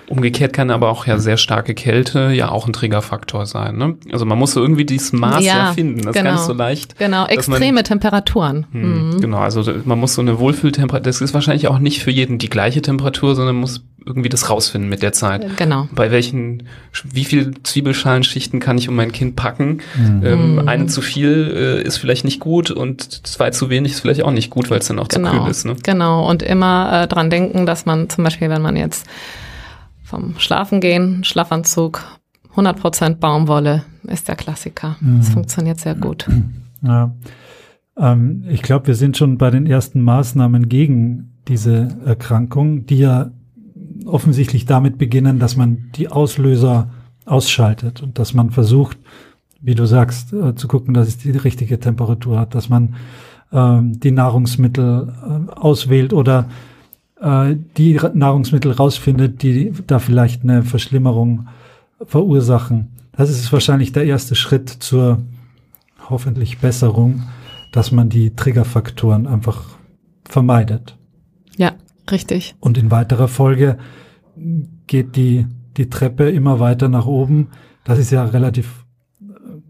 Umgekehrt 0.09 0.53
kann 0.53 0.71
aber 0.71 0.91
auch 0.91 1.07
ja 1.07 1.19
sehr 1.19 1.37
starke 1.37 1.75
Kälte 1.75 2.31
ja 2.31 2.51
auch 2.51 2.67
ein 2.67 2.73
Triggerfaktor 2.73 3.47
sein. 3.47 3.77
Ne? 3.77 3.97
Also 4.13 4.25
man 4.25 4.39
muss 4.39 4.53
so 4.53 4.61
irgendwie 4.61 4.85
dieses 4.85 5.13
Maß 5.13 5.45
ja, 5.45 5.57
ja 5.57 5.73
finden. 5.73 6.03
Das 6.03 6.15
genau, 6.15 6.19
ist 6.19 6.25
gar 6.25 6.33
nicht 6.33 6.47
so 6.47 6.53
leicht. 6.53 6.99
Genau, 6.99 7.27
extreme 7.27 7.73
man, 7.73 7.85
Temperaturen. 7.85 8.67
Hm, 8.71 9.11
mhm. 9.11 9.21
Genau, 9.21 9.39
also 9.39 9.65
man 9.85 9.99
muss 9.99 10.15
so 10.15 10.23
eine 10.23 10.39
Wohlfühltemperatur, 10.39 11.03
das 11.03 11.21
ist 11.21 11.35
wahrscheinlich 11.35 11.67
auch 11.67 11.81
nicht 11.81 12.01
für 12.01 12.13
jeden 12.13 12.39
die 12.39 12.49
gleiche 12.49 12.81
Temperatur, 12.81 13.35
sondern 13.35 13.57
muss 13.57 13.85
irgendwie 14.05 14.29
das 14.29 14.51
rausfinden 14.51 14.89
mit 14.89 15.03
der 15.03 15.13
Zeit. 15.13 15.57
Genau. 15.57 15.89
Bei 15.95 16.11
welchen, 16.11 16.65
wie 17.05 17.25
viel 17.25 17.53
Zwiebelschalenschichten 17.63 18.61
kann 18.61 18.79
ich 18.79 18.89
um 18.89 18.97
mein 18.97 19.13
Kind 19.13 19.37
packen? 19.37 19.81
Mhm. 19.97 20.23
Ähm, 20.25 20.53
mhm. 20.53 20.69
eine 20.69 20.87
zu 20.87 21.01
viel 21.01 21.81
äh, 21.83 21.83
ist 21.83 21.99
vielleicht 21.99 22.25
nicht 22.25 22.41
gut 22.41 22.71
und 22.71 23.27
zwei 23.27 23.51
zu 23.51 23.71
wenig 23.71 23.93
ist 23.93 24.01
vielleicht 24.01 24.23
auch 24.23 24.31
nicht 24.31 24.51
gut, 24.51 24.71
weil 24.71 24.79
es 24.79 24.89
dann 24.89 24.99
auch 24.99 25.09
genau, 25.09 25.31
zu 25.31 25.39
kühl 25.39 25.51
ist. 25.51 25.65
Ne? 25.67 25.77
Genau, 25.83 26.29
und 26.29 26.43
immer 26.43 27.03
äh, 27.03 27.09
dran 27.09 27.31
denken, 27.31 27.67
dass 27.67 27.87
man 27.87 28.09
zum 28.09 28.25
Beispiel, 28.25 28.49
wenn 28.49 28.63
man 28.63 28.77
jetzt 28.77 29.07
vom 30.03 30.35
Schlafengehen, 30.39 31.25
Schlafanzug, 31.25 32.05
100% 32.55 33.17
Baumwolle 33.17 33.85
ist 34.05 34.29
der 34.29 34.37
Klassiker. 34.37 34.97
Mhm. 35.01 35.19
Das 35.19 35.29
funktioniert 35.31 35.81
sehr 35.81 35.95
gut. 35.95 36.27
Ja. 36.85 37.13
Ähm, 37.97 38.45
ich 38.49 38.63
glaube, 38.63 38.89
wir 38.89 38.97
sind 38.97 39.17
schon 39.17 39.39
bei 39.39 39.51
den 39.51 39.67
ersten 39.67 40.01
Maßnahmen 40.03 40.69
gegen 40.69 41.33
diese 41.47 41.97
Erkrankung, 42.05 42.87
die 42.87 42.99
ja 42.99 43.31
offensichtlich 44.07 44.67
damit 44.67 44.99
beginnen, 44.99 45.39
dass 45.39 45.57
man 45.57 45.91
die 45.95 46.09
Auslöser 46.09 46.91
ausschaltet 47.25 48.03
und 48.03 48.19
dass 48.19 48.35
man 48.35 48.51
versucht, 48.51 48.99
wie 49.61 49.75
du 49.75 49.87
sagst, 49.87 50.33
äh, 50.33 50.55
zu 50.55 50.69
gucken, 50.69 50.95
dass 50.95 51.09
es 51.09 51.19
die 51.19 51.31
richtige 51.31 51.79
Temperatur 51.79 52.39
hat, 52.39 52.55
dass 52.55 52.69
man 52.69 52.97
ähm, 53.53 53.99
die 54.01 54.11
Nahrungsmittel 54.11 55.13
äh, 55.49 55.53
auswählt 55.53 56.13
oder 56.13 56.49
äh, 57.21 57.55
die 57.77 57.99
Nahrungsmittel 58.15 58.73
rausfindet, 58.73 59.43
die 59.43 59.73
da 59.87 59.99
vielleicht 59.99 60.43
eine 60.43 60.65
Verschlimmerung 60.65 61.49
verursachen. 62.05 62.89
Das 63.17 63.31
ist 63.31 63.53
wahrscheinlich 63.53 63.93
der 63.93 64.05
erste 64.05 64.35
Schritt 64.35 64.69
zur 64.69 65.23
hoffentlich 66.11 66.59
Besserung, 66.59 67.23
dass 67.73 67.93
man 67.93 68.09
die 68.09 68.35
Triggerfaktoren 68.35 69.27
einfach 69.27 69.65
vermeidet. 70.25 70.97
Ja, 71.57 71.73
richtig. 72.11 72.55
Und 72.61 72.79
in 72.79 72.91
weiterer 72.91 73.29
Folge 73.29 73.79
geht 74.87 75.17
die, 75.17 75.47
die 75.77 75.91
Treppe 75.91 76.31
immer 76.31 76.61
weiter 76.61 76.89
nach 76.89 77.07
oben. 77.07 77.49
Das 77.85 77.99
ist 77.99 78.11
ja 78.11 78.25
relativ, 78.25 78.87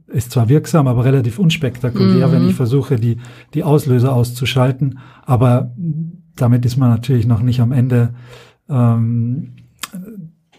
ist 0.06 0.32
zwar 0.32 0.48
wirksam, 0.48 0.86
aber 0.86 1.04
relativ 1.04 1.38
unspektakulär, 1.38 2.28
mhm. 2.28 2.32
wenn 2.32 2.48
ich 2.48 2.54
versuche, 2.54 2.96
die, 2.96 3.18
die 3.54 3.64
Auslöser 3.64 4.14
auszuschalten. 4.14 4.98
Aber 5.24 5.74
damit 6.36 6.64
ist 6.64 6.76
man 6.76 6.90
natürlich 6.90 7.26
noch 7.26 7.42
nicht 7.42 7.60
am 7.60 7.72
Ende 7.72 8.14
ähm, 8.68 9.52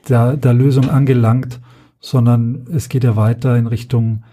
der, 0.10 0.38
der 0.38 0.54
Lösung 0.54 0.90
angelangt, 0.90 1.60
sondern 2.00 2.68
es 2.72 2.90
geht 2.90 3.04
ja 3.04 3.16
weiter 3.16 3.58
in 3.58 3.68
Richtung 3.68 4.24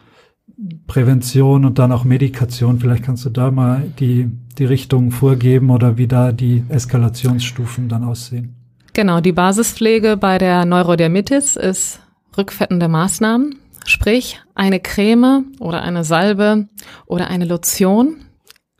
Prävention 0.86 1.64
und 1.64 1.78
dann 1.78 1.92
auch 1.92 2.04
Medikation. 2.04 2.80
Vielleicht 2.80 3.04
kannst 3.04 3.24
du 3.24 3.30
da 3.30 3.50
mal 3.50 3.82
die, 3.98 4.30
die 4.58 4.64
Richtung 4.64 5.10
vorgeben 5.10 5.70
oder 5.70 5.96
wie 5.96 6.06
da 6.06 6.32
die 6.32 6.64
Eskalationsstufen 6.68 7.88
dann 7.88 8.04
aussehen. 8.04 8.54
Genau, 8.92 9.20
die 9.20 9.32
Basispflege 9.32 10.16
bei 10.16 10.38
der 10.38 10.64
Neurodermitis 10.64 11.56
ist 11.56 12.00
rückfettende 12.36 12.88
Maßnahmen, 12.88 13.56
sprich 13.86 14.40
eine 14.54 14.80
Creme 14.80 15.52
oder 15.60 15.82
eine 15.82 16.04
Salbe 16.04 16.68
oder 17.06 17.28
eine 17.28 17.44
Lotion, 17.44 18.16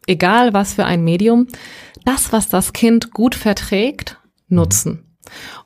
egal 0.07 0.53
was 0.53 0.75
für 0.75 0.85
ein 0.85 1.05
Medium, 1.05 1.47
das, 2.05 2.33
was 2.33 2.49
das 2.49 2.73
Kind 2.73 3.13
gut 3.13 3.35
verträgt, 3.35 4.19
nutzen. 4.49 5.05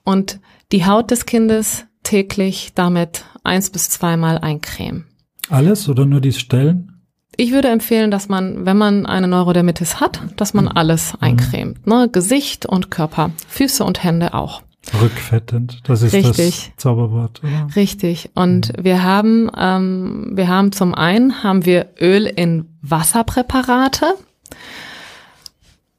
Und 0.04 0.40
die 0.72 0.84
Haut 0.86 1.10
des 1.10 1.26
Kindes 1.26 1.86
täglich 2.02 2.72
damit 2.74 3.24
eins 3.44 3.70
bis 3.70 3.88
zweimal 3.88 4.38
eincremen. 4.38 5.06
Alles 5.48 5.88
oder 5.88 6.04
nur 6.04 6.20
die 6.20 6.32
Stellen? 6.32 6.93
Ich 7.36 7.52
würde 7.52 7.68
empfehlen, 7.68 8.10
dass 8.10 8.28
man, 8.28 8.66
wenn 8.66 8.76
man 8.76 9.06
eine 9.06 9.28
Neurodermitis 9.28 10.00
hat, 10.00 10.20
dass 10.36 10.54
man 10.54 10.66
mhm. 10.66 10.72
alles 10.74 11.14
eincremt. 11.20 11.86
Ne? 11.86 12.08
Gesicht 12.10 12.66
und 12.66 12.90
Körper, 12.90 13.30
Füße 13.48 13.84
und 13.84 14.02
Hände 14.02 14.34
auch. 14.34 14.62
Rückfettend, 15.00 15.80
das 15.84 16.02
ist 16.02 16.12
Richtig. 16.12 16.72
das 16.74 16.76
Zauberwort. 16.76 17.42
Oder? 17.42 17.74
Richtig. 17.74 18.30
Und 18.34 18.76
mhm. 18.76 18.84
wir 18.84 19.02
haben, 19.02 19.50
ähm, 19.56 20.32
wir 20.34 20.48
haben 20.48 20.72
zum 20.72 20.94
einen 20.94 21.42
haben 21.42 21.64
wir 21.64 21.90
Öl 22.00 22.26
in 22.26 22.68
Wasserpräparate. 22.82 24.14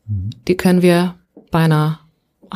Mhm. 0.08 0.30
Die 0.48 0.56
können 0.56 0.82
wir 0.82 1.16
bei 1.52 1.64
einer 1.64 2.00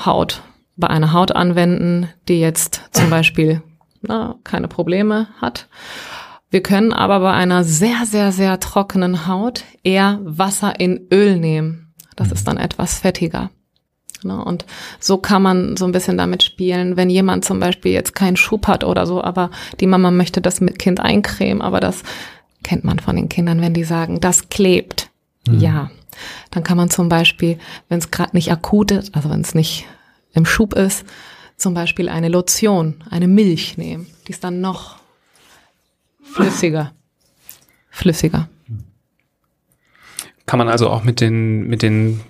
Haut, 0.06 0.42
bei 0.78 0.88
einer 0.88 1.14
Haut 1.14 1.32
anwenden, 1.32 2.10
die 2.28 2.40
jetzt 2.40 2.82
zum 2.92 3.10
Beispiel 3.10 3.62
na, 4.02 4.36
keine 4.44 4.68
Probleme 4.68 5.28
hat. 5.42 5.68
Wir 6.50 6.64
können 6.64 6.94
aber 6.94 7.20
bei 7.20 7.32
einer 7.32 7.64
sehr, 7.64 8.06
sehr, 8.06 8.32
sehr 8.32 8.60
trockenen 8.60 9.28
Haut 9.28 9.64
eher 9.84 10.20
Wasser 10.24 10.80
in 10.80 11.08
Öl 11.12 11.38
nehmen. 11.38 11.94
Das 12.16 12.32
ist 12.32 12.48
dann 12.48 12.58
etwas 12.58 13.00
fettiger. 13.00 13.52
Ne? 14.24 14.44
Und 14.44 14.66
so 15.00 15.18
kann 15.18 15.42
man 15.42 15.78
so 15.78 15.86
ein 15.86 15.92
bisschen 15.92 16.18
damit 16.18 16.44
spielen, 16.44 16.98
wenn 16.98 17.10
jemand 17.10 17.46
zum 17.46 17.60
Beispiel 17.60 17.92
jetzt 17.92 18.16
keinen 18.16 18.36
Schub 18.36 18.68
hat 18.68 18.84
oder 18.84 19.06
so, 19.06 19.24
aber 19.24 19.52
die 19.80 19.88
Mama 19.88 20.12
möchte 20.12 20.42
das 20.42 20.60
mit 20.60 20.80
Kind 20.80 21.00
eincremen, 21.00 21.62
aber 21.62 21.80
das 21.80 22.04
kennt 22.64 22.84
man 22.84 23.00
von 23.00 23.16
den 23.16 23.30
Kindern, 23.30 23.62
wenn 23.62 23.74
die 23.74 23.84
sagen, 23.84 24.20
das 24.20 24.50
klebt. 24.50 25.10
Mhm. 25.48 25.60
Ja. 25.60 25.92
Dann 26.52 26.64
kann 26.64 26.78
man 26.78 26.90
zum 26.90 27.08
Beispiel, 27.08 27.60
wenn 27.88 28.00
es 28.00 28.12
gerade 28.12 28.36
nicht 28.36 28.52
akut 28.52 28.92
ist, 28.92 29.16
also 29.16 29.30
wenn 29.30 29.42
es 29.42 29.56
nicht 29.56 29.86
im 30.34 30.46
Schub 30.46 30.74
ist, 30.74 31.06
zum 31.56 31.74
Beispiel 31.74 32.10
eine 32.10 32.30
Lotion, 32.30 33.04
eine 33.10 33.28
Milch 33.28 33.78
nehmen. 33.78 34.08
Die 34.28 34.32
ist 34.32 34.44
dann 34.44 34.62
noch 34.62 34.99
Flüssiger. 36.34 36.94
Flüssiger. 37.90 38.48
Kann 40.50 40.58
man 40.58 40.68
also 40.68 40.90
auch 40.90 41.04
mit 41.04 41.22
den, 41.22 41.68
mit 41.68 41.84
den, 41.84 42.22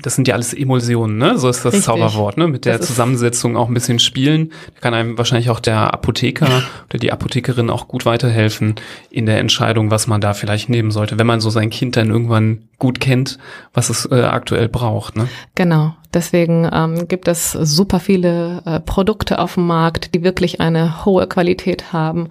das 0.00 0.14
sind 0.14 0.28
ja 0.28 0.34
alles 0.34 0.54
Emulsionen, 0.54 1.18
ne? 1.18 1.38
So 1.38 1.48
ist 1.48 1.64
das 1.64 1.72
Richtig. 1.72 1.86
Zauberwort, 1.86 2.36
ne? 2.36 2.46
Mit 2.46 2.66
der 2.66 2.80
Zusammensetzung 2.80 3.56
auch 3.56 3.66
ein 3.66 3.74
bisschen 3.74 3.98
spielen. 3.98 4.52
Da 4.74 4.80
kann 4.80 4.94
einem 4.94 5.18
wahrscheinlich 5.18 5.50
auch 5.50 5.58
der 5.58 5.92
Apotheker 5.92 6.62
oder 6.88 6.98
die 7.00 7.10
Apothekerin 7.10 7.70
auch 7.70 7.88
gut 7.88 8.06
weiterhelfen 8.06 8.76
in 9.10 9.26
der 9.26 9.38
Entscheidung, 9.38 9.90
was 9.90 10.06
man 10.06 10.20
da 10.20 10.34
vielleicht 10.34 10.68
nehmen 10.68 10.92
sollte, 10.92 11.18
wenn 11.18 11.26
man 11.26 11.40
so 11.40 11.50
sein 11.50 11.68
Kind 11.68 11.96
dann 11.96 12.10
irgendwann 12.10 12.68
gut 12.78 13.00
kennt, 13.00 13.38
was 13.72 13.90
es 13.90 14.06
äh, 14.10 14.22
aktuell 14.22 14.68
braucht, 14.68 15.16
ne? 15.16 15.28
Genau. 15.54 15.94
Deswegen 16.12 16.68
ähm, 16.72 17.08
gibt 17.08 17.26
es 17.26 17.52
super 17.52 17.98
viele 17.98 18.62
äh, 18.64 18.78
Produkte 18.78 19.40
auf 19.40 19.54
dem 19.54 19.66
Markt, 19.66 20.14
die 20.14 20.22
wirklich 20.22 20.60
eine 20.60 21.04
hohe 21.04 21.26
Qualität 21.26 21.92
haben. 21.92 22.28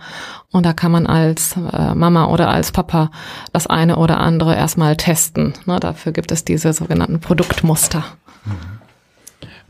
Und 0.51 0.65
da 0.65 0.71
kann 0.71 0.91
man 0.91 1.05
als 1.05 1.57
äh, 1.57 1.93
Mama 1.93 2.27
oder 2.27 2.49
als 2.49 2.71
Papa 2.71 3.11
das 3.51 3.67
eine 3.67 3.97
oder 3.97 4.19
andere 4.19 4.55
erstmal 4.55 4.95
testen. 4.95 5.53
Ne, 5.65 5.79
dafür 5.81 6.13
gibt 6.13 6.31
es 6.31 6.45
diese 6.45 6.71
sogenannten 6.71 7.19
Produktmuster. 7.19 8.05
Mhm. 8.45 8.82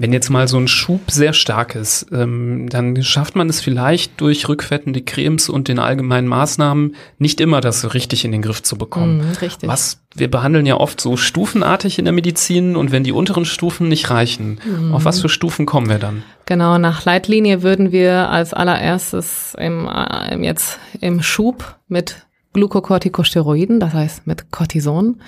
Wenn 0.04 0.12
jetzt 0.12 0.30
mal 0.30 0.50
so 0.50 0.58
ein 0.58 0.68
Schub 0.68 1.10
sehr 1.10 1.32
stark 1.32 1.76
ist, 1.76 2.08
ähm, 2.12 2.68
dann 2.68 3.02
schafft 3.04 3.38
man 3.38 3.48
es 3.48 3.62
vielleicht 3.62 4.20
durch 4.20 4.50
rückfettende 4.50 5.02
Cremes 5.02 5.48
und 5.48 5.70
den 5.70 5.80
allgemeinen 5.80 6.28
Maßnahmen 6.28 6.96
nicht 7.20 7.40
immer, 7.40 7.62
das 7.62 7.94
richtig 7.94 8.26
in 8.26 8.34
den 8.34 8.42
Griff 8.42 8.62
zu 8.62 8.78
bekommen. 8.78 9.20
Mm, 9.20 9.32
richtig. 9.42 9.70
Was 9.70 10.04
wir 10.14 10.30
behandeln 10.30 10.66
ja 10.66 10.76
oft 10.76 11.00
so 11.00 11.16
stufenartig 11.16 12.00
in 12.00 12.04
der 12.04 12.14
Medizin 12.14 12.76
und 12.76 12.92
wenn 12.92 13.06
die 13.06 13.14
unteren 13.14 13.46
Stufen 13.46 13.88
nicht 13.88 14.10
reichen, 14.10 14.60
mm. 14.66 14.94
auf 14.94 15.06
was 15.06 15.22
für 15.22 15.30
Stufen 15.30 15.66
kommen 15.66 15.88
wir 15.88 16.00
dann? 16.00 16.24
Genau, 16.48 16.78
nach 16.78 17.06
Leitlinie 17.06 17.64
würden 17.64 17.94
wir 17.94 18.30
als 18.30 18.54
allererstes 18.54 19.56
im, 19.58 19.88
äh, 19.88 20.38
jetzt 20.44 20.80
im 21.00 21.22
Schub 21.22 21.78
mit 21.88 22.26
Glukokortikosteroiden, 22.52 23.80
das 23.80 23.94
heißt 23.94 24.28
mit 24.28 24.52
Cortison, 24.52 25.22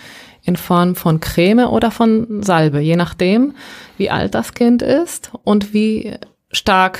in 0.45 0.55
Form 0.55 0.95
von 0.95 1.19
Creme 1.19 1.67
oder 1.67 1.91
von 1.91 2.43
Salbe, 2.43 2.79
je 2.79 2.95
nachdem, 2.95 3.53
wie 3.97 4.09
alt 4.09 4.35
das 4.35 4.53
Kind 4.53 4.81
ist 4.81 5.31
und 5.43 5.73
wie 5.73 6.13
stark 6.51 6.99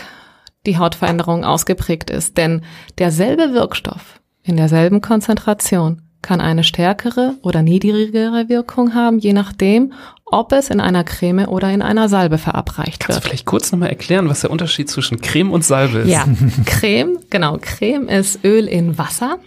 die 0.66 0.78
Hautveränderung 0.78 1.46
ausgeprägt 1.46 2.10
ist. 2.10 2.38
Denn 2.38 2.64
derselbe 2.98 3.54
Wirkstoff 3.54 4.20
in 4.44 4.58
derselben 4.58 5.02
Konzentration 5.02 6.02
kann 6.22 6.42
eine 6.42 6.64
stärkere 6.64 7.36
oder 7.44 7.62
niedrigere 7.62 8.50
Wirkung 8.50 8.96
haben, 8.96 9.20
je 9.20 9.34
nachdem, 9.34 9.94
ob 10.26 10.54
es 10.54 10.72
in 10.72 10.80
einer 10.80 11.04
Creme 11.04 11.48
oder 11.48 11.72
in 11.72 11.84
einer 11.84 12.10
Salbe 12.10 12.40
verabreicht 12.40 13.02
Kannst 13.02 13.08
wird. 13.08 13.08
Kannst 13.08 13.26
du 13.26 13.30
vielleicht 13.30 13.46
kurz 13.46 13.72
nochmal 13.72 13.90
erklären, 13.90 14.28
was 14.28 14.42
der 14.42 14.50
Unterschied 14.50 14.90
zwischen 14.90 15.22
Creme 15.22 15.52
und 15.52 15.64
Salbe 15.64 16.00
ist? 16.00 16.10
Ja, 16.10 16.26
Creme, 16.66 17.20
genau, 17.30 17.60
Creme 17.62 18.10
ist 18.10 18.44
Öl 18.44 18.68
in 18.68 18.98
Wasser 18.98 19.38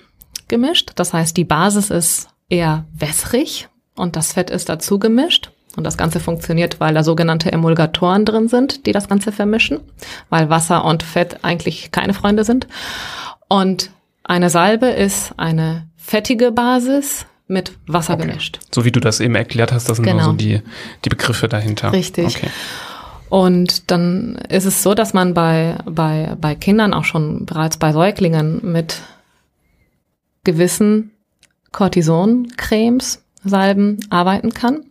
gemischt. 0.47 0.93
Das 0.95 1.13
heißt, 1.13 1.37
die 1.37 1.45
Basis 1.45 1.91
ist 1.91 2.29
eher 2.49 2.87
wässrig 2.97 3.69
und 3.99 4.17
das 4.17 4.33
Fett 4.33 4.51
ist 4.51 4.69
dazu 4.69 4.99
gemischt. 4.99 5.51
Und 5.77 5.85
das 5.85 5.97
Ganze 5.97 6.19
funktioniert, 6.19 6.81
weil 6.81 6.95
da 6.95 7.05
sogenannte 7.05 7.53
Emulgatoren 7.53 8.25
drin 8.25 8.49
sind, 8.49 8.87
die 8.87 8.93
das 8.93 9.09
Ganze 9.09 9.31
vermischen, 9.31 9.79
weil 10.29 10.51
Wasser 10.51 10.85
und 10.85 11.05
Fett 11.05 11.45
eigentlich 11.45 11.93
keine 11.93 12.15
Freunde 12.15 12.43
sind. 12.43 12.67
Und 13.49 13.91
eine 14.25 14.51
Salbe 14.51 14.87
ist 14.87 15.35
eine 15.37 15.87
fettige 15.97 16.51
Basis 16.51 17.27
mit 17.47 17.73
Wasser 17.87 18.15
okay. 18.15 18.27
gemischt. 18.27 18.59
So 18.75 18.85
wie 18.85 18.91
du 18.91 18.99
das 18.99 19.21
eben 19.21 19.37
erklärt 19.37 19.73
hast, 19.73 19.89
das 19.89 19.99
sind 19.99 20.07
genau. 20.07 20.25
so 20.25 20.33
die, 20.33 20.63
die 21.05 21.09
Begriffe 21.11 21.49
dahinter. 21.49 21.93
Richtig. 21.93 22.37
Okay. 22.37 22.49
Und 23.29 23.91
dann 23.91 24.37
ist 24.49 24.65
es 24.65 24.83
so, 24.83 24.95
dass 24.95 25.13
man 25.13 25.35
bei, 25.35 25.77
bei, 25.85 26.35
bei 26.41 26.55
Kindern, 26.55 26.95
auch 26.95 27.05
schon 27.05 27.47
bereits 27.47 27.77
bei 27.77 27.93
Säuglingen, 27.93 28.61
mit 28.63 29.03
gewissen 30.45 31.13
Cortison-Cremes 31.73 33.23
Salben 33.45 33.99
arbeiten 34.11 34.53
kann 34.53 34.85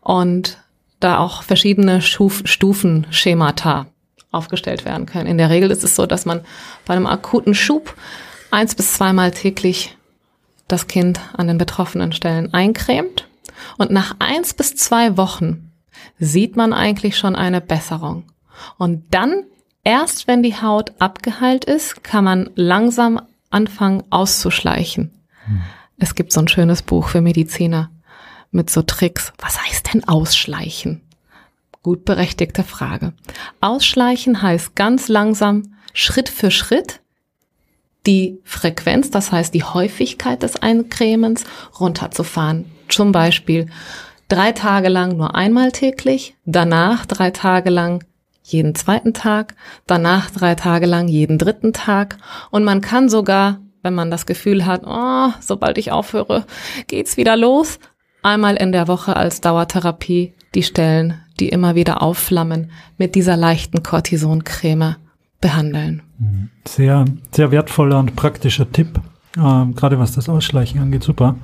und 0.00 0.58
da 1.00 1.18
auch 1.18 1.42
verschiedene 1.42 2.02
Stuf 2.02 2.42
Stufen 2.44 3.06
Schemata 3.10 3.86
aufgestellt 4.30 4.84
werden 4.84 5.06
können. 5.06 5.26
In 5.26 5.38
der 5.38 5.50
Regel 5.50 5.70
ist 5.70 5.84
es 5.84 5.94
so, 5.94 6.06
dass 6.06 6.26
man 6.26 6.40
bei 6.84 6.94
einem 6.94 7.06
akuten 7.06 7.54
Schub 7.54 7.94
eins 8.50 8.74
bis 8.74 8.94
zweimal 8.94 9.30
täglich 9.30 9.96
das 10.66 10.86
Kind 10.86 11.20
an 11.34 11.46
den 11.46 11.58
betroffenen 11.58 12.12
Stellen 12.12 12.52
eincremt 12.52 13.26
und 13.78 13.90
nach 13.90 14.16
eins 14.18 14.54
bis 14.54 14.76
zwei 14.76 15.16
Wochen 15.16 15.72
sieht 16.18 16.56
man 16.56 16.72
eigentlich 16.72 17.16
schon 17.16 17.36
eine 17.36 17.60
Besserung. 17.60 18.24
Und 18.76 19.04
dann, 19.10 19.44
erst 19.84 20.26
wenn 20.26 20.42
die 20.42 20.60
Haut 20.60 20.92
abgeheilt 20.98 21.64
ist, 21.64 22.02
kann 22.04 22.24
man 22.24 22.50
langsam 22.54 23.20
anfangen 23.50 24.04
auszuschleichen. 24.10 25.12
Hm. 25.46 25.62
Es 25.98 26.14
gibt 26.14 26.32
so 26.32 26.40
ein 26.40 26.48
schönes 26.48 26.82
Buch 26.82 27.08
für 27.08 27.20
Mediziner 27.20 27.90
mit 28.50 28.70
so 28.70 28.82
Tricks. 28.82 29.32
Was 29.38 29.60
heißt 29.62 29.92
denn 29.92 30.06
ausschleichen? 30.06 31.02
Gut 31.82 32.04
berechtigte 32.04 32.64
Frage. 32.64 33.12
Ausschleichen 33.60 34.42
heißt 34.42 34.74
ganz 34.76 35.08
langsam, 35.08 35.74
Schritt 35.92 36.28
für 36.28 36.50
Schritt, 36.50 37.00
die 38.06 38.38
Frequenz, 38.44 39.10
das 39.10 39.32
heißt 39.32 39.52
die 39.54 39.64
Häufigkeit 39.64 40.42
des 40.42 40.56
Eincremens 40.56 41.44
runterzufahren. 41.78 42.66
Zum 42.88 43.12
Beispiel 43.12 43.66
drei 44.28 44.52
Tage 44.52 44.88
lang 44.88 45.16
nur 45.16 45.34
einmal 45.34 45.72
täglich, 45.72 46.36
danach 46.44 47.06
drei 47.06 47.30
Tage 47.30 47.70
lang 47.70 48.04
jeden 48.42 48.74
zweiten 48.74 49.12
Tag, 49.12 49.56
danach 49.86 50.30
drei 50.30 50.54
Tage 50.54 50.86
lang 50.86 51.08
jeden 51.08 51.38
dritten 51.38 51.72
Tag 51.72 52.16
und 52.50 52.64
man 52.64 52.80
kann 52.80 53.08
sogar 53.08 53.60
wenn 53.82 53.94
man 53.94 54.10
das 54.10 54.26
Gefühl 54.26 54.66
hat, 54.66 54.82
oh, 54.86 55.28
sobald 55.40 55.78
ich 55.78 55.92
aufhöre, 55.92 56.44
geht's 56.86 57.16
wieder 57.16 57.36
los, 57.36 57.78
einmal 58.22 58.56
in 58.56 58.72
der 58.72 58.88
Woche 58.88 59.16
als 59.16 59.40
Dauertherapie 59.40 60.34
die 60.54 60.62
Stellen, 60.62 61.14
die 61.40 61.48
immer 61.48 61.74
wieder 61.74 62.02
aufflammen, 62.02 62.70
mit 62.96 63.14
dieser 63.14 63.36
leichten 63.36 63.82
Cortisoncreme 63.82 64.96
behandeln. 65.40 66.02
Sehr, 66.66 67.04
sehr 67.30 67.50
wertvoller 67.50 67.98
und 67.98 68.16
praktischer 68.16 68.70
Tipp, 68.70 69.00
äh, 69.36 69.66
gerade 69.72 69.98
was 69.98 70.12
das 70.12 70.28
Ausschleichen 70.28 70.80
angeht, 70.80 71.04
super. 71.04 71.36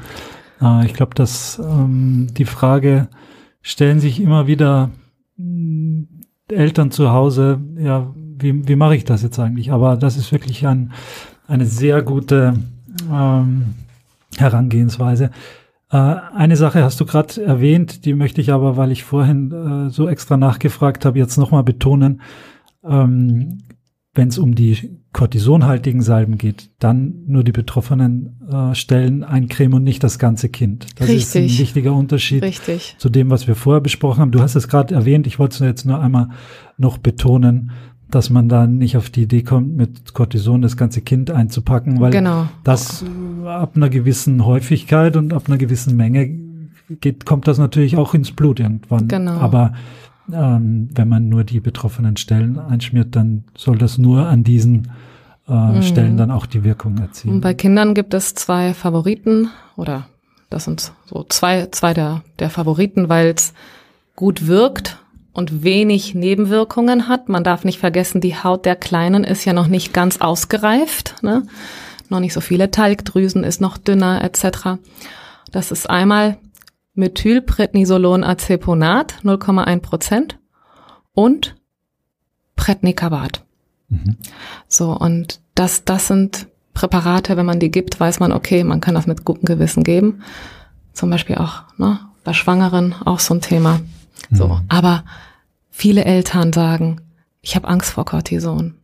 Äh, 0.60 0.86
ich 0.86 0.94
glaube, 0.94 1.14
dass 1.14 1.58
ähm, 1.58 2.28
die 2.32 2.44
Frage 2.44 3.08
stellen 3.62 4.00
sich 4.00 4.20
immer 4.20 4.46
wieder 4.46 4.90
äh, 5.38 6.06
Eltern 6.48 6.90
zu 6.90 7.10
Hause, 7.10 7.60
ja, 7.78 8.12
wie, 8.16 8.66
wie 8.66 8.76
mache 8.76 8.96
ich 8.96 9.04
das 9.04 9.22
jetzt 9.22 9.38
eigentlich? 9.38 9.72
Aber 9.72 9.96
das 9.96 10.16
ist 10.16 10.32
wirklich 10.32 10.66
ein 10.66 10.92
eine 11.46 11.66
sehr 11.66 12.02
gute 12.02 12.54
ähm, 13.10 13.74
Herangehensweise. 14.36 15.30
Äh, 15.90 15.96
eine 15.96 16.56
Sache 16.56 16.82
hast 16.82 17.00
du 17.00 17.06
gerade 17.06 17.42
erwähnt, 17.42 18.04
die 18.04 18.14
möchte 18.14 18.40
ich 18.40 18.52
aber, 18.52 18.76
weil 18.76 18.90
ich 18.92 19.04
vorhin 19.04 19.52
äh, 19.52 19.90
so 19.90 20.08
extra 20.08 20.36
nachgefragt 20.36 21.04
habe, 21.04 21.18
jetzt 21.18 21.36
nochmal 21.36 21.62
betonen. 21.62 22.22
Ähm, 22.84 23.62
Wenn 24.14 24.28
es 24.28 24.38
um 24.38 24.54
die 24.54 24.98
kortisonhaltigen 25.12 26.02
Salben 26.02 26.38
geht, 26.38 26.70
dann 26.78 27.24
nur 27.26 27.44
die 27.44 27.52
betroffenen 27.52 28.40
äh, 28.50 28.74
Stellen 28.74 29.22
eincremen 29.22 29.74
und 29.74 29.84
nicht 29.84 30.02
das 30.02 30.18
ganze 30.18 30.48
Kind. 30.48 30.86
Das 30.98 31.08
Richtig. 31.08 31.24
ist 31.24 31.36
ein 31.36 31.58
wichtiger 31.60 31.92
Unterschied 31.92 32.42
Richtig. 32.42 32.96
zu 32.98 33.08
dem, 33.08 33.30
was 33.30 33.46
wir 33.46 33.54
vorher 33.54 33.80
besprochen 33.80 34.20
haben. 34.20 34.32
Du 34.32 34.40
hast 34.40 34.56
es 34.56 34.68
gerade 34.68 34.94
erwähnt, 34.94 35.26
ich 35.26 35.38
wollte 35.38 35.54
es 35.54 35.60
jetzt 35.60 35.86
nur 35.86 36.00
einmal 36.00 36.30
noch 36.78 36.98
betonen, 36.98 37.70
dass 38.10 38.30
man 38.30 38.48
da 38.48 38.66
nicht 38.66 38.96
auf 38.96 39.10
die 39.10 39.22
Idee 39.22 39.42
kommt, 39.42 39.76
mit 39.76 40.14
Cortison 40.14 40.62
das 40.62 40.76
ganze 40.76 41.00
Kind 41.00 41.30
einzupacken, 41.30 42.00
weil 42.00 42.12
genau. 42.12 42.48
das 42.62 43.04
ab 43.44 43.72
einer 43.76 43.88
gewissen 43.88 44.44
Häufigkeit 44.44 45.16
und 45.16 45.32
ab 45.32 45.44
einer 45.46 45.58
gewissen 45.58 45.96
Menge 45.96 46.30
geht, 47.00 47.26
kommt 47.26 47.48
das 47.48 47.58
natürlich 47.58 47.96
auch 47.96 48.14
ins 48.14 48.32
Blut 48.32 48.60
irgendwann. 48.60 49.08
Genau. 49.08 49.32
Aber 49.32 49.72
ähm, 50.32 50.88
wenn 50.94 51.08
man 51.08 51.28
nur 51.28 51.44
die 51.44 51.60
betroffenen 51.60 52.16
Stellen 52.16 52.58
einschmiert, 52.58 53.16
dann 53.16 53.44
soll 53.56 53.78
das 53.78 53.98
nur 53.98 54.26
an 54.26 54.44
diesen 54.44 54.90
äh, 55.48 55.52
mhm. 55.52 55.82
Stellen 55.82 56.16
dann 56.16 56.30
auch 56.30 56.46
die 56.46 56.64
Wirkung 56.64 56.98
erzielen. 56.98 57.36
Und 57.36 57.40
bei 57.40 57.54
Kindern 57.54 57.94
gibt 57.94 58.14
es 58.14 58.34
zwei 58.34 58.74
Favoriten 58.74 59.48
oder 59.76 60.06
das 60.50 60.64
sind 60.64 60.92
so 61.06 61.24
zwei, 61.28 61.66
zwei 61.72 61.94
der, 61.94 62.22
der 62.38 62.50
Favoriten, 62.50 63.08
weil 63.08 63.34
es 63.36 63.54
gut 64.14 64.46
wirkt 64.46 64.98
und 65.34 65.64
wenig 65.64 66.14
Nebenwirkungen 66.14 67.08
hat. 67.08 67.28
Man 67.28 67.44
darf 67.44 67.64
nicht 67.64 67.78
vergessen, 67.78 68.20
die 68.20 68.36
Haut 68.36 68.64
der 68.64 68.76
Kleinen 68.76 69.24
ist 69.24 69.44
ja 69.44 69.52
noch 69.52 69.66
nicht 69.66 69.92
ganz 69.92 70.20
ausgereift, 70.20 71.16
ne? 71.22 71.46
noch 72.08 72.20
nicht 72.20 72.32
so 72.32 72.40
viele 72.40 72.70
Talgdrüsen, 72.70 73.44
ist 73.44 73.60
noch 73.60 73.76
dünner 73.76 74.22
etc. 74.22 74.78
Das 75.50 75.70
ist 75.70 75.90
einmal 75.90 76.38
Methylprednisolon 76.94 78.22
Aceponat 78.24 79.16
0,1 79.24 79.80
Prozent 79.80 80.38
und 81.12 81.56
Prednicabat. 82.54 83.44
Mhm. 83.88 84.16
So 84.68 84.96
und 84.96 85.40
das 85.56 85.84
das 85.84 86.06
sind 86.06 86.46
Präparate, 86.72 87.36
wenn 87.36 87.46
man 87.46 87.60
die 87.60 87.70
gibt, 87.70 87.98
weiß 87.98 88.20
man, 88.20 88.32
okay, 88.32 88.64
man 88.64 88.80
kann 88.80 88.94
das 88.94 89.06
mit 89.06 89.24
gutem 89.24 89.44
Gewissen 89.44 89.82
geben. 89.84 90.22
Zum 90.92 91.10
Beispiel 91.10 91.36
auch 91.36 91.62
ne, 91.76 92.00
bei 92.22 92.32
Schwangeren 92.32 92.94
auch 93.04 93.18
so 93.18 93.34
ein 93.34 93.40
Thema. 93.40 93.80
So, 94.30 94.48
mhm. 94.48 94.62
aber 94.68 95.04
viele 95.70 96.04
Eltern 96.04 96.52
sagen, 96.52 97.00
ich 97.40 97.56
habe 97.56 97.68
Angst 97.68 97.90
vor 97.92 98.04
Cortison. 98.04 98.74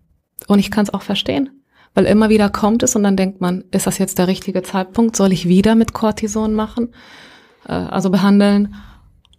Und 0.47 0.59
ich 0.59 0.70
kann 0.70 0.85
es 0.85 0.93
auch 0.93 1.03
verstehen, 1.03 1.51
weil 1.95 2.07
immer 2.07 2.28
wieder 2.28 2.51
kommt 2.51 2.83
es 2.83 2.97
und 2.97 3.03
dann 3.03 3.16
denkt 3.16 3.41
man, 3.41 3.64
ist 3.70 3.87
das 3.87 3.99
jetzt 3.99 4.18
der 4.18 4.26
richtige 4.26 4.62
Zeitpunkt? 4.62 5.16
Soll 5.16 5.33
ich 5.33 5.49
wieder 5.49 5.74
mit 5.74 5.93
Cortison 5.93 6.55
machen? 6.55 6.95
Äh, 7.66 7.72
also 7.72 8.11
behandeln? 8.11 8.74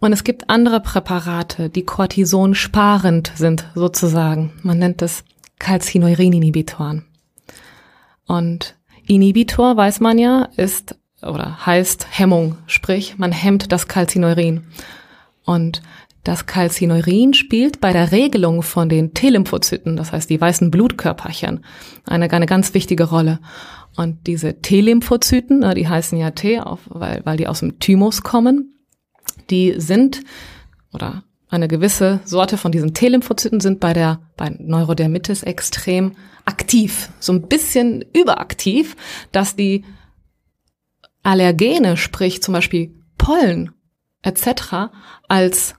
Und 0.00 0.12
es 0.12 0.24
gibt 0.24 0.50
andere 0.50 0.80
Präparate, 0.80 1.70
die 1.70 1.84
Cortison 1.84 2.54
sparend 2.54 3.32
sind, 3.36 3.70
sozusagen. 3.74 4.52
Man 4.62 4.78
nennt 4.78 5.00
es 5.00 5.22
Calcineurin-Inhibitoren. 5.60 7.04
Und 8.26 8.76
Inhibitor, 9.06 9.76
weiß 9.76 10.00
man 10.00 10.18
ja, 10.18 10.48
ist 10.56 10.96
oder 11.22 11.64
heißt 11.64 12.08
Hemmung, 12.10 12.56
sprich, 12.66 13.16
man 13.16 13.30
hemmt 13.30 13.70
das 13.70 13.86
Calcineurin. 13.86 14.64
Und 15.44 15.82
das 16.24 16.46
Calcineurin 16.46 17.34
spielt 17.34 17.80
bei 17.80 17.92
der 17.92 18.12
Regelung 18.12 18.62
von 18.62 18.88
den 18.88 19.12
T-Lymphozyten, 19.12 19.96
das 19.96 20.12
heißt 20.12 20.30
die 20.30 20.40
weißen 20.40 20.70
Blutkörperchen, 20.70 21.64
eine, 22.06 22.30
eine 22.30 22.46
ganz 22.46 22.74
wichtige 22.74 23.04
Rolle. 23.04 23.40
Und 23.96 24.26
diese 24.26 24.60
T-Lymphozyten, 24.60 25.60
ne, 25.60 25.74
die 25.74 25.88
heißen 25.88 26.16
ja 26.16 26.30
T, 26.30 26.60
weil, 26.86 27.22
weil 27.24 27.36
die 27.36 27.48
aus 27.48 27.60
dem 27.60 27.80
Thymus 27.80 28.22
kommen, 28.22 28.86
die 29.50 29.74
sind, 29.78 30.20
oder 30.92 31.24
eine 31.48 31.68
gewisse 31.68 32.20
Sorte 32.24 32.56
von 32.56 32.72
diesen 32.72 32.94
T-Lymphozyten 32.94 33.60
sind 33.60 33.80
bei 33.80 33.92
der 33.92 34.20
bei 34.36 34.48
Neurodermitis 34.58 35.42
extrem 35.42 36.12
aktiv, 36.44 37.10
so 37.20 37.32
ein 37.32 37.48
bisschen 37.48 38.04
überaktiv, 38.14 38.96
dass 39.32 39.54
die 39.54 39.84
Allergene, 41.22 41.96
sprich 41.96 42.42
zum 42.42 42.54
Beispiel 42.54 42.94
Pollen 43.18 43.72
etc., 44.22 44.90
als 45.28 45.74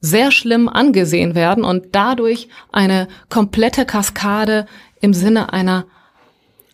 sehr 0.00 0.30
schlimm 0.30 0.68
angesehen 0.68 1.34
werden 1.34 1.64
und 1.64 1.94
dadurch 1.94 2.48
eine 2.72 3.08
komplette 3.30 3.86
Kaskade 3.86 4.66
im 5.00 5.14
Sinne 5.14 5.52
einer 5.52 5.86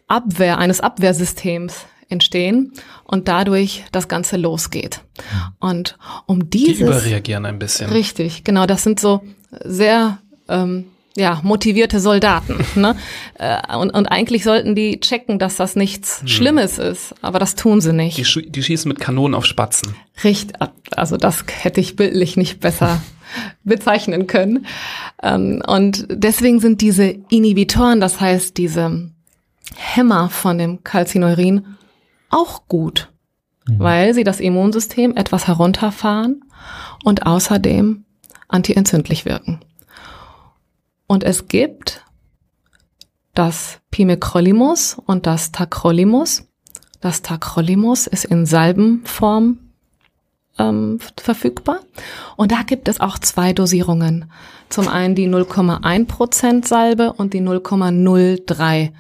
Abwehr, 0.09 0.59
eines 0.59 0.81
Abwehrsystems 0.81 1.87
entstehen 2.09 2.73
und 3.05 3.29
dadurch 3.29 3.85
das 3.93 4.09
Ganze 4.09 4.37
losgeht. 4.37 5.03
Und 5.61 5.97
um 6.27 6.51
dieses... 6.51 6.79
Die 6.79 6.83
überreagieren 6.83 7.47
ein 7.47 7.61
bisschen. 7.61 7.91
Richtig, 7.91 8.43
genau. 8.43 8.67
Das 8.67 8.83
sind 8.83 8.99
so 8.99 9.23
sehr 9.65 10.19
ähm, 10.49 10.87
ja, 11.17 11.41
motivierte 11.43 12.01
Soldaten. 12.01 12.65
Ne? 12.77 12.97
Äh, 13.35 13.77
und, 13.77 13.91
und 13.91 14.07
eigentlich 14.07 14.45
sollten 14.45 14.75
die 14.75 15.01
checken, 15.01 15.39
dass 15.39 15.57
das 15.57 15.77
nichts 15.77 16.21
hm. 16.21 16.29
Schlimmes 16.29 16.79
ist, 16.79 17.15
aber 17.21 17.39
das 17.39 17.55
tun 17.55 17.81
sie 17.81 17.93
nicht. 17.93 18.17
Die, 18.17 18.51
die 18.51 18.63
schießen 18.63 18.89
mit 18.89 19.01
Kanonen 19.01 19.35
auf 19.35 19.45
Spatzen. 19.45 19.95
Richtig, 20.23 20.57
also 20.95 21.17
das 21.17 21.45
hätte 21.51 21.81
ich 21.81 21.97
bildlich 21.97 22.37
nicht 22.37 22.61
besser 22.61 23.03
bezeichnen 23.65 24.27
können. 24.27 24.67
Ähm, 25.23 25.63
und 25.67 26.07
deswegen 26.11 26.61
sind 26.61 26.81
diese 26.81 27.17
Inhibitoren, 27.29 28.01
das 28.01 28.21
heißt 28.21 28.57
diese 28.57 29.11
Hämmer 29.77 30.31
von 30.31 30.59
dem 30.59 30.85
Calcineurin, 30.85 31.67
auch 32.29 32.69
gut, 32.69 33.11
mhm. 33.69 33.79
weil 33.79 34.15
sie 34.15 34.25
das 34.25 34.41
Immunsystem 34.41 35.17
etwas 35.17 35.47
herunterfahren 35.49 36.45
und 37.05 37.27
außerdem 37.27 38.05
antientzündlich 38.49 39.25
wirken. 39.25 39.61
Und 41.11 41.25
es 41.25 41.49
gibt 41.49 42.05
das 43.35 43.81
Pimecrolimus 43.91 44.97
und 45.07 45.27
das 45.27 45.51
Tacrolimus. 45.51 46.45
Das 47.01 47.23
Tacrolimus 47.23 48.07
ist 48.07 48.27
in 48.27 48.47
Salbenform 48.47 49.59
ähm, 50.57 51.01
verfügbar. 51.21 51.81
Und 52.37 52.53
da 52.53 52.63
gibt 52.63 52.87
es 52.87 53.01
auch 53.01 53.19
zwei 53.19 53.53
Dosierungen. 53.53 54.31
Zum 54.69 54.87
einen 54.87 55.17
die 55.17 55.29
0,1% 55.29 56.65
Salbe 56.65 57.13
und 57.13 57.35
die 57.35 57.41
0,03. 57.41 58.93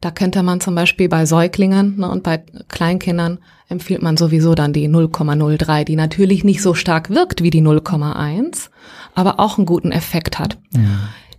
Da 0.00 0.10
könnte 0.10 0.42
man 0.42 0.60
zum 0.60 0.74
Beispiel 0.74 1.08
bei 1.08 1.24
Säuglingen 1.24 2.00
ne, 2.00 2.10
und 2.10 2.24
bei 2.24 2.38
Kleinkindern 2.66 3.38
empfiehlt 3.72 4.02
man 4.02 4.16
sowieso 4.16 4.54
dann 4.54 4.72
die 4.72 4.88
0,03, 4.88 5.84
die 5.84 5.96
natürlich 5.96 6.44
nicht 6.44 6.62
so 6.62 6.74
stark 6.74 7.10
wirkt 7.10 7.42
wie 7.42 7.50
die 7.50 7.62
0,1, 7.62 8.70
aber 9.14 9.40
auch 9.40 9.58
einen 9.58 9.66
guten 9.66 9.90
Effekt 9.90 10.38
hat. 10.38 10.58
Ja. 10.74 10.80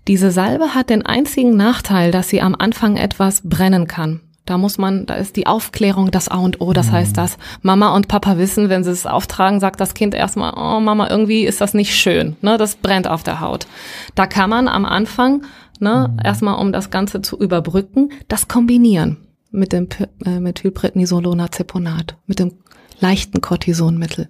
Diese 0.08 0.32
Salbe 0.32 0.76
hat 0.76 0.90
den 0.90 1.06
einzigen 1.06 1.56
Nachteil, 1.56 2.12
dass 2.12 2.28
sie 2.28 2.42
am 2.42 2.56
Anfang 2.58 2.98
etwas 2.98 3.42
brennen 3.48 3.88
kann. 3.88 4.20
Da 4.46 4.58
muss 4.58 4.78
man, 4.78 5.06
da 5.06 5.14
ist 5.14 5.38
die 5.38 5.48
Aufklärung 5.48 6.12
das 6.12 6.28
A 6.28 6.38
und 6.40 6.60
O. 6.60 6.74
Das 6.74 6.88
mhm. 6.88 6.92
heißt, 6.92 7.18
dass 7.18 7.38
Mama 7.62 7.96
und 7.96 8.10
Papa 8.10 8.38
wissen, 8.38 8.68
wenn 8.68 8.84
sie 8.84 8.92
es 8.92 9.06
auftragen, 9.06 9.62
sagt 9.62 9.80
das 9.80 9.94
Kind 9.94 10.14
erstmal, 10.14 10.54
oh 10.58 10.82
Mama, 10.82 11.10
irgendwie 11.10 11.46
ist 11.46 11.62
das 11.62 11.74
nicht 11.74 11.96
schön. 11.96 12.36
Ne, 12.42 12.58
das 12.58 12.76
brennt 12.76 13.08
auf 13.08 13.24
der 13.24 13.40
Haut. 13.40 13.68
Da 14.16 14.28
kann 14.28 14.50
man 14.50 14.68
am 14.68 14.84
Anfang, 14.84 15.44
ne, 15.80 16.10
mhm. 16.12 16.26
erstmal 16.26 16.60
um 16.60 16.74
das 16.74 16.90
Ganze 16.90 17.22
zu 17.22 17.40
überbrücken, 17.40 18.10
das 18.28 18.50
kombinieren 18.50 19.18
mit 19.54 19.72
dem 19.72 19.88
äh, 20.26 20.40
Methylprednisolonazepionat, 20.40 22.18
mit 22.28 22.40
dem 22.40 22.54
leichten 23.00 23.40
Cortisonmittel. 23.40 24.30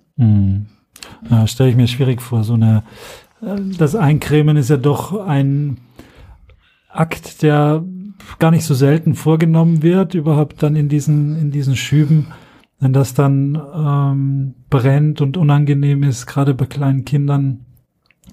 Ja, 1.29 1.47
Stelle 1.47 1.71
ich 1.71 1.75
mir 1.75 1.87
schwierig 1.87 2.21
vor, 2.21 2.43
so 2.43 2.53
eine 2.53 2.83
äh, 3.41 3.55
das 3.77 3.95
Eincremen 3.95 4.57
ist 4.57 4.69
ja 4.69 4.77
doch 4.77 5.25
ein 5.25 5.77
Akt, 6.89 7.41
der 7.41 7.83
gar 8.39 8.51
nicht 8.51 8.65
so 8.65 8.73
selten 8.73 9.15
vorgenommen 9.15 9.83
wird, 9.83 10.13
überhaupt 10.13 10.61
dann 10.63 10.75
in 10.75 10.89
diesen, 10.89 11.37
in 11.37 11.51
diesen 11.51 11.75
Schüben. 11.75 12.27
Wenn 12.79 12.93
das 12.93 13.13
dann 13.13 13.59
ähm, 13.75 14.55
brennt 14.69 15.21
und 15.21 15.37
unangenehm 15.37 16.03
ist, 16.03 16.25
gerade 16.25 16.53
bei 16.53 16.65
kleinen 16.65 17.05
Kindern, 17.05 17.65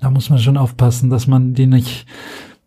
da 0.00 0.10
muss 0.10 0.30
man 0.30 0.38
schon 0.38 0.56
aufpassen, 0.56 1.10
dass 1.10 1.26
man 1.26 1.54
die 1.54 1.66
nicht 1.66 2.06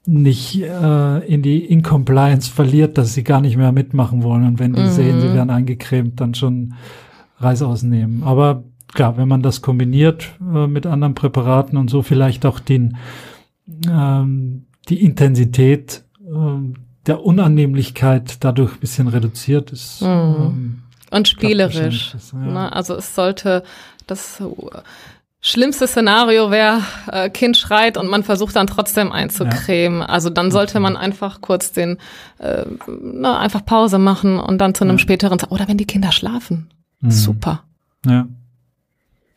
nicht 0.05 0.61
äh, 0.61 1.25
in 1.25 1.41
die 1.41 1.65
Incompliance 1.65 2.51
verliert, 2.51 2.97
dass 2.97 3.13
sie 3.13 3.23
gar 3.23 3.41
nicht 3.41 3.57
mehr 3.57 3.71
mitmachen 3.71 4.23
wollen. 4.23 4.45
Und 4.45 4.59
wenn 4.59 4.73
die 4.73 4.81
mhm. 4.81 4.89
sehen, 4.89 5.21
sie 5.21 5.33
werden 5.33 5.49
eingecremt, 5.49 6.19
dann 6.19 6.35
schon 6.35 6.73
Reis 7.39 7.61
ausnehmen. 7.61 8.23
Aber 8.23 8.63
klar, 8.93 9.17
wenn 9.17 9.27
man 9.27 9.41
das 9.41 9.61
kombiniert 9.61 10.29
äh, 10.41 10.67
mit 10.67 10.85
anderen 10.85 11.15
Präparaten 11.15 11.77
und 11.77 11.89
so 11.89 12.01
vielleicht 12.01 12.45
auch 12.45 12.59
den, 12.59 12.97
ähm, 13.89 14.65
die 14.89 15.01
Intensität 15.01 16.03
äh, 16.19 16.75
der 17.05 17.23
Unannehmlichkeit 17.23 18.43
dadurch 18.43 18.73
ein 18.73 18.79
bisschen 18.79 19.07
reduziert 19.07 19.71
ist. 19.71 20.01
Mhm. 20.01 20.07
Ähm, 20.07 20.83
und 21.11 21.27
spielerisch. 21.27 22.11
Das, 22.11 22.31
ja. 22.31 22.39
ne? 22.39 22.73
Also 22.73 22.95
es 22.95 23.15
sollte 23.15 23.63
das 24.07 24.41
Schlimmste 25.45 25.87
Szenario 25.87 26.51
wäre, 26.51 26.79
äh, 27.11 27.29
Kind 27.29 27.57
schreit 27.57 27.97
und 27.97 28.07
man 28.07 28.23
versucht 28.23 28.55
dann 28.55 28.65
trotzdem 28.65 29.11
einzucremen. 29.11 29.99
Ja. 29.99 30.05
Also 30.05 30.29
dann 30.29 30.51
sollte 30.51 30.79
man 30.79 30.95
einfach 30.95 31.41
kurz 31.41 31.73
den, 31.73 31.97
äh, 32.39 32.63
na, 32.87 33.39
einfach 33.39 33.65
Pause 33.65 33.97
machen 33.97 34.39
und 34.39 34.59
dann 34.59 34.73
zu 34.73 34.85
einem 34.85 34.95
ja. 34.95 34.99
späteren, 34.99 35.37
oder 35.49 35.67
wenn 35.67 35.77
die 35.77 35.85
Kinder 35.85 36.13
schlafen. 36.13 36.69
Mhm. 37.01 37.11
Super. 37.11 37.63
Ja. 38.05 38.25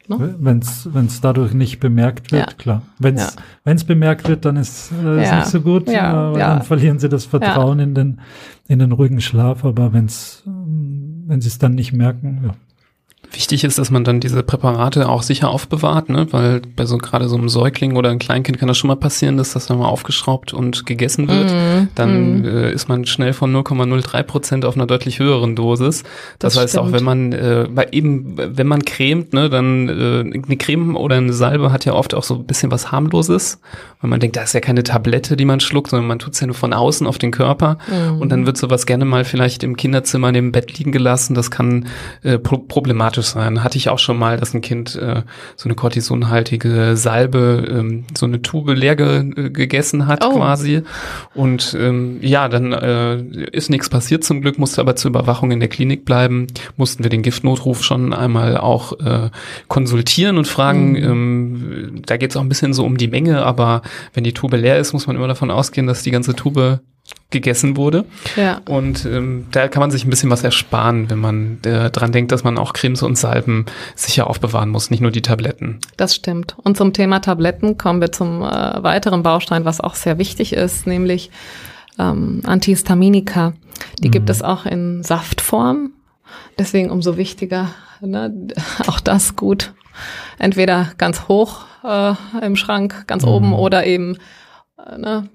Ne? 0.07 0.37
Wenn 0.39 0.61
es 0.61 1.21
dadurch 1.21 1.53
nicht 1.53 1.81
bemerkt 1.81 2.31
wird, 2.31 2.51
ja. 2.51 2.57
klar. 2.57 2.83
Wenn 3.01 3.17
es 3.17 3.35
ja. 3.65 3.87
bemerkt 3.89 4.29
wird, 4.29 4.45
dann 4.45 4.55
ist 4.55 4.93
es 4.93 5.29
ja. 5.29 5.39
nicht 5.39 5.49
so 5.49 5.61
gut, 5.61 5.89
ja. 5.89 6.33
weil 6.33 6.39
dann 6.39 6.63
verlieren 6.63 7.01
sie 7.01 7.09
das 7.09 7.25
Vertrauen 7.25 7.81
in, 7.81 7.95
den, 7.97 8.21
in 8.69 8.79
den 8.79 8.93
ruhigen 8.93 9.21
Schlaf. 9.21 9.65
Aber 9.65 9.93
wenn's, 9.93 10.45
wenn 10.45 11.41
sie 11.41 11.49
es 11.49 11.59
dann 11.59 11.75
nicht 11.75 11.93
merken, 11.93 12.43
ja. 12.45 12.55
Wichtig 13.37 13.64
ist, 13.64 13.78
dass 13.78 13.91
man 13.91 14.03
dann 14.03 14.18
diese 14.18 14.43
Präparate 14.43 15.11
auch 15.11 15.22
sicher 15.22 15.51
aufbewahrt, 15.51 16.09
ne? 16.09 16.26
weil 16.30 16.62
bei 16.74 16.87
so 16.87 16.97
gerade 16.97 17.28
so 17.28 17.37
einem 17.37 17.51
Säugling 17.51 17.95
oder 17.95 18.09
einem 18.09 18.18
Kleinkind 18.18 18.59
kann 18.59 18.66
das 18.66 18.78
schon 18.78 18.89
mal 18.89 18.97
passieren, 18.97 19.37
dass 19.37 19.53
das 19.53 19.66
dann 19.66 19.78
mal 19.78 19.89
aufgeschraubt 19.89 20.55
und 20.55 20.87
gegessen 20.87 21.28
wird. 21.28 21.51
Mm, 21.51 21.89
dann 21.95 22.41
mm. 22.41 22.45
Äh, 22.47 22.72
ist 22.72 22.89
man 22.89 23.05
schnell 23.05 23.34
von 23.34 23.55
0,03 23.55 24.22
Prozent 24.22 24.64
auf 24.64 24.74
einer 24.74 24.87
deutlich 24.87 25.18
höheren 25.18 25.55
Dosis. 25.55 26.03
Das, 26.39 26.55
das 26.55 26.62
heißt 26.62 26.72
stimmt. 26.72 26.89
auch, 26.89 26.93
wenn 26.93 27.05
man 27.05 27.32
äh, 27.34 27.66
weil 27.70 27.89
eben 27.93 28.39
wenn 28.39 28.66
man 28.66 28.87
cremt, 28.87 29.34
ne, 29.34 29.51
dann 29.51 29.91
äh, 29.91 30.20
eine 30.20 30.57
Creme 30.57 30.97
oder 30.97 31.16
eine 31.16 31.34
Salbe 31.34 31.72
hat 31.72 31.84
ja 31.84 31.93
oft 31.93 32.14
auch 32.14 32.22
so 32.22 32.37
ein 32.37 32.47
bisschen 32.47 32.70
was 32.70 32.91
harmloses, 32.91 33.61
weil 34.01 34.09
man 34.09 34.18
denkt, 34.18 34.37
da 34.37 34.45
ist 34.45 34.55
ja 34.55 34.61
keine 34.61 34.82
Tablette, 34.82 35.37
die 35.37 35.45
man 35.45 35.61
schluckt, 35.61 35.91
sondern 35.91 36.09
man 36.09 36.20
tut's 36.20 36.41
ja 36.41 36.47
nur 36.47 36.57
von 36.57 36.72
außen 36.72 37.07
auf 37.07 37.18
den 37.18 37.32
Körper 37.32 37.76
mm. 37.89 38.22
und 38.22 38.30
dann 38.30 38.47
wird 38.47 38.57
sowas 38.57 38.87
gerne 38.87 39.05
mal 39.05 39.26
vielleicht 39.26 39.62
im 39.62 39.76
Kinderzimmer 39.76 40.32
neben 40.32 40.47
dem 40.47 40.53
Bett 40.53 40.78
liegen 40.78 40.91
gelassen. 40.91 41.34
Das 41.34 41.51
kann 41.51 41.89
äh, 42.22 42.39
problematisch 42.39 43.26
problematisch 43.27 43.47
sein. 43.47 43.64
Hatte 43.64 43.79
ich 43.79 43.89
auch 43.89 43.99
schon 43.99 44.18
mal, 44.18 44.37
dass 44.37 44.55
ein 44.55 44.61
Kind 44.61 44.97
äh, 44.97 45.22
so 45.57 45.68
eine 45.68 45.74
kortisonhaltige 45.74 46.97
Salbe, 46.97 47.66
ähm, 47.68 48.05
so 48.16 48.27
eine 48.27 48.43
Tube 48.43 48.74
leer 48.74 48.97
ge 48.97 49.51
gegessen 49.51 50.07
hat 50.07 50.24
oh. 50.24 50.37
quasi. 50.37 50.83
Und 51.35 51.77
ähm, 51.79 52.18
ja, 52.20 52.49
dann 52.49 52.72
äh, 52.72 53.16
ist 53.53 53.70
nichts 53.70 53.89
passiert 53.89 54.24
zum 54.24 54.41
Glück, 54.41 54.59
musste 54.59 54.81
aber 54.81 54.97
zur 54.97 55.11
Überwachung 55.11 55.51
in 55.51 55.61
der 55.61 55.68
Klinik 55.68 56.05
bleiben. 56.05 56.47
Mussten 56.77 57.03
wir 57.03 57.11
den 57.11 57.22
Giftnotruf 57.22 57.83
schon 57.83 58.12
einmal 58.12 58.57
auch 58.57 58.93
äh, 59.01 59.31
konsultieren 59.68 60.39
und 60.39 60.47
fragen, 60.47 60.93
mhm. 60.93 60.97
ähm, 60.97 62.03
da 62.07 62.16
geht 62.16 62.31
es 62.31 62.37
auch 62.37 62.43
ein 62.43 62.49
bisschen 62.49 62.74
so 62.74 62.85
um 62.85 62.97
die 62.97 63.09
Menge, 63.09 63.45
aber 63.45 63.83
wenn 64.14 64.24
die 64.24 64.33
Tube 64.33 64.55
leer 64.55 64.79
ist, 64.79 64.93
muss 64.93 65.07
man 65.07 65.16
immer 65.16 65.29
davon 65.29 65.51
ausgehen, 65.51 65.87
dass 65.87 66.03
die 66.03 66.11
ganze 66.11 66.35
Tube 66.35 66.81
gegessen 67.31 67.77
wurde. 67.77 68.05
Ja. 68.37 68.61
Und 68.69 69.05
ähm, 69.05 69.47
da 69.51 69.69
kann 69.69 69.81
man 69.81 69.91
sich 69.91 70.05
ein 70.05 70.11
bisschen 70.11 70.31
was 70.31 70.45
ersparen, 70.45 71.11
wenn 71.11 71.19
man 71.19 71.59
äh, 71.65 71.91
dran 71.91 72.13
denkt, 72.13 72.33
dass 72.33 72.45
man 72.45 72.57
auch 72.57 72.73
Cremes 72.73 73.03
und 73.03 73.19
Salben 73.19 73.67
sicher 73.95 74.29
aufbewahren 74.29 74.71
muss, 74.71 74.91
nicht 74.91 75.01
nur 75.01 75.11
die 75.11 75.23
Tabletten. 75.23 75.81
Das 75.97 76.15
stimmt. 76.15 76.57
Und 76.63 76.77
zum 76.77 76.93
Thema 76.93 77.21
Tabletten 77.21 77.79
kommen 77.79 78.01
wir 78.01 78.13
zum 78.13 78.43
äh, 78.43 78.83
weiteren 78.83 79.23
Baustein, 79.23 79.65
was 79.65 79.81
auch 79.81 79.95
sehr 79.97 80.19
wichtig 80.19 80.53
ist, 80.53 80.87
nämlich 80.87 81.31
ähm, 81.99 82.43
Antihistaminika. 82.45 83.55
Die 84.01 84.09
mhm. 84.09 84.13
gibt 84.13 84.31
es 84.31 84.43
auch 84.43 84.65
in 84.65 85.03
Saftform. 85.03 85.93
Deswegen 86.59 86.91
umso 86.91 87.17
wichtiger, 87.17 87.71
ne, 88.01 88.33
auch 88.87 89.01
das 89.01 89.37
gut. 89.37 89.75
Entweder 90.39 90.93
ganz 90.99 91.29
hoch 91.29 91.65
äh, 91.83 92.15
im 92.43 92.57
Schrank, 92.57 93.07
ganz 93.07 93.25
mhm. 93.25 93.31
oben 93.31 93.53
oder 93.53 93.85
eben 93.85 94.17
äh, 94.79 94.99
ne, 94.99 95.29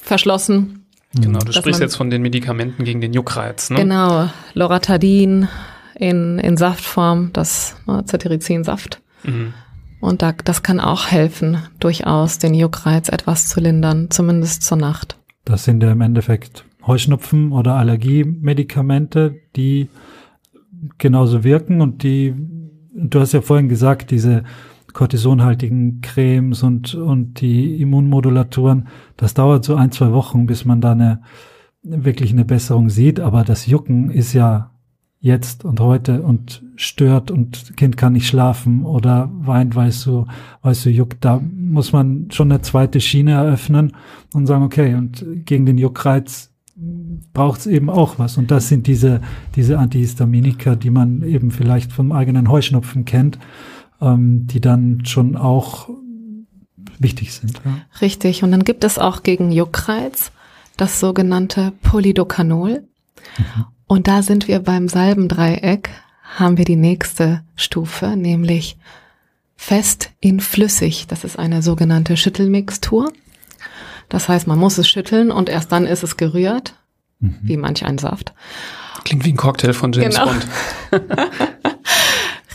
verschlossen 0.00 0.85
Genau, 1.20 1.38
du 1.38 1.52
sprichst 1.52 1.80
jetzt 1.80 1.96
von 1.96 2.10
den 2.10 2.22
Medikamenten 2.22 2.84
gegen 2.84 3.00
den 3.00 3.12
Juckreiz, 3.12 3.70
ne? 3.70 3.76
Genau, 3.76 4.28
Loratadin 4.54 5.48
in, 5.94 6.38
in 6.38 6.56
Saftform, 6.56 7.30
das 7.32 7.76
ne, 7.86 8.04
Cetirizin-Saft. 8.04 9.00
Mhm. 9.24 9.54
Und 10.00 10.22
da, 10.22 10.32
das 10.32 10.62
kann 10.62 10.78
auch 10.78 11.06
helfen, 11.06 11.58
durchaus 11.80 12.38
den 12.38 12.54
Juckreiz 12.54 13.08
etwas 13.08 13.48
zu 13.48 13.60
lindern, 13.60 14.10
zumindest 14.10 14.62
zur 14.62 14.76
Nacht. 14.76 15.16
Das 15.44 15.64
sind 15.64 15.82
ja 15.82 15.92
im 15.92 16.00
Endeffekt 16.00 16.64
Heuschnupfen- 16.86 17.52
oder 17.52 17.74
Allergiemedikamente, 17.74 19.40
die 19.56 19.88
genauso 20.98 21.44
wirken 21.44 21.80
und 21.80 22.02
die, 22.02 22.34
du 22.94 23.20
hast 23.20 23.32
ja 23.32 23.40
vorhin 23.40 23.68
gesagt, 23.68 24.10
diese 24.10 24.44
kortisonhaltigen 24.96 26.00
Cremes 26.00 26.62
und, 26.62 26.94
und 26.94 27.42
die 27.42 27.82
Immunmodulatoren, 27.82 28.88
das 29.18 29.34
dauert 29.34 29.62
so 29.62 29.74
ein, 29.74 29.92
zwei 29.92 30.10
Wochen, 30.12 30.46
bis 30.46 30.64
man 30.64 30.80
da 30.80 30.92
eine, 30.92 31.20
wirklich 31.82 32.32
eine 32.32 32.46
Besserung 32.46 32.88
sieht. 32.88 33.20
Aber 33.20 33.44
das 33.44 33.66
Jucken 33.66 34.10
ist 34.10 34.32
ja 34.32 34.70
jetzt 35.20 35.66
und 35.66 35.80
heute 35.80 36.22
und 36.22 36.62
stört 36.76 37.30
und 37.30 37.76
Kind 37.76 37.98
kann 37.98 38.14
nicht 38.14 38.26
schlafen 38.26 38.84
oder 38.84 39.30
weint, 39.34 39.76
weil 39.76 39.90
es 39.90 40.00
so, 40.00 40.28
weil 40.62 40.72
es 40.72 40.82
so 40.82 40.88
juckt. 40.88 41.22
Da 41.26 41.42
muss 41.42 41.92
man 41.92 42.30
schon 42.30 42.50
eine 42.50 42.62
zweite 42.62 42.98
Schiene 43.02 43.32
eröffnen 43.32 43.92
und 44.32 44.46
sagen, 44.46 44.64
okay, 44.64 44.94
und 44.94 45.26
gegen 45.44 45.66
den 45.66 45.76
Juckreiz 45.76 46.54
braucht 47.34 47.60
es 47.60 47.66
eben 47.66 47.90
auch 47.90 48.18
was. 48.18 48.38
Und 48.38 48.50
das 48.50 48.68
sind 48.68 48.86
diese, 48.86 49.20
diese 49.56 49.78
Antihistaminika, 49.78 50.74
die 50.74 50.90
man 50.90 51.22
eben 51.22 51.50
vielleicht 51.50 51.92
vom 51.92 52.12
eigenen 52.12 52.50
Heuschnupfen 52.50 53.04
kennt 53.04 53.38
ähm, 54.00 54.46
die 54.46 54.60
dann 54.60 55.04
schon 55.04 55.36
auch 55.36 55.88
wichtig 56.98 57.34
sind. 57.34 57.60
Ja. 57.64 57.78
Richtig. 58.00 58.42
Und 58.42 58.52
dann 58.52 58.64
gibt 58.64 58.84
es 58.84 58.98
auch 58.98 59.22
gegen 59.22 59.52
Juckreiz 59.52 60.30
das 60.76 61.00
sogenannte 61.00 61.72
Polydocanol. 61.82 62.84
Mhm. 63.38 63.64
Und 63.86 64.08
da 64.08 64.22
sind 64.22 64.48
wir 64.48 64.60
beim 64.60 64.88
Salbendreieck, 64.88 65.90
haben 66.36 66.56
wir 66.56 66.64
die 66.64 66.76
nächste 66.76 67.42
Stufe, 67.54 68.16
nämlich 68.16 68.76
fest 69.56 70.10
in 70.20 70.40
flüssig. 70.40 71.06
Das 71.06 71.24
ist 71.24 71.38
eine 71.38 71.62
sogenannte 71.62 72.16
Schüttelmixtur. 72.16 73.12
Das 74.08 74.28
heißt, 74.28 74.46
man 74.46 74.58
muss 74.58 74.78
es 74.78 74.88
schütteln 74.88 75.30
und 75.30 75.48
erst 75.48 75.72
dann 75.72 75.86
ist 75.86 76.02
es 76.02 76.16
gerührt, 76.16 76.74
mhm. 77.20 77.38
wie 77.42 77.56
manch 77.56 77.84
ein 77.84 77.98
Saft. 77.98 78.34
Klingt 79.04 79.24
wie 79.24 79.32
ein 79.32 79.36
Cocktail 79.36 79.72
von 79.72 79.92
James 79.92 80.16
genau. 80.16 80.26
Bond. 80.26 80.46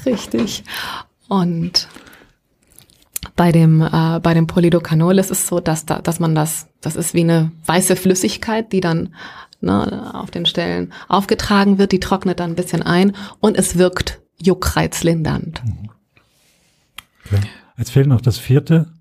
Richtig. 0.06 0.64
Und 1.32 1.88
bei 3.38 3.54
dem, 3.54 3.82
äh, 3.82 4.20
bei 4.20 4.34
dem 4.34 4.48
Polydocanol 4.48 5.18
ist 5.18 5.32
es 5.32 5.48
so, 5.48 5.62
dass, 5.62 5.86
da, 5.86 6.02
dass 6.02 6.20
man 6.20 6.36
das, 6.36 6.68
das 6.82 6.98
ist 6.98 7.14
wie 7.14 7.22
eine 7.22 7.54
weiße 7.68 7.96
Flüssigkeit, 7.96 8.74
die 8.74 8.82
dann 8.82 9.16
ne, 9.62 10.14
auf 10.14 10.30
den 10.30 10.46
Stellen 10.46 10.92
aufgetragen 11.08 11.78
wird, 11.78 11.94
die 11.94 12.02
trocknet 12.02 12.42
dann 12.42 12.50
ein 12.50 12.56
bisschen 12.56 12.84
ein 12.84 13.16
und 13.40 13.58
es 13.58 13.78
wirkt 13.78 14.20
juckreizlindernd. 14.42 15.64
Okay. 17.26 17.40
Jetzt 17.78 17.92
fehlt 17.92 18.08
noch 18.08 18.20
das 18.20 18.38
vierte, 18.38 18.92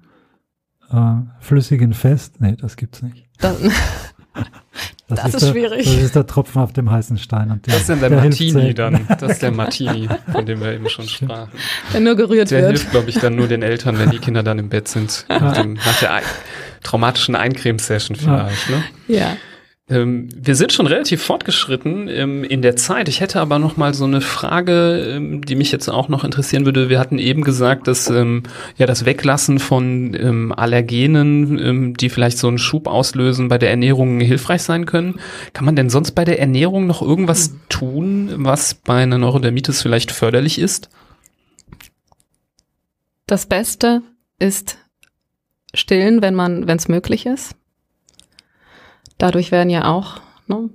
äh, 0.93 1.14
flüssigen 1.41 1.95
Fest. 1.95 2.41
Nee, 2.41 2.55
das 2.55 2.76
gibt's 2.76 3.03
nicht. 3.03 3.26
Das, 3.39 3.57
Das, 4.33 5.18
das 5.18 5.26
ist, 5.26 5.35
ist 5.35 5.43
der, 5.43 5.51
schwierig. 5.53 5.85
Das 5.87 6.05
ist 6.05 6.14
der 6.14 6.26
Tropfen 6.26 6.62
auf 6.62 6.72
dem 6.72 6.91
heißen 6.91 7.18
Stein. 7.18 7.51
Und 7.51 7.66
der, 7.66 7.72
das 7.72 7.83
ist 7.83 7.91
dann 7.91 8.01
der, 8.01 8.11
der 8.11 8.20
Martini 8.20 8.74
dann. 8.74 9.07
Das 9.18 9.33
ist 9.33 9.43
der 9.43 9.51
Martini, 9.51 10.09
von 10.31 10.47
dem 10.47 10.61
wir 10.61 10.72
eben 10.72 10.89
schon 10.89 11.09
sprachen. 11.09 11.51
Der 11.93 12.01
nur 12.01 12.14
gerührt 12.14 12.51
der 12.51 12.62
wird. 12.62 12.70
Der 12.70 12.78
hilft, 12.78 12.91
glaube 12.93 13.11
ich, 13.11 13.18
dann 13.18 13.35
nur 13.35 13.49
den 13.49 13.62
Eltern, 13.62 13.99
wenn 13.99 14.11
die 14.11 14.18
Kinder 14.18 14.45
dann 14.45 14.61
im 14.61 14.68
Bett 14.68 14.87
sind. 14.87 15.26
Nach, 15.28 15.57
dem, 15.57 15.74
nach 15.74 15.99
der 15.99 16.22
traumatischen 16.85 17.35
Eincremesession 17.35 18.16
vielleicht. 18.16 18.70
Ne? 18.70 18.85
Ja. 19.09 19.37
Ähm, 19.91 20.28
wir 20.34 20.55
sind 20.55 20.72
schon 20.72 20.86
relativ 20.86 21.22
fortgeschritten 21.22 22.07
ähm, 22.09 22.45
in 22.45 22.62
der 22.62 22.76
Zeit. 22.76 23.09
Ich 23.09 23.20
hätte 23.20 23.41
aber 23.41 23.59
noch 23.59 23.76
mal 23.76 23.93
so 23.93 24.05
eine 24.05 24.20
Frage, 24.20 25.16
ähm, 25.16 25.45
die 25.45 25.57
mich 25.57 25.72
jetzt 25.72 25.88
auch 25.88 26.09
noch 26.09 26.22
interessieren 26.22 26.64
würde. 26.64 26.88
Wir 26.88 27.01
hatten 27.01 27.18
eben 27.18 27.43
gesagt, 27.43 27.88
dass 27.88 28.09
ähm, 28.09 28.45
ja 28.78 28.86
das 28.86 29.05
Weglassen 29.05 29.59
von 29.59 30.14
ähm, 30.14 30.53
Allergenen, 30.53 31.59
ähm, 31.59 31.97
die 31.97 32.09
vielleicht 32.09 32.38
so 32.38 32.47
einen 32.47 32.59
Schub 32.59 32.86
auslösen, 32.86 33.49
bei 33.49 33.59
der 33.59 33.70
Ernährung 33.70 34.20
hilfreich 34.20 34.62
sein 34.62 34.86
können. 34.86 35.18
Kann 35.55 35.64
man 35.64 35.74
denn 35.74 35.91
sonst 35.91 36.12
bei 36.12 36.24
der 36.24 36.38
Ernährung 36.38 36.86
noch 36.86 37.03
irgendwas 37.03 37.57
tun, 37.68 38.30
was 38.36 38.74
bei 38.74 39.03
einer 39.03 39.18
Neurodermitis 39.18 39.82
vielleicht 39.82 40.12
förderlich 40.12 40.61
ist? 40.61 40.88
Das 43.26 43.47
Beste 43.47 44.03
ist 44.38 44.78
stillen, 45.74 46.22
wenn 46.22 46.34
man, 46.34 46.68
wenn 46.68 46.78
es 46.78 46.88
möglich 46.88 47.26
ist. 47.26 47.57
Dadurch 49.21 49.53
werden 49.53 49.68
ja 49.68 49.85
auch 49.85 50.18
ne, 50.47 50.71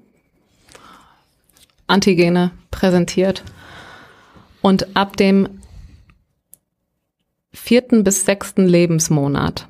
Antigene 1.87 2.51
präsentiert. 2.69 3.43
Und 4.61 4.95
ab 4.95 5.17
dem 5.17 5.61
vierten 7.51 8.03
bis 8.03 8.23
sechsten 8.23 8.67
Lebensmonat 8.67 9.67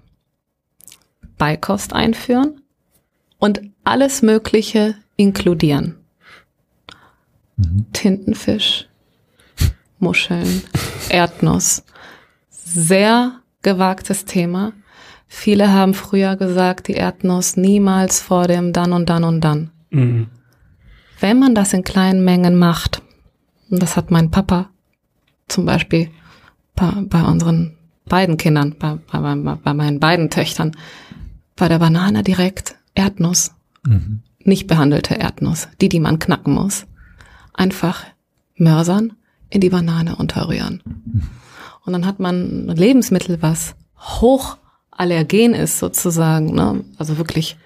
Beikost 1.37 1.93
einführen 1.93 2.61
und 3.39 3.61
alles 3.85 4.21
Mögliche 4.21 4.95
inkludieren. 5.15 5.95
Mhm. 7.55 7.85
Tintenfisch, 7.93 8.89
Muscheln, 9.99 10.63
Erdnuss. 11.07 11.83
Sehr 12.49 13.39
gewagtes 13.61 14.25
Thema. 14.25 14.73
Viele 15.37 15.73
haben 15.73 15.93
früher 15.93 16.37
gesagt, 16.37 16.87
die 16.87 16.93
Erdnuss 16.93 17.57
niemals 17.57 18.21
vor 18.21 18.47
dem 18.47 18.71
dann 18.71 18.93
und 18.93 19.09
dann 19.09 19.25
und 19.25 19.41
dann. 19.41 19.69
Mhm. 19.91 20.27
Wenn 21.19 21.37
man 21.37 21.53
das 21.53 21.73
in 21.73 21.83
kleinen 21.83 22.23
Mengen 22.23 22.55
macht, 22.55 23.03
und 23.69 23.83
das 23.83 23.97
hat 23.97 24.11
mein 24.11 24.31
Papa 24.31 24.69
zum 25.49 25.65
Beispiel 25.65 26.09
bei, 26.73 26.89
bei 27.01 27.21
unseren 27.21 27.75
beiden 28.05 28.37
Kindern, 28.37 28.75
bei, 28.79 28.97
bei, 29.11 29.35
bei 29.35 29.73
meinen 29.73 29.99
beiden 29.99 30.29
Töchtern, 30.29 30.71
bei 31.57 31.67
der 31.67 31.79
Banane 31.79 32.23
direkt 32.23 32.77
Erdnuss. 32.95 33.51
Mhm. 33.85 34.21
Nicht 34.39 34.67
behandelte 34.67 35.15
Erdnuss, 35.15 35.67
die, 35.81 35.89
die 35.89 35.99
man 35.99 36.17
knacken 36.17 36.53
muss. 36.53 36.87
Einfach 37.53 38.05
mörsern, 38.55 39.13
in 39.49 39.59
die 39.59 39.69
Banane 39.69 40.15
unterrühren. 40.15 40.81
Mhm. 40.85 41.23
Und 41.85 41.93
dann 41.93 42.05
hat 42.05 42.19
man 42.19 42.69
ein 42.69 42.75
Lebensmittel, 42.75 43.41
was 43.41 43.75
hochallergen 44.95 45.53
ist 45.53 45.79
sozusagen. 45.79 46.53
Ne? 46.53 46.83
Also 46.97 47.17
wirklich, 47.17 47.57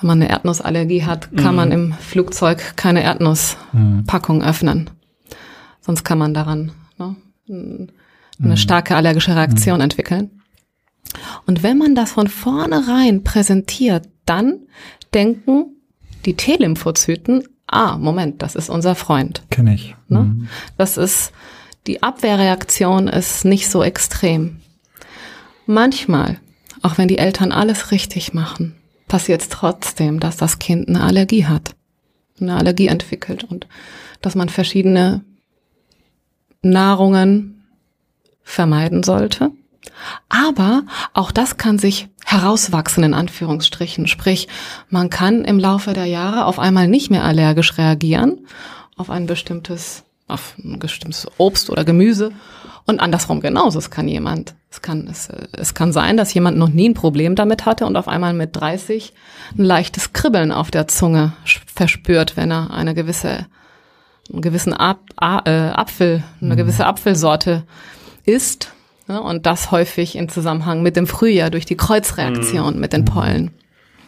wenn 0.00 0.08
man 0.08 0.22
eine 0.22 0.30
Erdnussallergie 0.30 1.04
hat, 1.04 1.34
kann 1.36 1.52
mhm. 1.52 1.56
man 1.56 1.72
im 1.72 1.92
Flugzeug 1.94 2.76
keine 2.76 3.02
Erdnusspackung 3.02 4.38
mhm. 4.38 4.44
öffnen. 4.44 4.90
Sonst 5.80 6.04
kann 6.04 6.18
man 6.18 6.34
daran 6.34 6.72
ne, 6.98 7.16
eine 7.48 7.88
mhm. 8.38 8.56
starke 8.56 8.96
allergische 8.96 9.34
Reaktion 9.34 9.76
mhm. 9.76 9.82
entwickeln. 9.82 10.30
Und 11.46 11.62
wenn 11.62 11.78
man 11.78 11.94
das 11.94 12.12
von 12.12 12.28
vornherein 12.28 13.22
präsentiert, 13.22 14.08
dann 14.24 14.60
denken 15.12 15.76
die 16.24 16.34
T-Lymphozyten, 16.34 17.42
ah, 17.66 17.98
Moment, 17.98 18.40
das 18.40 18.54
ist 18.54 18.70
unser 18.70 18.94
Freund. 18.94 19.42
Kenn 19.50 19.66
ich. 19.66 19.96
Ne? 20.08 20.20
Mhm. 20.20 20.48
Das 20.78 20.96
ist, 20.96 21.32
die 21.86 22.02
Abwehrreaktion 22.02 23.08
ist 23.08 23.44
nicht 23.44 23.68
so 23.68 23.82
extrem. 23.82 24.62
Manchmal, 25.72 26.38
auch 26.82 26.98
wenn 26.98 27.08
die 27.08 27.16
Eltern 27.16 27.50
alles 27.50 27.92
richtig 27.92 28.34
machen, 28.34 28.74
passiert 29.08 29.40
es 29.40 29.48
trotzdem, 29.48 30.20
dass 30.20 30.36
das 30.36 30.58
Kind 30.58 30.86
eine 30.86 31.02
Allergie 31.02 31.46
hat, 31.46 31.74
eine 32.38 32.56
Allergie 32.56 32.88
entwickelt 32.88 33.44
und 33.44 33.66
dass 34.20 34.34
man 34.34 34.50
verschiedene 34.50 35.24
Nahrungen 36.60 37.64
vermeiden 38.42 39.02
sollte. 39.02 39.50
Aber 40.28 40.82
auch 41.14 41.32
das 41.32 41.56
kann 41.56 41.78
sich 41.78 42.08
herauswachsen 42.26 43.04
in 43.04 43.14
Anführungsstrichen. 43.14 44.06
Sprich, 44.08 44.48
man 44.90 45.08
kann 45.08 45.42
im 45.42 45.58
Laufe 45.58 45.94
der 45.94 46.06
Jahre 46.06 46.44
auf 46.44 46.58
einmal 46.58 46.86
nicht 46.86 47.10
mehr 47.10 47.24
allergisch 47.24 47.78
reagieren 47.78 48.46
auf 48.98 49.08
ein 49.08 49.26
bestimmtes, 49.26 50.04
auf 50.28 50.54
ein 50.62 50.78
bestimmtes 50.78 51.26
Obst 51.38 51.70
oder 51.70 51.84
Gemüse. 51.84 52.30
Und 52.84 53.00
andersrum 53.00 53.40
genauso. 53.40 53.78
Es 53.78 53.90
kann 53.90 54.08
jemand, 54.08 54.54
es 54.70 54.82
kann, 54.82 55.06
es, 55.08 55.28
es 55.52 55.74
kann 55.74 55.92
sein, 55.92 56.16
dass 56.16 56.34
jemand 56.34 56.58
noch 56.58 56.68
nie 56.68 56.88
ein 56.88 56.94
Problem 56.94 57.34
damit 57.34 57.64
hatte 57.64 57.86
und 57.86 57.96
auf 57.96 58.08
einmal 58.08 58.34
mit 58.34 58.56
30 58.56 59.12
ein 59.56 59.64
leichtes 59.64 60.12
Kribbeln 60.12 60.52
auf 60.52 60.70
der 60.70 60.88
Zunge 60.88 61.32
verspürt, 61.66 62.36
wenn 62.36 62.50
er 62.50 62.72
eine 62.72 62.94
gewisse, 62.94 63.46
einen 64.32 64.42
gewissen 64.42 64.72
Ap 64.74 65.00
A, 65.16 65.42
äh, 65.44 65.70
Apfel, 65.70 66.24
eine 66.40 66.54
mhm. 66.54 66.58
gewisse 66.58 66.86
Apfelsorte 66.86 67.64
isst 68.24 68.72
Ne? 69.08 69.20
Und 69.20 69.46
das 69.46 69.70
häufig 69.70 70.16
im 70.16 70.28
Zusammenhang 70.28 70.82
mit 70.82 70.96
dem 70.96 71.06
Frühjahr 71.06 71.50
durch 71.50 71.66
die 71.66 71.76
Kreuzreaktion 71.76 72.74
mhm. 72.74 72.80
mit 72.80 72.92
den 72.92 73.04
Pollen. 73.04 73.50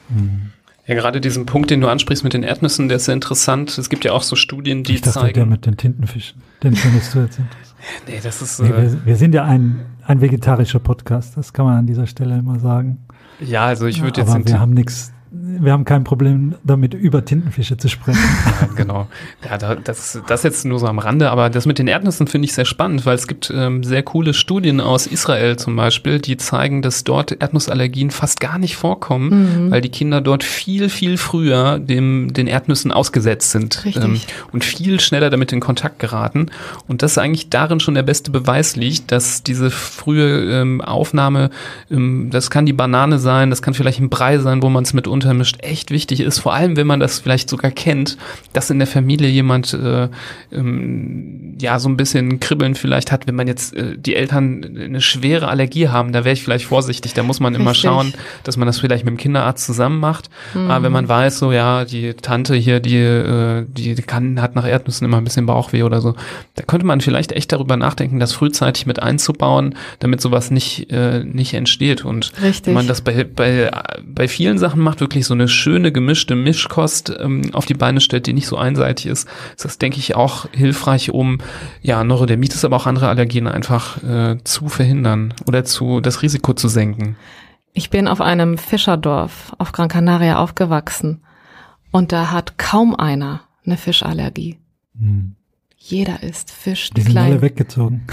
Mhm. 0.08 0.52
Ja, 0.86 0.94
gerade 0.94 1.20
diesen 1.20 1.46
Punkt, 1.46 1.70
den 1.70 1.80
du 1.80 1.88
ansprichst 1.88 2.24
mit 2.24 2.34
den 2.34 2.42
Erdnüssen, 2.42 2.88
der 2.88 2.96
ist 2.96 3.06
sehr 3.06 3.14
interessant. 3.14 3.78
Es 3.78 3.88
gibt 3.88 4.04
ja 4.04 4.12
auch 4.12 4.22
so 4.22 4.36
Studien, 4.36 4.84
die 4.84 4.94
ich 4.94 5.00
dachte, 5.00 5.20
zeigen. 5.20 5.34
der 5.34 5.46
mit 5.46 5.64
den 5.64 5.78
Tintenfischen. 5.78 6.42
Den 6.62 6.76
findest 6.76 7.14
du 7.14 7.20
jetzt 7.20 7.38
interessant. 7.38 7.74
nee, 8.06 8.20
das 8.22 8.42
ist. 8.42 8.60
Nee, 8.60 8.68
wir, 8.68 8.76
äh, 8.76 8.96
wir, 9.04 9.16
sind 9.16 9.34
ja 9.34 9.44
ein, 9.44 9.80
ein 10.06 10.20
vegetarischer 10.20 10.80
Podcast, 10.80 11.36
das 11.36 11.54
kann 11.54 11.64
man 11.64 11.78
an 11.78 11.86
dieser 11.86 12.06
Stelle 12.06 12.38
immer 12.38 12.58
sagen. 12.58 12.98
Ja, 13.40 13.64
also 13.64 13.86
ich 13.86 14.02
würde 14.02 14.20
ja, 14.20 14.26
jetzt. 14.26 14.34
Aber 14.34 14.46
wir 14.46 14.60
haben 14.60 14.74
nichts 14.74 15.12
wir 15.60 15.72
haben 15.72 15.84
kein 15.84 16.04
Problem 16.04 16.54
damit, 16.64 16.94
über 16.94 17.24
Tintenfische 17.24 17.76
zu 17.76 17.88
sprechen. 17.88 18.20
Ja, 18.44 18.68
genau. 18.76 19.08
Ja, 19.44 19.58
das, 19.58 20.20
das 20.26 20.42
jetzt 20.42 20.64
nur 20.64 20.78
so 20.78 20.86
am 20.86 20.98
Rande, 20.98 21.30
aber 21.30 21.50
das 21.50 21.66
mit 21.66 21.78
den 21.78 21.88
Erdnüssen 21.88 22.26
finde 22.26 22.46
ich 22.46 22.54
sehr 22.54 22.64
spannend, 22.64 23.04
weil 23.04 23.16
es 23.16 23.26
gibt 23.26 23.52
ähm, 23.54 23.82
sehr 23.82 24.02
coole 24.02 24.32
Studien 24.32 24.80
aus 24.80 25.06
Israel 25.06 25.56
zum 25.56 25.76
Beispiel, 25.76 26.20
die 26.20 26.36
zeigen, 26.36 26.82
dass 26.82 27.04
dort 27.04 27.32
Erdnussallergien 27.32 28.10
fast 28.10 28.40
gar 28.40 28.58
nicht 28.58 28.76
vorkommen, 28.76 29.66
mhm. 29.66 29.70
weil 29.70 29.80
die 29.80 29.88
Kinder 29.88 30.20
dort 30.20 30.44
viel, 30.44 30.88
viel 30.88 31.16
früher 31.16 31.78
dem, 31.78 32.32
den 32.32 32.46
Erdnüssen 32.46 32.92
ausgesetzt 32.92 33.50
sind 33.50 33.82
ähm, 33.96 34.20
und 34.52 34.64
viel 34.64 35.00
schneller 35.00 35.30
damit 35.30 35.52
in 35.52 35.60
Kontakt 35.60 35.98
geraten. 35.98 36.46
Und 36.86 37.02
das 37.02 37.18
eigentlich 37.18 37.50
darin 37.50 37.80
schon 37.80 37.94
der 37.94 38.02
beste 38.02 38.30
Beweis 38.30 38.76
liegt, 38.76 39.10
dass 39.10 39.42
diese 39.42 39.70
frühe 39.70 40.60
ähm, 40.60 40.80
Aufnahme, 40.80 41.50
ähm, 41.90 42.28
das 42.30 42.50
kann 42.50 42.66
die 42.66 42.72
Banane 42.72 43.18
sein, 43.18 43.50
das 43.50 43.62
kann 43.62 43.74
vielleicht 43.74 44.00
ein 44.00 44.10
Brei 44.10 44.38
sein, 44.38 44.62
wo 44.62 44.68
man 44.68 44.84
es 44.84 44.92
mit 44.92 45.06
untermischt, 45.06 45.43
echt 45.60 45.90
wichtig 45.90 46.20
ist, 46.20 46.38
vor 46.38 46.54
allem 46.54 46.76
wenn 46.76 46.86
man 46.86 47.00
das 47.00 47.18
vielleicht 47.18 47.48
sogar 47.48 47.70
kennt, 47.70 48.16
dass 48.52 48.70
in 48.70 48.78
der 48.78 48.86
Familie 48.86 49.28
jemand 49.28 49.72
äh, 49.74 50.08
ähm, 50.52 51.54
ja 51.60 51.78
so 51.78 51.88
ein 51.88 51.96
bisschen 51.96 52.38
Kribbeln 52.40 52.74
vielleicht 52.74 53.10
hat, 53.10 53.26
wenn 53.26 53.34
man 53.34 53.46
jetzt 53.46 53.74
äh, 53.74 53.96
die 53.96 54.14
Eltern 54.14 54.76
eine 54.78 55.00
schwere 55.00 55.48
Allergie 55.48 55.88
haben, 55.88 56.12
da 56.12 56.24
wäre 56.24 56.34
ich 56.34 56.42
vielleicht 56.42 56.66
vorsichtig, 56.66 57.14
da 57.14 57.22
muss 57.22 57.40
man 57.40 57.54
Richtig. 57.54 57.62
immer 57.62 57.74
schauen, 57.74 58.14
dass 58.42 58.56
man 58.56 58.66
das 58.66 58.78
vielleicht 58.78 59.04
mit 59.04 59.12
dem 59.12 59.16
Kinderarzt 59.16 59.64
zusammen 59.64 59.98
macht. 59.98 60.28
Mhm. 60.54 60.70
Aber 60.70 60.84
wenn 60.84 60.92
man 60.92 61.08
weiß, 61.08 61.38
so 61.38 61.52
ja, 61.52 61.84
die 61.84 62.14
Tante 62.14 62.54
hier, 62.54 62.80
die, 62.80 62.98
äh, 62.98 63.64
die 63.66 63.94
kann, 63.94 64.40
hat 64.40 64.54
nach 64.54 64.66
Erdnüssen 64.66 65.06
immer 65.06 65.18
ein 65.18 65.24
bisschen 65.24 65.46
Bauchweh 65.46 65.82
oder 65.82 66.00
so, 66.00 66.14
da 66.54 66.62
könnte 66.62 66.86
man 66.86 67.00
vielleicht 67.00 67.32
echt 67.32 67.52
darüber 67.52 67.76
nachdenken, 67.76 68.20
das 68.20 68.32
frühzeitig 68.32 68.86
mit 68.86 69.02
einzubauen, 69.02 69.74
damit 70.00 70.20
sowas 70.20 70.50
nicht, 70.50 70.90
äh, 70.92 71.24
nicht 71.24 71.54
entsteht. 71.54 72.04
Und 72.04 72.32
Richtig. 72.42 72.66
wenn 72.66 72.74
man 72.74 72.86
das 72.86 73.00
bei, 73.00 73.24
bei, 73.24 73.70
bei 74.06 74.28
vielen 74.28 74.58
Sachen 74.58 74.82
macht, 74.82 75.00
wirklich 75.00 75.14
wirklich 75.14 75.26
so 75.34 75.36
eine 75.36 75.48
schöne 75.48 75.90
gemischte 75.90 76.36
Mischkost 76.36 77.12
ähm, 77.18 77.42
auf 77.54 77.66
die 77.66 77.74
Beine 77.74 78.00
stellt, 78.00 78.28
die 78.28 78.32
nicht 78.32 78.46
so 78.46 78.56
einseitig 78.56 79.06
ist, 79.06 79.28
ist 79.56 79.64
das, 79.64 79.78
denke 79.78 79.98
ich, 79.98 80.14
auch 80.14 80.46
hilfreich, 80.52 81.10
um 81.10 81.38
ja 81.82 82.04
Neurodermitis, 82.04 82.64
aber 82.64 82.76
auch 82.76 82.86
andere 82.86 83.08
Allergien 83.08 83.48
einfach 83.48 84.00
äh, 84.04 84.38
zu 84.44 84.68
verhindern 84.68 85.34
oder 85.48 85.64
zu 85.64 86.00
das 86.00 86.22
Risiko 86.22 86.54
zu 86.54 86.68
senken. 86.68 87.16
Ich 87.72 87.90
bin 87.90 88.06
auf 88.06 88.20
einem 88.20 88.58
Fischerdorf 88.58 89.56
auf 89.58 89.72
Gran 89.72 89.88
Canaria 89.88 90.38
aufgewachsen 90.38 91.24
und 91.90 92.12
da 92.12 92.30
hat 92.30 92.56
kaum 92.56 92.94
einer 92.94 93.40
eine 93.66 93.76
Fischallergie. 93.76 94.60
Hm. 94.96 95.34
Jeder 95.76 96.22
isst 96.22 96.52
Fisch. 96.52 96.90
Die, 96.90 96.94
die 96.94 97.02
sind 97.02 97.18
alle 97.18 97.42
weggezogen. 97.42 98.06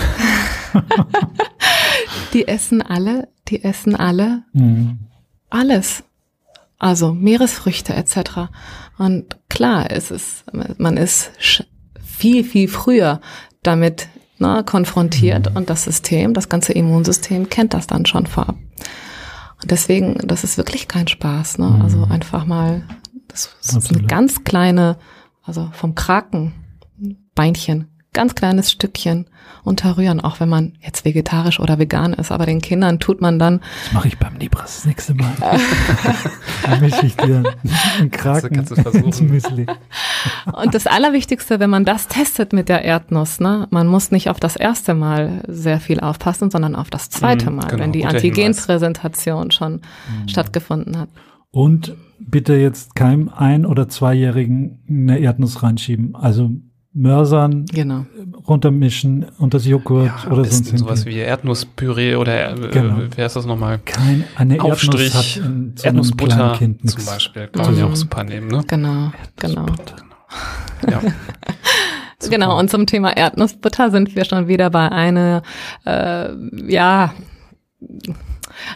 die 2.34 2.48
essen 2.48 2.82
alle, 2.82 3.28
die 3.48 3.64
essen 3.64 3.96
alle 3.96 4.42
hm. 4.54 4.98
alles 5.52 6.04
also 6.82 7.14
Meeresfrüchte 7.14 7.94
etc. 7.94 8.50
Und 8.98 9.38
klar, 9.50 9.92
es 9.92 10.10
ist, 10.10 10.46
man 10.80 10.98
ist 10.98 11.32
viel, 12.04 12.44
viel 12.44 12.68
früher 12.68 13.22
damit 13.62 14.08
ne, 14.40 14.64
konfrontiert 14.66 15.52
mhm. 15.52 15.58
und 15.58 15.70
das 15.70 15.84
System, 15.84 16.34
das 16.34 16.50
ganze 16.50 16.74
Immunsystem 16.74 17.50
kennt 17.50 17.76
das 17.76 17.86
dann 17.86 18.08
schon 18.08 18.26
vorab. 18.26 18.58
Und 19.62 19.70
deswegen, 19.70 20.18
das 20.24 20.44
ist 20.44 20.58
wirklich 20.58 20.88
kein 20.88 21.08
Spaß. 21.08 21.60
Ne? 21.60 21.68
Mhm. 21.68 21.82
Also 21.84 22.04
einfach 22.06 22.46
mal, 22.46 22.82
das 23.28 23.56
ist 23.62 23.92
eine 23.94 24.08
ganz 24.08 24.44
kleine, 24.44 24.98
also 25.44 25.70
vom 25.74 25.94
Kraken, 25.94 26.54
Beinchen, 27.36 27.91
ganz 28.14 28.36
kleines 28.36 28.70
Stückchen 28.70 29.26
unterrühren, 29.64 30.20
auch 30.20 30.40
wenn 30.40 30.50
man 30.50 30.74
jetzt 30.82 31.06
vegetarisch 31.06 31.60
oder 31.60 31.80
vegan 31.80 32.14
ist. 32.14 32.32
Aber 32.32 32.46
den 32.46 32.62
Kindern 32.62 33.00
tut 33.00 33.22
man 33.22 33.40
dann. 33.40 33.62
Das 33.86 33.94
mache 33.94 34.08
ich 34.10 34.18
beim 34.18 34.36
Libras 34.38 34.78
das 34.78 34.86
nächste 34.86 35.14
Mal. 35.14 35.34
dann 36.66 36.82
mische 36.82 37.06
ich 37.06 37.16
dir 37.16 37.44
einen 38.00 38.12
Kraken 38.12 38.56
kannst 38.56 38.72
du, 38.72 38.76
kannst 38.76 39.22
Müsli. 39.22 39.66
Und 40.52 40.74
das 40.74 40.88
Allerwichtigste, 40.88 41.60
wenn 41.60 41.70
man 41.70 41.86
das 41.86 42.08
testet 42.08 42.54
mit 42.54 42.70
der 42.70 42.84
Erdnuss, 42.84 43.40
ne, 43.40 43.68
man 43.72 43.88
muss 43.88 44.12
nicht 44.12 44.30
auf 44.30 44.40
das 44.40 44.56
erste 44.56 44.94
Mal 44.94 45.44
sehr 45.48 45.80
viel 45.80 46.00
aufpassen, 46.00 46.52
sondern 46.52 46.76
auf 46.76 46.90
das 46.90 47.10
zweite 47.10 47.50
mhm, 47.50 47.58
Mal, 47.58 47.68
genau, 47.68 47.84
wenn 47.84 47.92
die 47.92 48.06
Antigenpräsentation 48.06 49.52
schon 49.52 49.74
mhm. 49.74 50.28
stattgefunden 50.28 50.98
hat. 50.98 51.10
Und 51.52 51.96
bitte 52.20 52.56
jetzt 52.56 52.96
keinem 52.96 53.30
ein- 53.30 53.66
oder 53.66 53.88
zweijährigen 53.88 54.84
eine 54.90 55.20
Erdnuss 55.20 55.64
reinschieben. 55.64 56.16
Also 56.16 56.52
Mörsern 56.94 57.66
genau. 57.68 58.06
runtermischen 58.48 59.26
unter 59.38 59.58
das 59.58 59.66
Joghurt 59.66 60.08
ja, 60.08 60.32
oder 60.32 60.44
sonst 60.44 60.78
sowas 60.78 61.06
wie 61.06 61.18
Erdnusspüree 61.18 62.16
oder 62.16 62.52
äh, 62.52 62.70
genau. 62.70 62.98
wer 63.16 63.26
ist 63.26 63.36
das 63.38 63.46
nochmal? 63.46 63.80
Kein, 63.86 64.26
eine 64.36 64.62
Aufstrich, 64.62 65.14
Erdnuss 65.14 65.38
hat 65.38 65.46
in, 65.46 65.76
Erdnussbutter 65.82 66.60
zum 66.86 67.06
Beispiel, 67.06 67.48
kann 67.48 67.66
man 67.66 67.78
ja 67.78 67.86
auch 67.86 67.96
super 67.96 68.26
nehmen, 68.26 68.50
ne? 68.50 68.64
Genau, 68.68 69.12
genau. 69.38 69.66
Ja. 70.90 71.02
genau, 72.30 72.60
und 72.60 72.70
zum 72.70 72.86
Thema 72.86 73.16
Erdnussbutter 73.16 73.90
sind 73.90 74.14
wir 74.16 74.26
schon 74.26 74.50
wieder 74.50 74.70
bei 74.70 74.92
einer, 74.92 75.44
äh, 75.86 76.34
ja, 76.68 77.14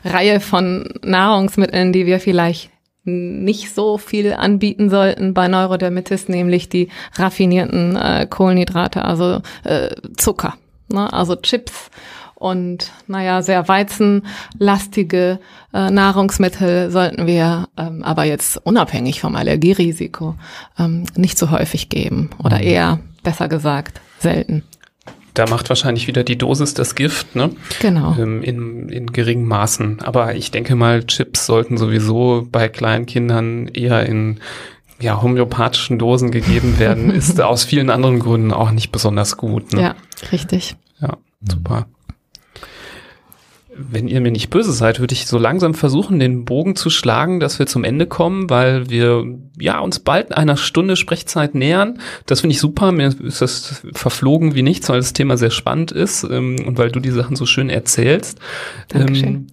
Reihe 0.03 0.39
von 0.39 0.87
Nahrungsmitteln, 1.03 1.91
die 1.91 2.05
wir 2.05 2.19
vielleicht 2.19 2.71
nicht 3.05 3.73
so 3.73 3.97
viel 3.97 4.33
anbieten 4.33 4.89
sollten 4.89 5.33
bei 5.33 5.47
Neurodermitis, 5.47 6.27
nämlich 6.27 6.69
die 6.69 6.89
raffinierten 7.13 7.95
äh, 7.95 8.27
Kohlenhydrate, 8.29 9.05
also 9.05 9.41
äh, 9.63 9.89
Zucker, 10.17 10.55
ne? 10.89 11.11
also 11.13 11.35
Chips 11.35 11.89
und 12.35 12.91
naja, 13.07 13.41
sehr 13.41 13.67
weizenlastige 13.67 15.39
äh, 15.73 15.89
Nahrungsmittel 15.89 16.91
sollten 16.91 17.27
wir 17.27 17.67
ähm, 17.77 18.03
aber 18.03 18.25
jetzt 18.25 18.57
unabhängig 18.65 19.21
vom 19.21 19.35
Allergierisiko 19.35 20.35
ähm, 20.77 21.05
nicht 21.15 21.37
so 21.37 21.49
häufig 21.51 21.89
geben 21.89 22.31
oder 22.43 22.57
mhm. 22.57 22.63
eher, 22.63 22.99
besser 23.23 23.47
gesagt, 23.47 24.01
selten. 24.19 24.63
Da 25.35 25.45
macht 25.47 25.69
wahrscheinlich 25.69 26.07
wieder 26.07 26.23
die 26.23 26.37
Dosis 26.37 26.73
das 26.73 26.95
Gift, 26.95 27.35
ne? 27.35 27.51
Genau. 27.81 28.15
Ähm, 28.17 28.41
in, 28.41 28.89
in 28.89 29.07
geringen 29.07 29.47
Maßen. 29.47 30.01
Aber 30.01 30.35
ich 30.35 30.49
denke 30.49 30.75
mal, 30.75 31.03
Chips 31.05 31.45
sollten 31.45 31.77
sowieso 31.77 32.47
bei 32.51 32.69
kleinen 32.69 33.05
Kindern 33.05 33.67
eher 33.67 34.05
in 34.05 34.39
ja, 34.99 35.21
homöopathischen 35.21 35.99
Dosen 35.99 36.31
gegeben 36.31 36.79
werden, 36.79 37.11
ist 37.11 37.39
aus 37.41 37.65
vielen 37.65 37.89
anderen 37.89 38.19
Gründen 38.19 38.53
auch 38.53 38.71
nicht 38.71 38.91
besonders 38.91 39.37
gut. 39.37 39.73
Ne? 39.73 39.81
Ja, 39.81 39.95
richtig. 40.31 40.75
Ja, 40.99 41.17
super. 41.47 41.87
Wenn 43.77 44.07
ihr 44.07 44.21
mir 44.21 44.31
nicht 44.31 44.49
böse 44.49 44.71
seid, 44.71 44.99
würde 44.99 45.13
ich 45.13 45.27
so 45.27 45.37
langsam 45.37 45.73
versuchen, 45.73 46.19
den 46.19 46.45
Bogen 46.45 46.75
zu 46.75 46.89
schlagen, 46.89 47.39
dass 47.39 47.59
wir 47.59 47.65
zum 47.65 47.83
Ende 47.83 48.07
kommen, 48.07 48.49
weil 48.49 48.89
wir 48.89 49.25
ja 49.59 49.79
uns 49.79 49.99
bald 49.99 50.35
einer 50.35 50.57
Stunde 50.57 50.95
Sprechzeit 50.95 51.55
nähern. 51.55 51.99
Das 52.25 52.41
finde 52.41 52.53
ich 52.53 52.59
super. 52.59 52.91
Mir 52.91 53.07
ist 53.07 53.41
das 53.41 53.83
verflogen 53.93 54.55
wie 54.55 54.61
nichts, 54.61 54.89
weil 54.89 54.99
das 54.99 55.13
Thema 55.13 55.37
sehr 55.37 55.51
spannend 55.51 55.91
ist 55.91 56.23
ähm, 56.23 56.57
und 56.65 56.77
weil 56.77 56.91
du 56.91 56.99
die 56.99 57.11
Sachen 57.11 57.35
so 57.35 57.45
schön 57.45 57.69
erzählst. 57.69 58.39
Dankeschön. 58.87 59.27
Ähm, 59.27 59.47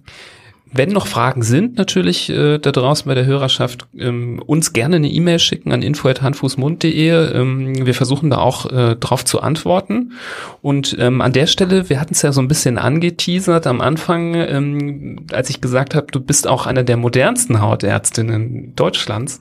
wenn 0.73 0.89
noch 0.89 1.05
Fragen 1.05 1.43
sind, 1.43 1.77
natürlich 1.77 2.29
äh, 2.29 2.57
da 2.57 2.71
draußen 2.71 3.07
bei 3.07 3.13
der 3.13 3.25
Hörerschaft, 3.25 3.87
ähm, 3.97 4.41
uns 4.45 4.73
gerne 4.73 4.95
eine 4.95 5.09
E-Mail 5.09 5.37
schicken 5.37 5.71
an 5.71 5.83
info.handfußmund.de. 5.83 7.09
Ähm, 7.09 7.85
wir 7.85 7.93
versuchen 7.93 8.31
da 8.31 8.39
auch 8.39 8.65
äh, 8.71 8.95
drauf 8.95 9.23
zu 9.23 9.41
antworten. 9.41 10.13
Und 10.61 10.97
ähm, 10.99 11.21
an 11.21 11.31
der 11.31 11.45
Stelle, 11.45 11.89
wir 11.89 11.99
hatten 11.99 12.13
es 12.13 12.23
ja 12.23 12.31
so 12.31 12.41
ein 12.41 12.47
bisschen 12.47 12.79
angeteasert 12.79 13.67
am 13.67 13.81
Anfang, 13.81 14.33
ähm, 14.33 15.27
als 15.31 15.51
ich 15.51 15.61
gesagt 15.61 15.93
habe, 15.93 16.07
du 16.11 16.19
bist 16.19 16.47
auch 16.47 16.65
einer 16.65 16.83
der 16.83 16.97
modernsten 16.97 17.61
Hautärztinnen 17.61 18.75
Deutschlands, 18.75 19.39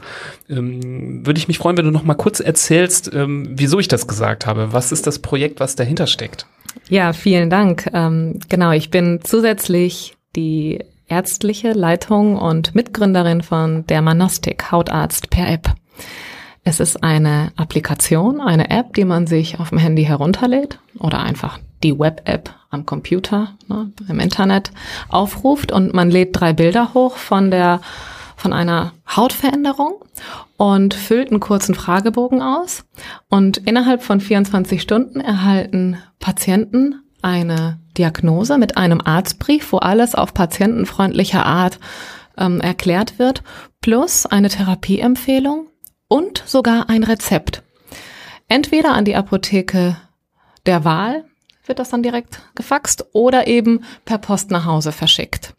ähm, 0.51 1.27
würde 1.27 1.39
ich 1.39 1.49
mich 1.49 1.59
freuen, 1.59 1.79
wenn 1.79 1.87
du 1.87 1.93
noch 1.93 2.05
mal 2.05 2.15
kurz 2.15 2.41
erzählst, 2.41 3.11
ähm, 3.15 3.49
wieso 3.51 3.79
ich 3.79 3.89
das 3.89 4.07
gesagt 4.07 4.47
habe. 4.47 4.73
Was 4.73 4.93
ist 4.93 5.07
das 5.07 5.19
Projekt, 5.19 5.61
was 5.61 5.77
dahinter 5.77 6.07
steckt? 6.07 6.47
Ja, 6.89 7.13
vielen 7.13 7.49
Dank. 7.49 7.89
Ähm, 7.95 8.39
genau, 8.49 8.73
ich 8.73 8.91
bin 8.91 9.21
zusätzlich 9.23 10.15
die 10.37 10.81
ärztliche 11.13 11.73
Leitung 11.73 12.39
und 12.39 12.75
Mitgründerin 12.75 13.43
von 13.43 13.87
Dermanostik, 13.87 14.73
Hautarzt 14.73 15.29
per 15.29 15.47
App. 15.47 15.75
Es 16.65 16.81
ist 16.81 17.05
eine 17.05 17.53
Applikation, 17.57 18.41
eine 18.41 18.71
App, 18.71 18.95
die 18.95 19.05
man 19.05 19.27
sich 19.27 19.61
auf 19.61 19.69
dem 19.69 19.77
Handy 19.77 20.05
herunterlädt 20.05 20.79
oder 20.99 21.21
einfach 21.21 21.59
die 21.83 21.99
Web-App 21.99 22.49
am 22.71 22.87
Computer, 22.87 23.49
ne, 23.69 23.93
im 24.09 24.21
Internet 24.21 24.71
aufruft 25.11 25.71
und 25.71 25.93
man 25.93 26.11
lädt 26.11 26.31
drei 26.33 26.55
Bilder 26.55 26.95
hoch 26.95 27.17
von 27.17 27.51
der 27.51 27.83
von 28.37 28.55
einer 28.55 28.93
Hautveränderung 29.07 30.03
und 30.57 30.95
füllt 30.95 31.29
einen 31.29 31.41
kurzen 31.41 31.75
Fragebogen 31.75 32.41
aus 32.41 32.87
und 33.29 33.59
innerhalb 33.59 34.03
von 34.03 34.21
24 34.21 34.81
Stunden 34.81 35.21
erhalten 35.21 35.99
Patienten 36.19 37.03
eine 37.21 37.82
Diagnose 37.99 38.59
mit 38.59 38.77
einem 38.77 39.01
Arztbrief, 39.01 39.73
wo 39.73 39.79
alles 39.79 40.15
auf 40.15 40.35
patientenfreundlicher 40.35 41.45
Art 41.45 41.79
ähm, 42.37 42.61
erklärt 42.61 43.19
wird, 43.19 43.43
plus 43.81 44.27
eine 44.27 44.49
Therapieempfehlung 44.49 45.69
und 46.09 46.43
sogar 46.47 46.89
ein 46.89 47.05
Rezept. 47.05 47.63
Entweder 48.49 48.93
an 48.93 49.05
die 49.05 49.17
Apotheke 49.17 49.97
der 50.67 50.85
Wahl 50.85 51.25
wird 51.67 51.79
das 51.79 51.91
dann 51.91 52.03
direkt 52.03 52.41
gefaxt 52.55 53.07
oder 53.13 53.47
eben 53.47 53.85
per 54.05 54.19
Post 54.19 54.51
nach 54.51 54.65
Hause 54.65 54.93
verschickt. 54.93 55.55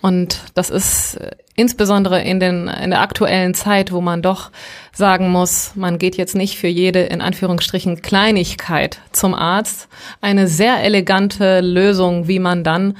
Und 0.00 0.40
das 0.54 0.70
ist 0.70 1.16
äh, 1.16 1.30
insbesondere 1.56 2.22
in, 2.22 2.40
den, 2.40 2.68
in 2.68 2.90
der 2.90 3.00
aktuellen 3.00 3.54
Zeit, 3.54 3.92
wo 3.92 4.00
man 4.00 4.22
doch 4.22 4.50
sagen 4.92 5.30
muss, 5.30 5.72
man 5.74 5.98
geht 5.98 6.16
jetzt 6.16 6.34
nicht 6.34 6.58
für 6.58 6.68
jede 6.68 7.00
in 7.00 7.20
Anführungsstrichen 7.20 8.02
Kleinigkeit 8.02 9.00
zum 9.12 9.34
Arzt, 9.34 9.88
eine 10.20 10.48
sehr 10.48 10.82
elegante 10.82 11.60
Lösung, 11.60 12.28
wie 12.28 12.38
man 12.38 12.64
dann 12.64 12.96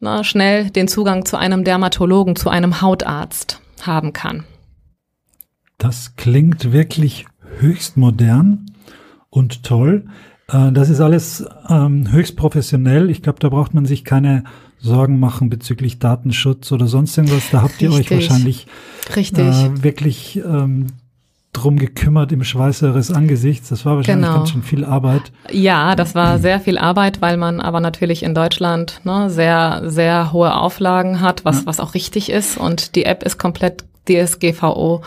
na, 0.00 0.24
schnell 0.24 0.70
den 0.70 0.88
Zugang 0.88 1.24
zu 1.24 1.36
einem 1.36 1.64
Dermatologen, 1.64 2.34
zu 2.34 2.50
einem 2.50 2.80
Hautarzt 2.80 3.60
haben 3.82 4.12
kann. 4.12 4.44
Das 5.78 6.16
klingt 6.16 6.72
wirklich 6.72 7.26
höchst 7.58 7.96
modern 7.96 8.66
und 9.30 9.62
toll. 9.64 10.06
Äh, 10.48 10.72
das 10.72 10.90
ist 10.90 11.00
alles 11.00 11.44
ähm, 11.68 12.10
höchst 12.10 12.36
professionell. 12.36 13.10
Ich 13.10 13.22
glaube, 13.22 13.38
da 13.40 13.48
braucht 13.48 13.74
man 13.74 13.86
sich 13.86 14.04
keine 14.04 14.44
Sorgen 14.82 15.20
machen 15.20 15.48
bezüglich 15.48 15.98
Datenschutz 15.98 16.72
oder 16.72 16.88
sonst 16.88 17.16
irgendwas. 17.16 17.44
Da 17.50 17.62
habt 17.62 17.80
ihr 17.80 17.90
Richtig. 17.90 18.18
euch 18.18 18.30
wahrscheinlich 18.30 18.66
Äh, 19.76 19.82
wirklich 19.82 20.42
ähm, 20.44 20.88
drum 21.52 21.78
gekümmert 21.78 22.32
im 22.32 22.42
Schweiß 22.42 22.82
eures 22.82 23.12
Angesichts. 23.12 23.68
Das 23.68 23.84
war 23.84 23.96
wahrscheinlich 23.96 24.26
genau. 24.26 24.38
ganz 24.38 24.50
schön 24.50 24.62
viel 24.62 24.84
Arbeit. 24.84 25.32
Ja, 25.50 25.94
das 25.94 26.14
war 26.14 26.38
sehr 26.38 26.60
viel 26.60 26.78
Arbeit, 26.78 27.20
weil 27.20 27.36
man 27.36 27.60
aber 27.60 27.80
natürlich 27.80 28.22
in 28.22 28.34
Deutschland 28.34 29.00
ne, 29.04 29.30
sehr, 29.30 29.82
sehr 29.86 30.32
hohe 30.32 30.54
Auflagen 30.54 31.20
hat, 31.20 31.44
was, 31.44 31.60
ja. 31.60 31.66
was 31.66 31.78
auch 31.78 31.94
richtig 31.94 32.30
ist. 32.30 32.56
Und 32.56 32.96
die 32.96 33.04
App 33.04 33.22
ist 33.22 33.38
komplett 33.38 33.84
DSGVO, 34.08 35.02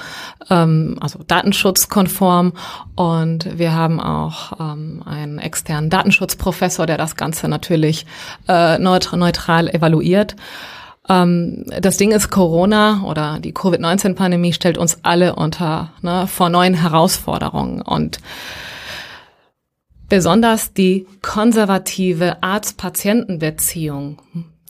ähm, 0.50 0.98
also 1.00 1.20
datenschutzkonform. 1.26 2.54
Und 2.96 3.58
wir 3.58 3.74
haben 3.74 4.00
auch 4.00 4.54
ähm, 4.60 5.04
einen 5.06 5.39
externen 5.39 5.89
Datenschutzprofessor, 5.89 6.86
der 6.86 6.98
das 6.98 7.16
Ganze 7.16 7.48
natürlich 7.48 8.06
äh, 8.48 8.78
neutral 8.80 9.70
evaluiert. 9.70 10.36
Ähm, 11.08 11.66
das 11.80 11.98
Ding 11.98 12.12
ist, 12.12 12.30
Corona 12.30 13.04
oder 13.04 13.39
die 13.39 13.54
Covid-19-Pandemie 13.54 14.54
stellt 14.54 14.78
uns 14.78 15.00
alle 15.04 15.36
unter 15.36 15.91
ne, 16.02 16.28
vor 16.28 16.50
neuen 16.50 16.74
Herausforderungen 16.74 17.82
und 17.82 18.20
besonders 20.10 20.74
die 20.74 21.08
konservative 21.22 22.41
Arzt-Patienten-Beziehung 22.41 24.18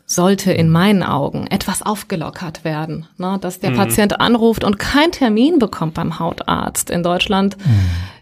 sollte 0.06 0.52
in 0.52 0.70
meinen 0.70 1.04
Augen 1.04 1.48
etwas 1.48 1.82
aufgelockert 1.82 2.64
werden. 2.64 3.08
Ne? 3.18 3.38
Dass 3.42 3.60
der 3.60 3.72
mhm. 3.72 3.78
Patient 3.78 4.20
anruft 4.20 4.64
und 4.64 4.78
keinen 4.78 5.12
Termin 5.12 5.60
bekommt 5.60 5.96
beim 5.96 6.20
Hautarzt. 6.20 6.90
In 6.90 7.04
Deutschland 7.04 7.58
mhm. 7.58 7.80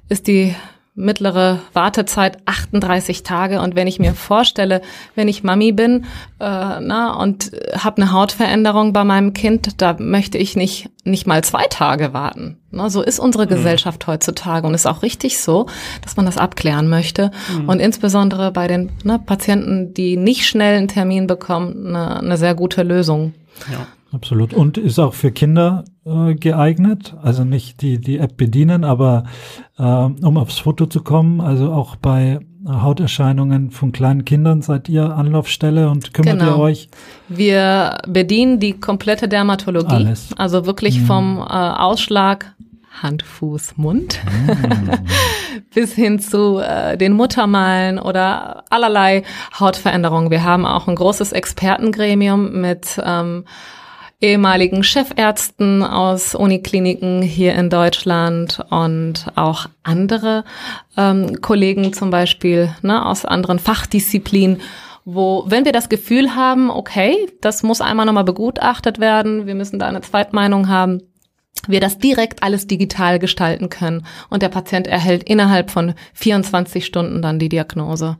ist 0.10 0.28
die 0.28 0.56
mittlere 0.96 1.60
Wartezeit 1.74 2.38
38 2.46 3.24
Tage. 3.24 3.62
Und 3.62 3.76
wenn 3.76 3.88
ich 3.88 4.00
mir 4.00 4.14
vorstelle, 4.14 4.82
wenn 5.16 5.28
ich 5.28 5.44
Mami 5.44 5.72
bin 5.72 6.06
äh, 6.40 6.80
na, 6.80 7.14
und 7.20 7.52
habe 7.78 8.02
eine 8.02 8.12
Hautveränderung 8.12 8.94
bei 8.94 9.04
meinem 9.04 9.34
Kind, 9.34 9.82
da 9.82 9.96
möchte 9.98 10.38
ich 10.38 10.56
nicht, 10.56 10.90
nicht 11.04 11.26
mal 11.26 11.44
zwei 11.44 11.66
Tage 11.68 12.14
warten. 12.14 12.58
Na, 12.70 12.90
so 12.90 13.02
ist 13.02 13.20
unsere 13.20 13.46
mhm. 13.46 13.50
Gesellschaft 13.50 14.06
heutzutage 14.06 14.68
und 14.68 14.76
ist 14.76 14.86
auch 14.86 15.02
richtig 15.02 15.40
so, 15.40 15.66
dass 16.04 16.16
man 16.16 16.28
das 16.28 16.38
abklären 16.38 16.88
möchte. 16.90 17.32
Mhm. 17.52 17.70
Und 17.70 17.80
insbesondere 17.80 18.52
bei 18.52 18.68
den 18.68 18.92
ne, 19.04 19.18
Patienten, 19.18 19.94
die 19.96 20.16
nicht 20.16 20.46
schnell 20.46 20.78
einen 20.78 20.88
Termin 20.88 21.26
bekommen, 21.26 21.88
eine, 21.88 22.20
eine 22.20 22.38
sehr 22.38 22.54
gute 22.54 22.84
Lösung. 22.84 23.34
Ja. 23.72 23.88
Absolut. 24.14 24.54
Und 24.54 24.78
ist 24.78 25.00
auch 25.00 25.14
für 25.14 25.32
Kinder 25.32 25.86
äh, 26.06 26.36
geeignet. 26.36 27.16
Also 27.22 27.44
nicht 27.44 27.82
die, 27.82 28.00
die 28.00 28.20
App 28.20 28.38
bedienen, 28.38 28.84
aber 28.84 29.24
äh, 29.78 29.84
um 29.84 30.38
aufs 30.38 30.60
Foto 30.60 30.86
zu 30.86 31.02
kommen, 31.02 31.42
also 31.42 31.72
auch 31.72 31.96
bei 31.96 32.40
Hauterscheinungen 32.66 33.72
von 33.72 33.92
kleinen 33.92 34.24
Kindern 34.24 34.62
seid 34.62 34.88
ihr 34.88 35.16
Anlaufstelle 35.16 35.90
und 35.90 36.14
kümmert 36.14 36.40
genau. 36.40 36.56
ihr 36.56 36.60
euch? 36.60 36.90
Wir 37.28 37.98
bedienen 38.08 38.60
die 38.60 38.80
komplette 38.80 39.28
Dermatologie. 39.28 39.96
Alles. 39.96 40.30
Also 40.38 40.66
wirklich 40.66 41.02
mhm. 41.02 41.06
vom 41.06 41.38
äh, 41.40 41.42
Ausschlag 41.42 42.54
Hand, 43.02 43.24
Fuß, 43.24 43.78
Mund 43.78 44.20
mhm. 44.24 44.92
bis 45.74 45.94
hin 45.94 46.20
zu 46.20 46.60
äh, 46.60 46.96
den 46.98 47.14
Muttermalen 47.14 47.98
oder 47.98 48.64
allerlei 48.70 49.24
Hautveränderungen. 49.60 50.30
Wir 50.30 50.44
haben 50.44 50.66
auch 50.66 50.88
ein 50.88 50.96
großes 50.96 51.32
Expertengremium 51.32 52.62
mit 52.62 53.02
ähm, 53.04 53.46
ehemaligen 54.24 54.84
Chefärzten 54.84 55.84
aus 55.84 56.34
Unikliniken 56.34 57.22
hier 57.22 57.56
in 57.56 57.70
Deutschland 57.70 58.60
und 58.70 59.26
auch 59.36 59.68
andere 59.84 60.46
ähm, 60.96 61.42
Kollegen 61.42 61.92
zum 61.92 62.10
Beispiel 62.10 62.74
ne, 62.82 63.06
aus 63.06 63.26
anderen 63.26 63.60
Fachdisziplinen, 63.60 64.62
wo, 65.04 65.44
wenn 65.48 65.66
wir 65.66 65.74
das 65.74 65.90
Gefühl 65.90 66.36
haben, 66.36 66.72
okay, 66.72 67.18
das 67.42 67.64
muss 67.64 67.82
einmal 67.82 68.06
nochmal 68.06 68.24
begutachtet 68.24 69.00
werden, 69.00 69.46
wir 69.46 69.56
müssen 69.56 69.78
da 69.78 69.88
eine 69.88 70.00
Zweitmeinung 70.00 70.70
haben, 70.70 71.02
wir 71.68 71.82
das 71.82 71.98
direkt 71.98 72.44
alles 72.44 72.66
digital 72.66 73.20
gestalten 73.20 73.70
können 73.70 74.06
und 74.30 74.42
der 74.42 74.50
Patient 74.50 74.88
erhält 74.88 75.24
innerhalb 75.24 75.70
von 75.70 75.96
24 76.14 76.86
Stunden 76.86 77.22
dann 77.22 77.40
die 77.40 77.50
Diagnose. 77.50 78.16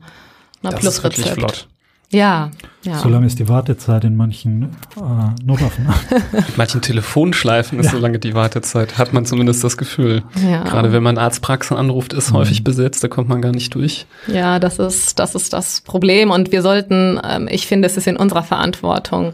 Na, 0.60 0.70
das 0.70 0.80
plus 0.80 0.98
ist 0.98 1.02
wirklich 1.02 1.26
Rezept. 1.26 1.38
flott. 1.38 1.68
Ja, 2.14 2.50
ja. 2.84 2.98
So 2.98 3.08
lange 3.08 3.26
ist 3.26 3.38
die 3.38 3.48
Wartezeit 3.48 4.04
in 4.04 4.14
manchen 4.14 4.64
äh, 4.96 5.42
Notaufnahmen. 5.42 5.94
in 6.32 6.54
manchen 6.56 6.82
Telefonschleifen 6.82 7.78
ist 7.78 7.86
ja. 7.86 7.92
so 7.92 7.98
lange 7.98 8.18
die 8.18 8.34
Wartezeit, 8.34 8.98
hat 8.98 9.14
man 9.14 9.24
zumindest 9.24 9.64
das 9.64 9.78
Gefühl. 9.78 10.22
Ja. 10.46 10.64
Gerade 10.64 10.92
wenn 10.92 11.02
man 11.02 11.16
Arztpraxen 11.16 11.76
anruft, 11.76 12.12
ist 12.12 12.30
mhm. 12.30 12.36
häufig 12.36 12.62
besetzt, 12.62 13.02
da 13.02 13.08
kommt 13.08 13.28
man 13.28 13.40
gar 13.40 13.52
nicht 13.52 13.74
durch. 13.74 14.06
Ja, 14.26 14.58
das 14.58 14.78
ist, 14.78 15.18
das 15.18 15.34
ist 15.34 15.54
das 15.54 15.80
Problem. 15.80 16.30
Und 16.30 16.52
wir 16.52 16.60
sollten, 16.60 17.18
ähm, 17.24 17.48
ich 17.50 17.66
finde, 17.66 17.86
es 17.86 17.96
ist 17.96 18.06
in 18.06 18.16
unserer 18.16 18.42
Verantwortung 18.42 19.32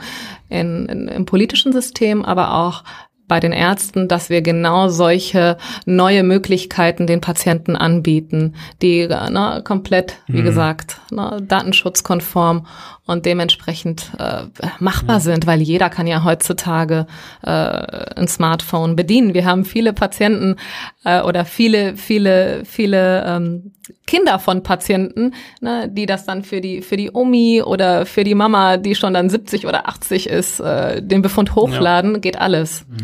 in, 0.49 0.87
in, 0.87 1.09
im 1.09 1.27
politischen 1.27 1.73
System, 1.73 2.25
aber 2.25 2.55
auch 2.55 2.85
bei 3.31 3.39
den 3.39 3.53
Ärzten, 3.53 4.09
dass 4.09 4.29
wir 4.29 4.43
genau 4.43 4.89
solche 4.89 5.57
neue 5.87 6.25
Möglichkeiten 6.25 7.07
den 7.07 7.21
Patienten 7.21 7.77
anbieten, 7.77 8.57
die 8.83 9.07
ne, 9.07 9.63
komplett, 9.65 10.17
wie 10.27 10.41
mhm. 10.41 10.45
gesagt, 10.45 11.01
ne, 11.13 11.39
datenschutzkonform 11.41 12.67
und 13.11 13.27
dementsprechend 13.27 14.13
äh, 14.19 14.45
machbar 14.79 15.17
ja. 15.17 15.21
sind, 15.21 15.47
weil 15.47 15.61
jeder 15.61 15.91
kann 15.91 16.07
ja 16.07 16.23
heutzutage 16.23 17.07
äh, 17.43 17.51
ein 17.51 18.29
Smartphone 18.29 18.95
bedienen. 18.95 19.35
Wir 19.35 19.45
haben 19.45 19.65
viele 19.65 19.93
Patienten 19.93 20.57
äh, 21.05 21.21
oder 21.21 21.45
viele, 21.45 21.97
viele, 21.97 22.65
viele 22.65 23.25
ähm, 23.27 23.73
Kinder 24.07 24.39
von 24.39 24.63
Patienten, 24.63 25.35
ne, 25.61 25.89
die 25.89 26.07
das 26.07 26.25
dann 26.25 26.45
für 26.45 26.61
die 26.61 26.83
für 26.83 26.97
die 26.97 27.11
Omi 27.13 27.63
oder 27.63 28.07
für 28.07 28.23
die 28.23 28.37
Mama, 28.37 28.77
die 28.77 28.95
schon 28.95 29.13
dann 29.13 29.29
70 29.29 29.67
oder 29.67 29.89
80 29.89 30.29
ist, 30.29 30.61
äh, 30.61 31.03
den 31.03 31.21
Befund 31.21 31.57
hochladen, 31.57 32.15
ja. 32.15 32.19
geht 32.21 32.41
alles. 32.41 32.87
Mhm. 32.89 32.97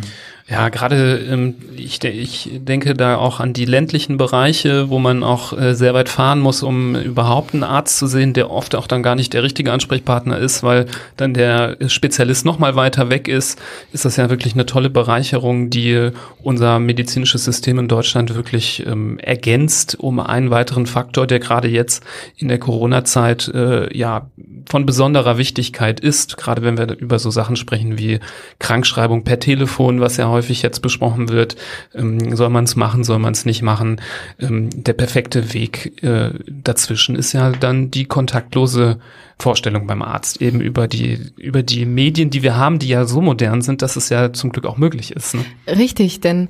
Ja, 0.48 0.68
gerade 0.68 1.18
ähm, 1.28 1.56
ich, 1.76 2.04
ich 2.04 2.50
denke 2.54 2.94
da 2.94 3.16
auch 3.16 3.40
an 3.40 3.52
die 3.52 3.64
ländlichen 3.64 4.16
Bereiche, 4.16 4.90
wo 4.90 5.00
man 5.00 5.24
auch 5.24 5.58
äh, 5.58 5.74
sehr 5.74 5.92
weit 5.92 6.08
fahren 6.08 6.38
muss, 6.38 6.62
um 6.62 6.94
überhaupt 6.94 7.52
einen 7.52 7.64
Arzt 7.64 7.98
zu 7.98 8.06
sehen, 8.06 8.32
der 8.32 8.48
oft 8.48 8.76
auch 8.76 8.86
dann 8.86 9.02
gar 9.02 9.16
nicht 9.16 9.32
der 9.32 9.42
richtige 9.42 9.72
Ansprechpartner 9.72 10.38
ist, 10.38 10.62
weil 10.62 10.86
dann 11.16 11.34
der 11.34 11.76
Spezialist 11.88 12.44
noch 12.44 12.60
mal 12.60 12.76
weiter 12.76 13.10
weg 13.10 13.26
ist. 13.26 13.58
Ist 13.92 14.04
das 14.04 14.16
ja 14.18 14.30
wirklich 14.30 14.54
eine 14.54 14.66
tolle 14.66 14.88
Bereicherung, 14.88 15.68
die 15.68 16.10
unser 16.40 16.78
medizinisches 16.78 17.44
System 17.44 17.80
in 17.80 17.88
Deutschland 17.88 18.36
wirklich 18.36 18.86
ähm, 18.86 19.18
ergänzt 19.18 19.98
um 19.98 20.20
einen 20.20 20.50
weiteren 20.50 20.86
Faktor, 20.86 21.26
der 21.26 21.40
gerade 21.40 21.66
jetzt 21.66 22.04
in 22.36 22.46
der 22.46 22.60
Corona-Zeit 22.60 23.48
äh, 23.48 23.96
ja 23.96 24.30
von 24.68 24.86
besonderer 24.86 25.38
Wichtigkeit 25.38 25.98
ist, 25.98 26.36
gerade 26.36 26.62
wenn 26.62 26.78
wir 26.78 26.96
über 26.98 27.18
so 27.18 27.30
Sachen 27.30 27.56
sprechen 27.56 27.98
wie 27.98 28.20
Krankschreibung 28.60 29.24
per 29.24 29.40
Telefon, 29.40 30.00
was 30.00 30.16
ja 30.16 30.35
häufig 30.36 30.62
jetzt 30.62 30.80
besprochen 30.80 31.30
wird. 31.30 31.56
Ähm, 31.94 32.36
soll 32.36 32.50
man 32.50 32.64
es 32.64 32.76
machen, 32.76 33.04
soll 33.04 33.18
man 33.18 33.32
es 33.32 33.46
nicht 33.46 33.62
machen? 33.62 34.00
Ähm, 34.38 34.68
der 34.84 34.92
perfekte 34.92 35.54
Weg 35.54 36.02
äh, 36.02 36.30
dazwischen 36.46 37.16
ist 37.16 37.32
ja 37.32 37.50
dann 37.50 37.90
die 37.90 38.04
kontaktlose 38.04 38.98
Vorstellung 39.38 39.86
beim 39.86 40.02
Arzt, 40.02 40.40
eben 40.40 40.60
über 40.60 40.88
die, 40.88 41.18
über 41.36 41.62
die 41.62 41.86
Medien, 41.86 42.30
die 42.30 42.42
wir 42.42 42.56
haben, 42.56 42.78
die 42.78 42.88
ja 42.88 43.04
so 43.04 43.20
modern 43.20 43.62
sind, 43.62 43.82
dass 43.82 43.96
es 43.96 44.08
ja 44.08 44.32
zum 44.32 44.50
Glück 44.50 44.66
auch 44.66 44.76
möglich 44.76 45.12
ist. 45.12 45.34
Ne? 45.34 45.44
Richtig, 45.66 46.20
denn 46.20 46.48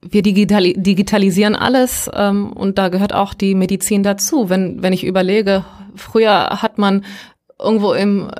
wir 0.00 0.22
digitali 0.22 0.74
digitalisieren 0.76 1.56
alles 1.56 2.08
ähm, 2.14 2.52
und 2.52 2.78
da 2.78 2.88
gehört 2.88 3.12
auch 3.12 3.34
die 3.34 3.54
Medizin 3.54 4.02
dazu. 4.02 4.48
Wenn, 4.48 4.82
wenn 4.82 4.92
ich 4.92 5.04
überlege, 5.04 5.64
früher 5.96 6.62
hat 6.62 6.78
man 6.78 7.04
irgendwo 7.58 7.92
im 7.92 8.30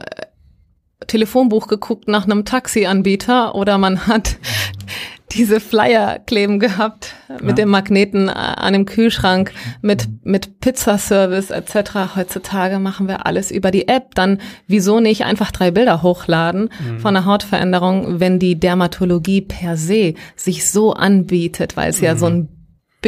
Telefonbuch 1.09 1.67
geguckt 1.67 2.07
nach 2.07 2.25
einem 2.25 2.45
Taxianbieter 2.45 3.55
oder 3.57 3.77
man 3.79 4.07
hat 4.07 4.37
diese 5.33 5.61
Flyer 5.61 6.21
kleben 6.21 6.59
gehabt 6.59 7.15
mit 7.41 7.51
ja. 7.59 7.65
dem 7.65 7.69
Magneten 7.69 8.31
an 8.31 8.73
dem 8.73 8.87
Kühlschrank, 8.87 9.53
mit, 9.83 10.09
mit 10.25 10.61
Pizzaservice 10.61 11.51
etc. 11.51 12.17
Heutzutage 12.17 12.79
machen 12.79 13.09
wir 13.09 13.27
alles 13.27 13.51
über 13.51 13.71
die 13.71 13.89
App. 13.89 14.15
Dann 14.15 14.39
wieso 14.67 15.01
nicht 15.01 15.25
einfach 15.25 15.51
drei 15.51 15.71
Bilder 15.71 16.03
hochladen 16.03 16.71
mhm. 16.81 17.01
von 17.01 17.15
einer 17.15 17.27
Hautveränderung, 17.27 18.21
wenn 18.21 18.39
die 18.39 18.59
Dermatologie 18.59 19.43
per 19.43 19.77
se 19.77 20.15
sich 20.35 20.71
so 20.71 20.95
anbietet, 20.95 21.77
weil 21.77 21.91
es 21.91 21.99
mhm. 21.99 22.05
ja 22.05 22.17
so 22.17 22.27
ein 22.27 22.49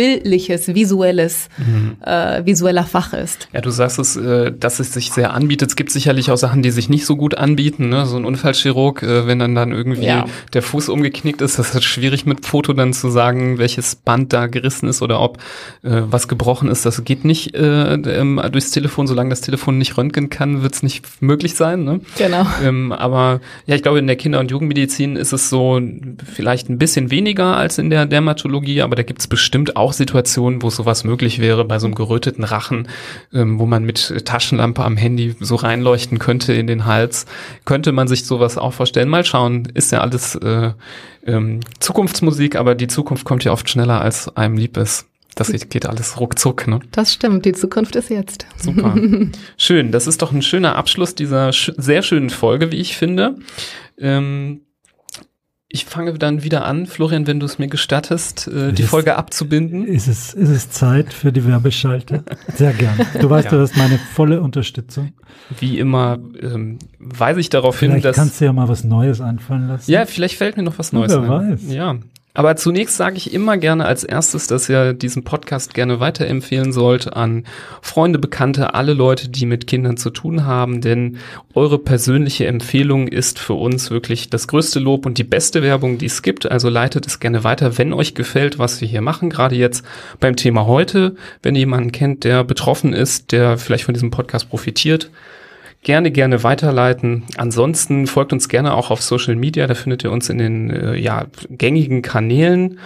bildliches, 0.01 0.75
visuelles, 0.75 1.51
mhm. 1.59 1.97
äh, 2.03 2.47
visueller 2.47 2.85
Fach 2.85 3.13
ist. 3.13 3.49
Ja, 3.53 3.61
du 3.61 3.69
sagst 3.69 3.99
es, 3.99 4.17
äh, 4.17 4.51
dass 4.51 4.81
es 4.81 4.95
sich 4.95 5.13
sehr 5.13 5.35
anbietet. 5.35 5.69
Es 5.69 5.77
gibt 5.77 5.91
sicherlich 5.91 6.31
auch 6.31 6.39
Sachen, 6.39 6.63
die 6.63 6.71
sich 6.71 6.89
nicht 6.89 7.05
so 7.05 7.17
gut 7.17 7.35
anbieten. 7.35 7.91
Ne? 7.91 8.07
So 8.07 8.17
ein 8.17 8.25
Unfallchirurg, 8.25 9.03
äh, 9.03 9.27
wenn 9.27 9.39
dann 9.39 9.55
dann 9.55 9.73
irgendwie 9.73 10.07
ja. 10.07 10.25
der 10.55 10.63
Fuß 10.63 10.89
umgeknickt 10.89 11.43
ist, 11.43 11.59
das 11.59 11.75
ist 11.75 11.85
schwierig 11.85 12.25
mit 12.25 12.47
Foto 12.47 12.73
dann 12.73 12.95
zu 12.95 13.11
sagen, 13.11 13.59
welches 13.59 13.95
Band 13.95 14.33
da 14.33 14.47
gerissen 14.47 14.89
ist 14.89 15.03
oder 15.03 15.21
ob 15.21 15.37
äh, 15.83 16.01
was 16.09 16.29
gebrochen 16.29 16.71
ist. 16.71 16.87
Das 16.87 17.05
geht 17.05 17.27
nicht 17.27 17.55
äh, 17.55 17.93
ähm, 17.93 18.41
durchs 18.53 18.71
Telefon. 18.71 19.07
Solange 19.07 19.29
das 19.29 19.43
Telefon 19.43 19.77
nicht 19.77 19.99
röntgen 19.99 20.31
kann, 20.31 20.63
wird 20.63 20.77
es 20.77 20.83
nicht 20.83 21.21
möglich 21.21 21.57
sein. 21.57 21.85
Ne? 21.85 22.01
Genau. 22.17 22.47
Ähm, 22.65 22.93
aber 22.93 23.43
ja, 23.67 23.75
ich 23.75 23.83
glaube, 23.83 23.99
in 23.99 24.07
der 24.07 24.17
Kinder- 24.17 24.41
und 24.41 24.51
Jugendmedizin 24.51 25.17
ist 25.17 25.35
es 25.35 25.51
so 25.51 25.79
vielleicht 26.35 26.71
ein 26.71 26.79
bisschen 26.79 27.11
weniger 27.11 27.59
als 27.59 27.77
in 27.77 27.91
der 27.91 28.07
Dermatologie, 28.07 28.81
aber 28.81 28.97
da 28.97 29.03
gibt 29.03 29.21
es 29.21 29.27
bestimmt 29.27 29.77
auch 29.77 29.90
Situationen, 29.93 30.63
wo 30.63 30.71
sowas 30.71 31.05
möglich 31.05 31.41
wäre, 31.41 31.65
bei 31.65 31.79
so 31.79 31.87
einem 31.87 31.95
geröteten 31.95 32.45
Rachen, 32.45 32.89
ähm, 33.33 33.59
wo 33.59 33.67
man 33.67 33.85
mit 33.85 34.25
Taschenlampe 34.25 34.85
am 34.85 34.97
Handy 34.97 35.35
so 35.41 35.57
reinleuchten 35.57 36.19
könnte 36.19 36.53
in 36.53 36.67
den 36.67 36.87
Hals. 36.87 37.27
Könnte 37.65 37.93
man 37.93 38.09
sich 38.09 38.27
sowas 38.27 38.59
auch 38.59 38.73
vorstellen? 38.73 39.09
Mal 39.09 39.25
schauen, 39.25 39.69
ist 39.75 39.93
ja 39.93 40.01
alles 40.01 40.35
äh, 40.37 40.73
ähm, 41.27 41.61
Zukunftsmusik, 41.79 42.57
aber 42.57 42.75
die 42.75 42.89
Zukunft 42.89 43.25
kommt 43.25 43.45
ja 43.45 43.53
oft 43.53 43.69
schneller, 43.69 44.01
als 44.01 44.35
einem 44.37 44.57
lieb 44.57 44.77
ist. 44.77 45.07
Das 45.37 45.53
geht 45.53 45.87
alles 45.87 46.19
ruckzuck, 46.19 46.67
ne? 46.67 46.81
Das 46.91 47.15
stimmt, 47.15 47.45
die 47.45 47.53
Zukunft 47.53 47.97
ist 47.97 48.11
jetzt. 48.11 48.47
Super. 48.57 48.95
Schön, 49.57 49.93
das 49.93 50.07
ist 50.07 50.23
doch 50.23 50.33
ein 50.33 50.43
schöner 50.43 50.77
Abschluss 50.77 51.15
dieser 51.15 51.53
sch 51.53 51.73
sehr 51.77 52.03
schönen 52.03 52.31
Folge, 52.31 52.73
wie 52.73 52.77
ich 52.77 52.97
finde. 52.97 53.37
Ähm, 53.97 54.63
ich 55.73 55.85
fange 55.85 56.13
dann 56.15 56.43
wieder 56.43 56.65
an, 56.65 56.87
Florian, 56.87 57.29
wenn 57.29 57.39
du 57.39 57.47
es 57.47 57.61
mir 57.61 57.69
gestattest, 57.69 58.49
äh, 58.49 58.73
die 58.73 58.83
ist, 58.83 58.89
Folge 58.89 59.15
abzubinden. 59.15 59.87
Ist 59.87 60.09
es, 60.09 60.35
ist 60.35 60.49
es 60.49 60.71
Zeit 60.71 61.13
für 61.13 61.31
die 61.31 61.47
Werbeschalte? 61.47 62.25
Sehr 62.57 62.73
gern. 62.73 62.99
Du 63.21 63.31
weißt, 63.31 63.45
ja. 63.47 63.51
du 63.53 63.61
hast 63.61 63.77
meine 63.77 63.97
volle 63.99 64.41
Unterstützung. 64.43 65.13
Wie 65.61 65.79
immer 65.79 66.19
ähm, 66.43 66.81
weise 66.99 67.39
ich 67.39 67.51
darauf 67.51 67.77
vielleicht 67.77 67.95
hin, 67.95 68.03
dass... 68.03 68.17
kannst 68.17 68.41
du 68.41 68.47
ja 68.47 68.53
mal 68.53 68.69
was 68.69 68.83
Neues 68.83 69.21
einfallen 69.21 69.69
lassen. 69.69 69.89
Ja, 69.89 70.07
vielleicht 70.07 70.37
fällt 70.37 70.57
mir 70.57 70.65
noch 70.65 70.77
was 70.79 70.93
Neues 70.93 71.13
wer 71.13 71.23
ein. 71.23 71.29
weiß. 71.29 71.61
Ja, 71.69 71.97
aber 72.33 72.55
zunächst 72.55 72.97
sage 72.97 73.17
ich 73.17 73.35
immer 73.35 73.57
gerne 73.57 73.85
als 73.87 74.05
erstes, 74.05 74.47
dass 74.47 74.69
ihr 74.69 74.93
diesen 74.93 75.25
Podcast 75.25 75.75
gerne 75.75 75.99
weiterempfehlen 75.99 76.73
sollt 76.73 77.13
an 77.13 77.45
Freunde, 77.83 78.21
Bekannte, 78.21 78.75
alle 78.75 78.95
Leute, 78.95 79.29
die 79.29 79.47
mit 79.47 79.67
Kindern 79.67 79.97
zu 79.97 80.11
tun 80.11 80.47
haben, 80.47 80.81
denn 80.81 81.19
eure 81.55 81.79
persönliche 81.79 82.47
Empfehlung 82.47 83.09
ist 83.09 83.41
für 83.41 83.55
uns 83.55 83.91
wirklich 83.91 84.31
das 84.31 84.47
größte 84.47 84.79
Lob 84.79 85.07
und 85.07 85.19
die 85.19 85.25
beste 85.25 85.63
Werbung, 85.63 85.99
die 85.99 86.07
es 86.07 86.23
gibt. 86.23 86.51
Also 86.51 86.69
leitet 86.69 87.07
es 87.07 87.19
gerne 87.19 87.43
weiter, 87.43 87.79
wenn 87.79 87.93
euch 87.93 88.15
gefällt, 88.15 88.59
was 88.59 88.81
wir 88.81 88.87
hier 88.87 89.03
machen. 89.03 89.31
Gerade 89.31 89.57
jetzt 89.57 89.85
beim 90.21 90.37
Thema 90.37 90.67
heute, 90.67 91.17
wenn 91.43 91.57
ihr 91.57 91.61
jemanden 91.61 91.91
kennt, 91.91 92.23
der 92.23 92.45
betroffen 92.45 92.93
ist, 92.93 93.33
der 93.33 93.59
vielleicht 93.59 93.85
von 93.85 93.95
diesem 93.95 94.13
Podcast 94.13 94.49
profitiert, 94.49 95.11
gerne, 95.83 96.11
gerne 96.11 96.43
weiterleiten. 96.43 97.25
Ansonsten 97.37 98.07
folgt 98.07 98.33
uns 98.33 98.49
gerne 98.49 98.75
auch 98.75 98.91
auf 98.91 99.03
Social 99.03 99.37
Media, 99.37 99.67
da 99.67 99.75
findet 99.75 100.05
ihr 100.05 100.13
uns 100.13 100.29
in 100.29 100.39
den 100.39 100.71
äh, 100.71 100.97
ja, 100.97 101.27
gängigen 101.49 102.03
Kanälen. 102.03 102.79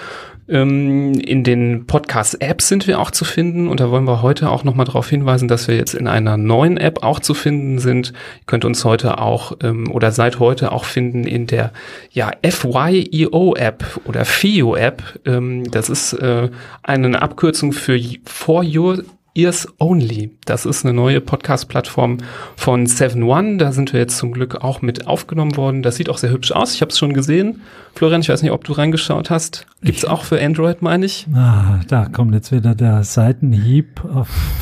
Ähm, 0.46 1.14
in 1.14 1.42
den 1.42 1.86
Podcast-Apps 1.86 2.68
sind 2.68 2.86
wir 2.86 3.00
auch 3.00 3.10
zu 3.10 3.24
finden 3.24 3.66
und 3.66 3.80
da 3.80 3.90
wollen 3.90 4.04
wir 4.04 4.20
heute 4.20 4.50
auch 4.50 4.62
nochmal 4.62 4.84
darauf 4.84 5.08
hinweisen, 5.08 5.48
dass 5.48 5.68
wir 5.68 5.76
jetzt 5.76 5.94
in 5.94 6.06
einer 6.06 6.36
neuen 6.36 6.76
App 6.76 7.02
auch 7.02 7.18
zu 7.18 7.32
finden 7.32 7.78
sind. 7.78 8.10
Ihr 8.10 8.46
könnt 8.46 8.66
uns 8.66 8.84
heute 8.84 9.18
auch 9.18 9.56
ähm, 9.62 9.90
oder 9.90 10.12
seit 10.12 10.40
heute 10.40 10.72
auch 10.72 10.84
finden 10.84 11.24
in 11.24 11.46
der 11.46 11.72
ja, 12.10 12.30
FYEO-App 12.42 14.00
oder 14.04 14.26
FIO-App. 14.26 15.02
Ähm, 15.24 15.70
das 15.70 15.88
ist 15.88 16.12
äh, 16.12 16.50
eine 16.82 17.22
Abkürzung 17.22 17.72
für 17.72 17.98
For 18.26 18.62
Your 18.62 19.02
Ears 19.36 19.66
Only. 19.80 20.30
Das 20.44 20.64
ist 20.64 20.84
eine 20.84 20.94
neue 20.94 21.20
Podcast-Plattform 21.20 22.18
von 22.54 22.86
7 22.86 23.20
One. 23.24 23.56
Da 23.56 23.72
sind 23.72 23.92
wir 23.92 23.98
jetzt 23.98 24.16
zum 24.16 24.30
Glück 24.30 24.62
auch 24.62 24.80
mit 24.80 25.08
aufgenommen 25.08 25.56
worden. 25.56 25.82
Das 25.82 25.96
sieht 25.96 26.08
auch 26.08 26.18
sehr 26.18 26.30
hübsch 26.30 26.52
aus. 26.52 26.72
Ich 26.74 26.82
habe 26.82 26.92
es 26.92 26.98
schon 26.98 27.12
gesehen. 27.14 27.60
Florian, 27.94 28.20
ich 28.20 28.28
weiß 28.28 28.42
nicht, 28.42 28.52
ob 28.52 28.62
du 28.62 28.72
reingeschaut 28.72 29.30
hast. 29.30 29.66
Gibt's 29.82 30.04
auch 30.04 30.24
für 30.24 30.40
Android, 30.40 30.82
meine 30.82 31.06
ich? 31.06 31.26
Ah, 31.34 31.80
da 31.88 32.06
kommt 32.06 32.32
jetzt 32.34 32.52
wieder 32.52 32.74
der 32.76 33.02
Seitenhieb 33.02 34.00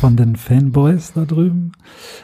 von 0.01 0.17
den 0.17 0.37
Fanboys 0.37 1.13
da 1.15 1.27
drüben. 1.27 1.73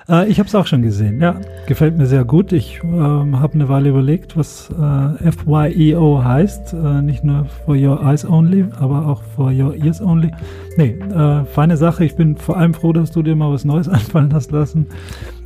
Äh, 0.09 0.29
ich 0.29 0.39
habe 0.39 0.49
es 0.49 0.55
auch 0.55 0.67
schon 0.67 0.83
gesehen. 0.83 1.21
Ja, 1.21 1.41
gefällt 1.67 1.99
mir 1.99 2.07
sehr 2.07 2.25
gut. 2.25 2.53
Ich 2.53 2.81
ähm, 2.83 3.41
habe 3.41 3.55
eine 3.55 3.69
Weile 3.69 3.91
überlegt, 3.91 4.37
was 4.37 4.71
äh, 4.71 5.33
FYEO 5.33 6.25
heißt. 6.25 6.73
Äh, 6.73 7.03
nicht 7.03 7.25
nur 7.25 7.45
for 7.67 7.77
your 7.77 8.03
eyes 8.03 8.25
only, 8.25 8.65
aber 8.79 9.07
auch 9.07 9.23
for 9.37 9.53
your 9.53 9.75
ears 9.75 10.01
only. 10.01 10.31
Nee, 10.79 10.91
äh, 11.13 11.45
feine 11.45 11.77
Sache. 11.77 12.05
Ich 12.05 12.15
bin 12.15 12.37
vor 12.37 12.57
allem 12.57 12.73
froh, 12.73 12.93
dass 12.93 13.11
du 13.11 13.25
dir 13.25 13.35
mal 13.35 13.53
was 13.53 13.65
Neues 13.65 13.89
einfallen 13.89 14.33
hast 14.33 14.53
lassen. 14.53 14.87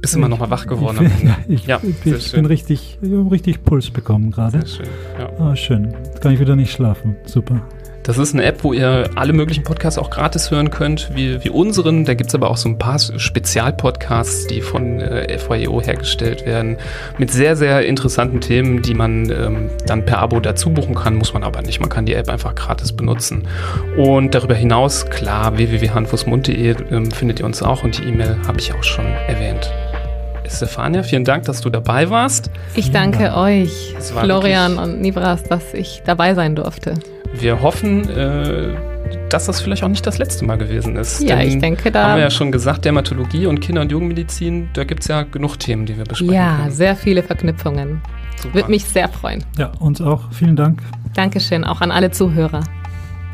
Bist 0.02 0.14
du 0.14 0.18
mal 0.18 0.28
nochmal 0.28 0.50
wach 0.50 0.66
geworden? 0.66 1.06
Ich, 1.06 1.20
bin, 1.20 1.28
ja, 1.28 1.36
ich, 1.48 1.66
ja, 1.66 1.78
bin, 1.78 2.16
ich 2.16 2.32
bin 2.32 2.44
richtig, 2.44 2.98
ich 3.00 3.10
richtig 3.30 3.64
Puls 3.64 3.90
bekommen 3.90 4.30
gerade. 4.30 4.58
Sehr 4.58 4.66
schön. 4.66 4.86
Ja. 5.18 5.30
Ah, 5.38 5.56
schön. 5.56 5.94
Jetzt 6.04 6.20
kann 6.20 6.34
ich 6.34 6.40
wieder 6.40 6.54
nicht 6.54 6.70
schlafen. 6.70 7.16
Super. 7.24 7.62
Das 8.02 8.18
ist 8.18 8.34
eine 8.34 8.42
App, 8.42 8.64
wo 8.64 8.72
ihr 8.72 9.10
alle 9.14 9.32
möglichen 9.32 9.62
Podcasts 9.62 9.98
auch 9.98 10.10
gratis 10.10 10.50
hören 10.50 10.70
könnt, 10.70 11.10
wie, 11.14 11.42
wie 11.44 11.50
unseren. 11.50 12.04
Da 12.04 12.14
gibt's 12.14 12.34
aber 12.34 12.50
auch 12.50 12.56
so 12.56 12.68
ein 12.68 12.78
paar 12.78 12.98
Spezialpodcasts, 12.98 14.48
die 14.48 14.60
von 14.60 15.00
äh, 15.00 15.38
FYEO 15.38 15.80
hergestellt 15.80 16.44
werden, 16.44 16.78
mit 17.18 17.30
sehr, 17.30 17.54
sehr 17.54 17.86
interessanten 17.86 18.40
Themen, 18.40 18.82
die 18.82 18.94
man 18.94 19.30
ähm, 19.30 19.70
dann 19.86 20.04
per 20.04 20.18
Abo 20.18 20.40
dazu 20.40 20.70
buchen 20.70 20.96
kann, 20.96 21.14
muss 21.14 21.32
man 21.32 21.44
aber 21.44 21.62
nicht. 21.62 21.80
Man 21.80 21.90
kann 21.90 22.04
die 22.04 22.14
App 22.14 22.28
einfach 22.28 22.54
gratis 22.56 22.92
benutzen. 22.92 23.46
Und 23.96 24.34
darüber 24.34 24.54
hinaus, 24.54 25.06
klar, 25.06 25.56
www.handfußmund.de 25.56 26.74
ähm, 26.90 27.10
findet 27.12 27.38
ihr 27.38 27.46
uns 27.46 27.62
auch 27.62 27.84
und 27.84 27.98
die 27.98 28.08
E-Mail 28.08 28.36
habe 28.46 28.58
ich 28.58 28.74
auch 28.74 28.82
schon 28.82 29.06
erwähnt. 29.06 29.70
Stefania, 30.48 31.02
vielen 31.02 31.24
Dank, 31.24 31.44
dass 31.44 31.60
du 31.60 31.70
dabei 31.70 32.10
warst. 32.10 32.50
Ich 32.74 32.90
danke 32.90 33.24
ja. 33.24 33.40
euch, 33.40 33.94
Florian 34.00 34.78
und 34.78 35.00
Nibras, 35.00 35.44
dass 35.44 35.74
ich 35.74 36.02
dabei 36.04 36.34
sein 36.34 36.56
durfte. 36.56 36.94
Wir 37.34 37.62
hoffen, 37.62 38.08
äh, 38.10 38.74
dass 39.28 39.46
das 39.46 39.60
vielleicht 39.60 39.82
auch 39.82 39.88
nicht 39.88 40.06
das 40.06 40.18
letzte 40.18 40.44
Mal 40.44 40.56
gewesen 40.56 40.96
ist. 40.96 41.22
Ja, 41.22 41.36
Denn 41.36 41.48
ich 41.48 41.58
denke 41.58 41.90
da. 41.90 42.08
Haben 42.08 42.16
wir 42.16 42.24
ja 42.24 42.30
schon 42.30 42.52
gesagt, 42.52 42.84
Dermatologie 42.84 43.46
und 43.46 43.60
Kinder- 43.60 43.80
und 43.80 43.90
Jugendmedizin, 43.90 44.68
da 44.74 44.84
gibt 44.84 45.02
es 45.02 45.08
ja 45.08 45.22
genug 45.22 45.58
Themen, 45.58 45.86
die 45.86 45.96
wir 45.96 46.04
besprechen. 46.04 46.34
Ja, 46.34 46.56
können. 46.56 46.70
sehr 46.70 46.96
viele 46.96 47.22
Verknüpfungen. 47.22 48.02
Super. 48.36 48.54
Würde 48.54 48.70
mich 48.70 48.84
sehr 48.84 49.08
freuen. 49.08 49.44
Ja, 49.56 49.72
uns 49.78 50.00
auch. 50.00 50.32
Vielen 50.32 50.56
Dank. 50.56 50.82
Dankeschön, 51.14 51.64
auch 51.64 51.80
an 51.80 51.90
alle 51.90 52.10
Zuhörer. 52.10 52.60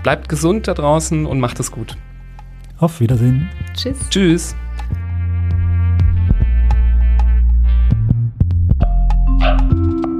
Bleibt 0.02 0.28
gesund 0.28 0.68
da 0.68 0.74
draußen 0.74 1.26
und 1.26 1.40
macht 1.40 1.58
es 1.60 1.70
gut. 1.70 1.96
Auf 2.78 3.00
Wiedersehen. 3.00 3.48
Tschüss. 3.74 3.96
Tschüss. 4.10 4.56
thank 9.40 9.60
you 9.60 10.17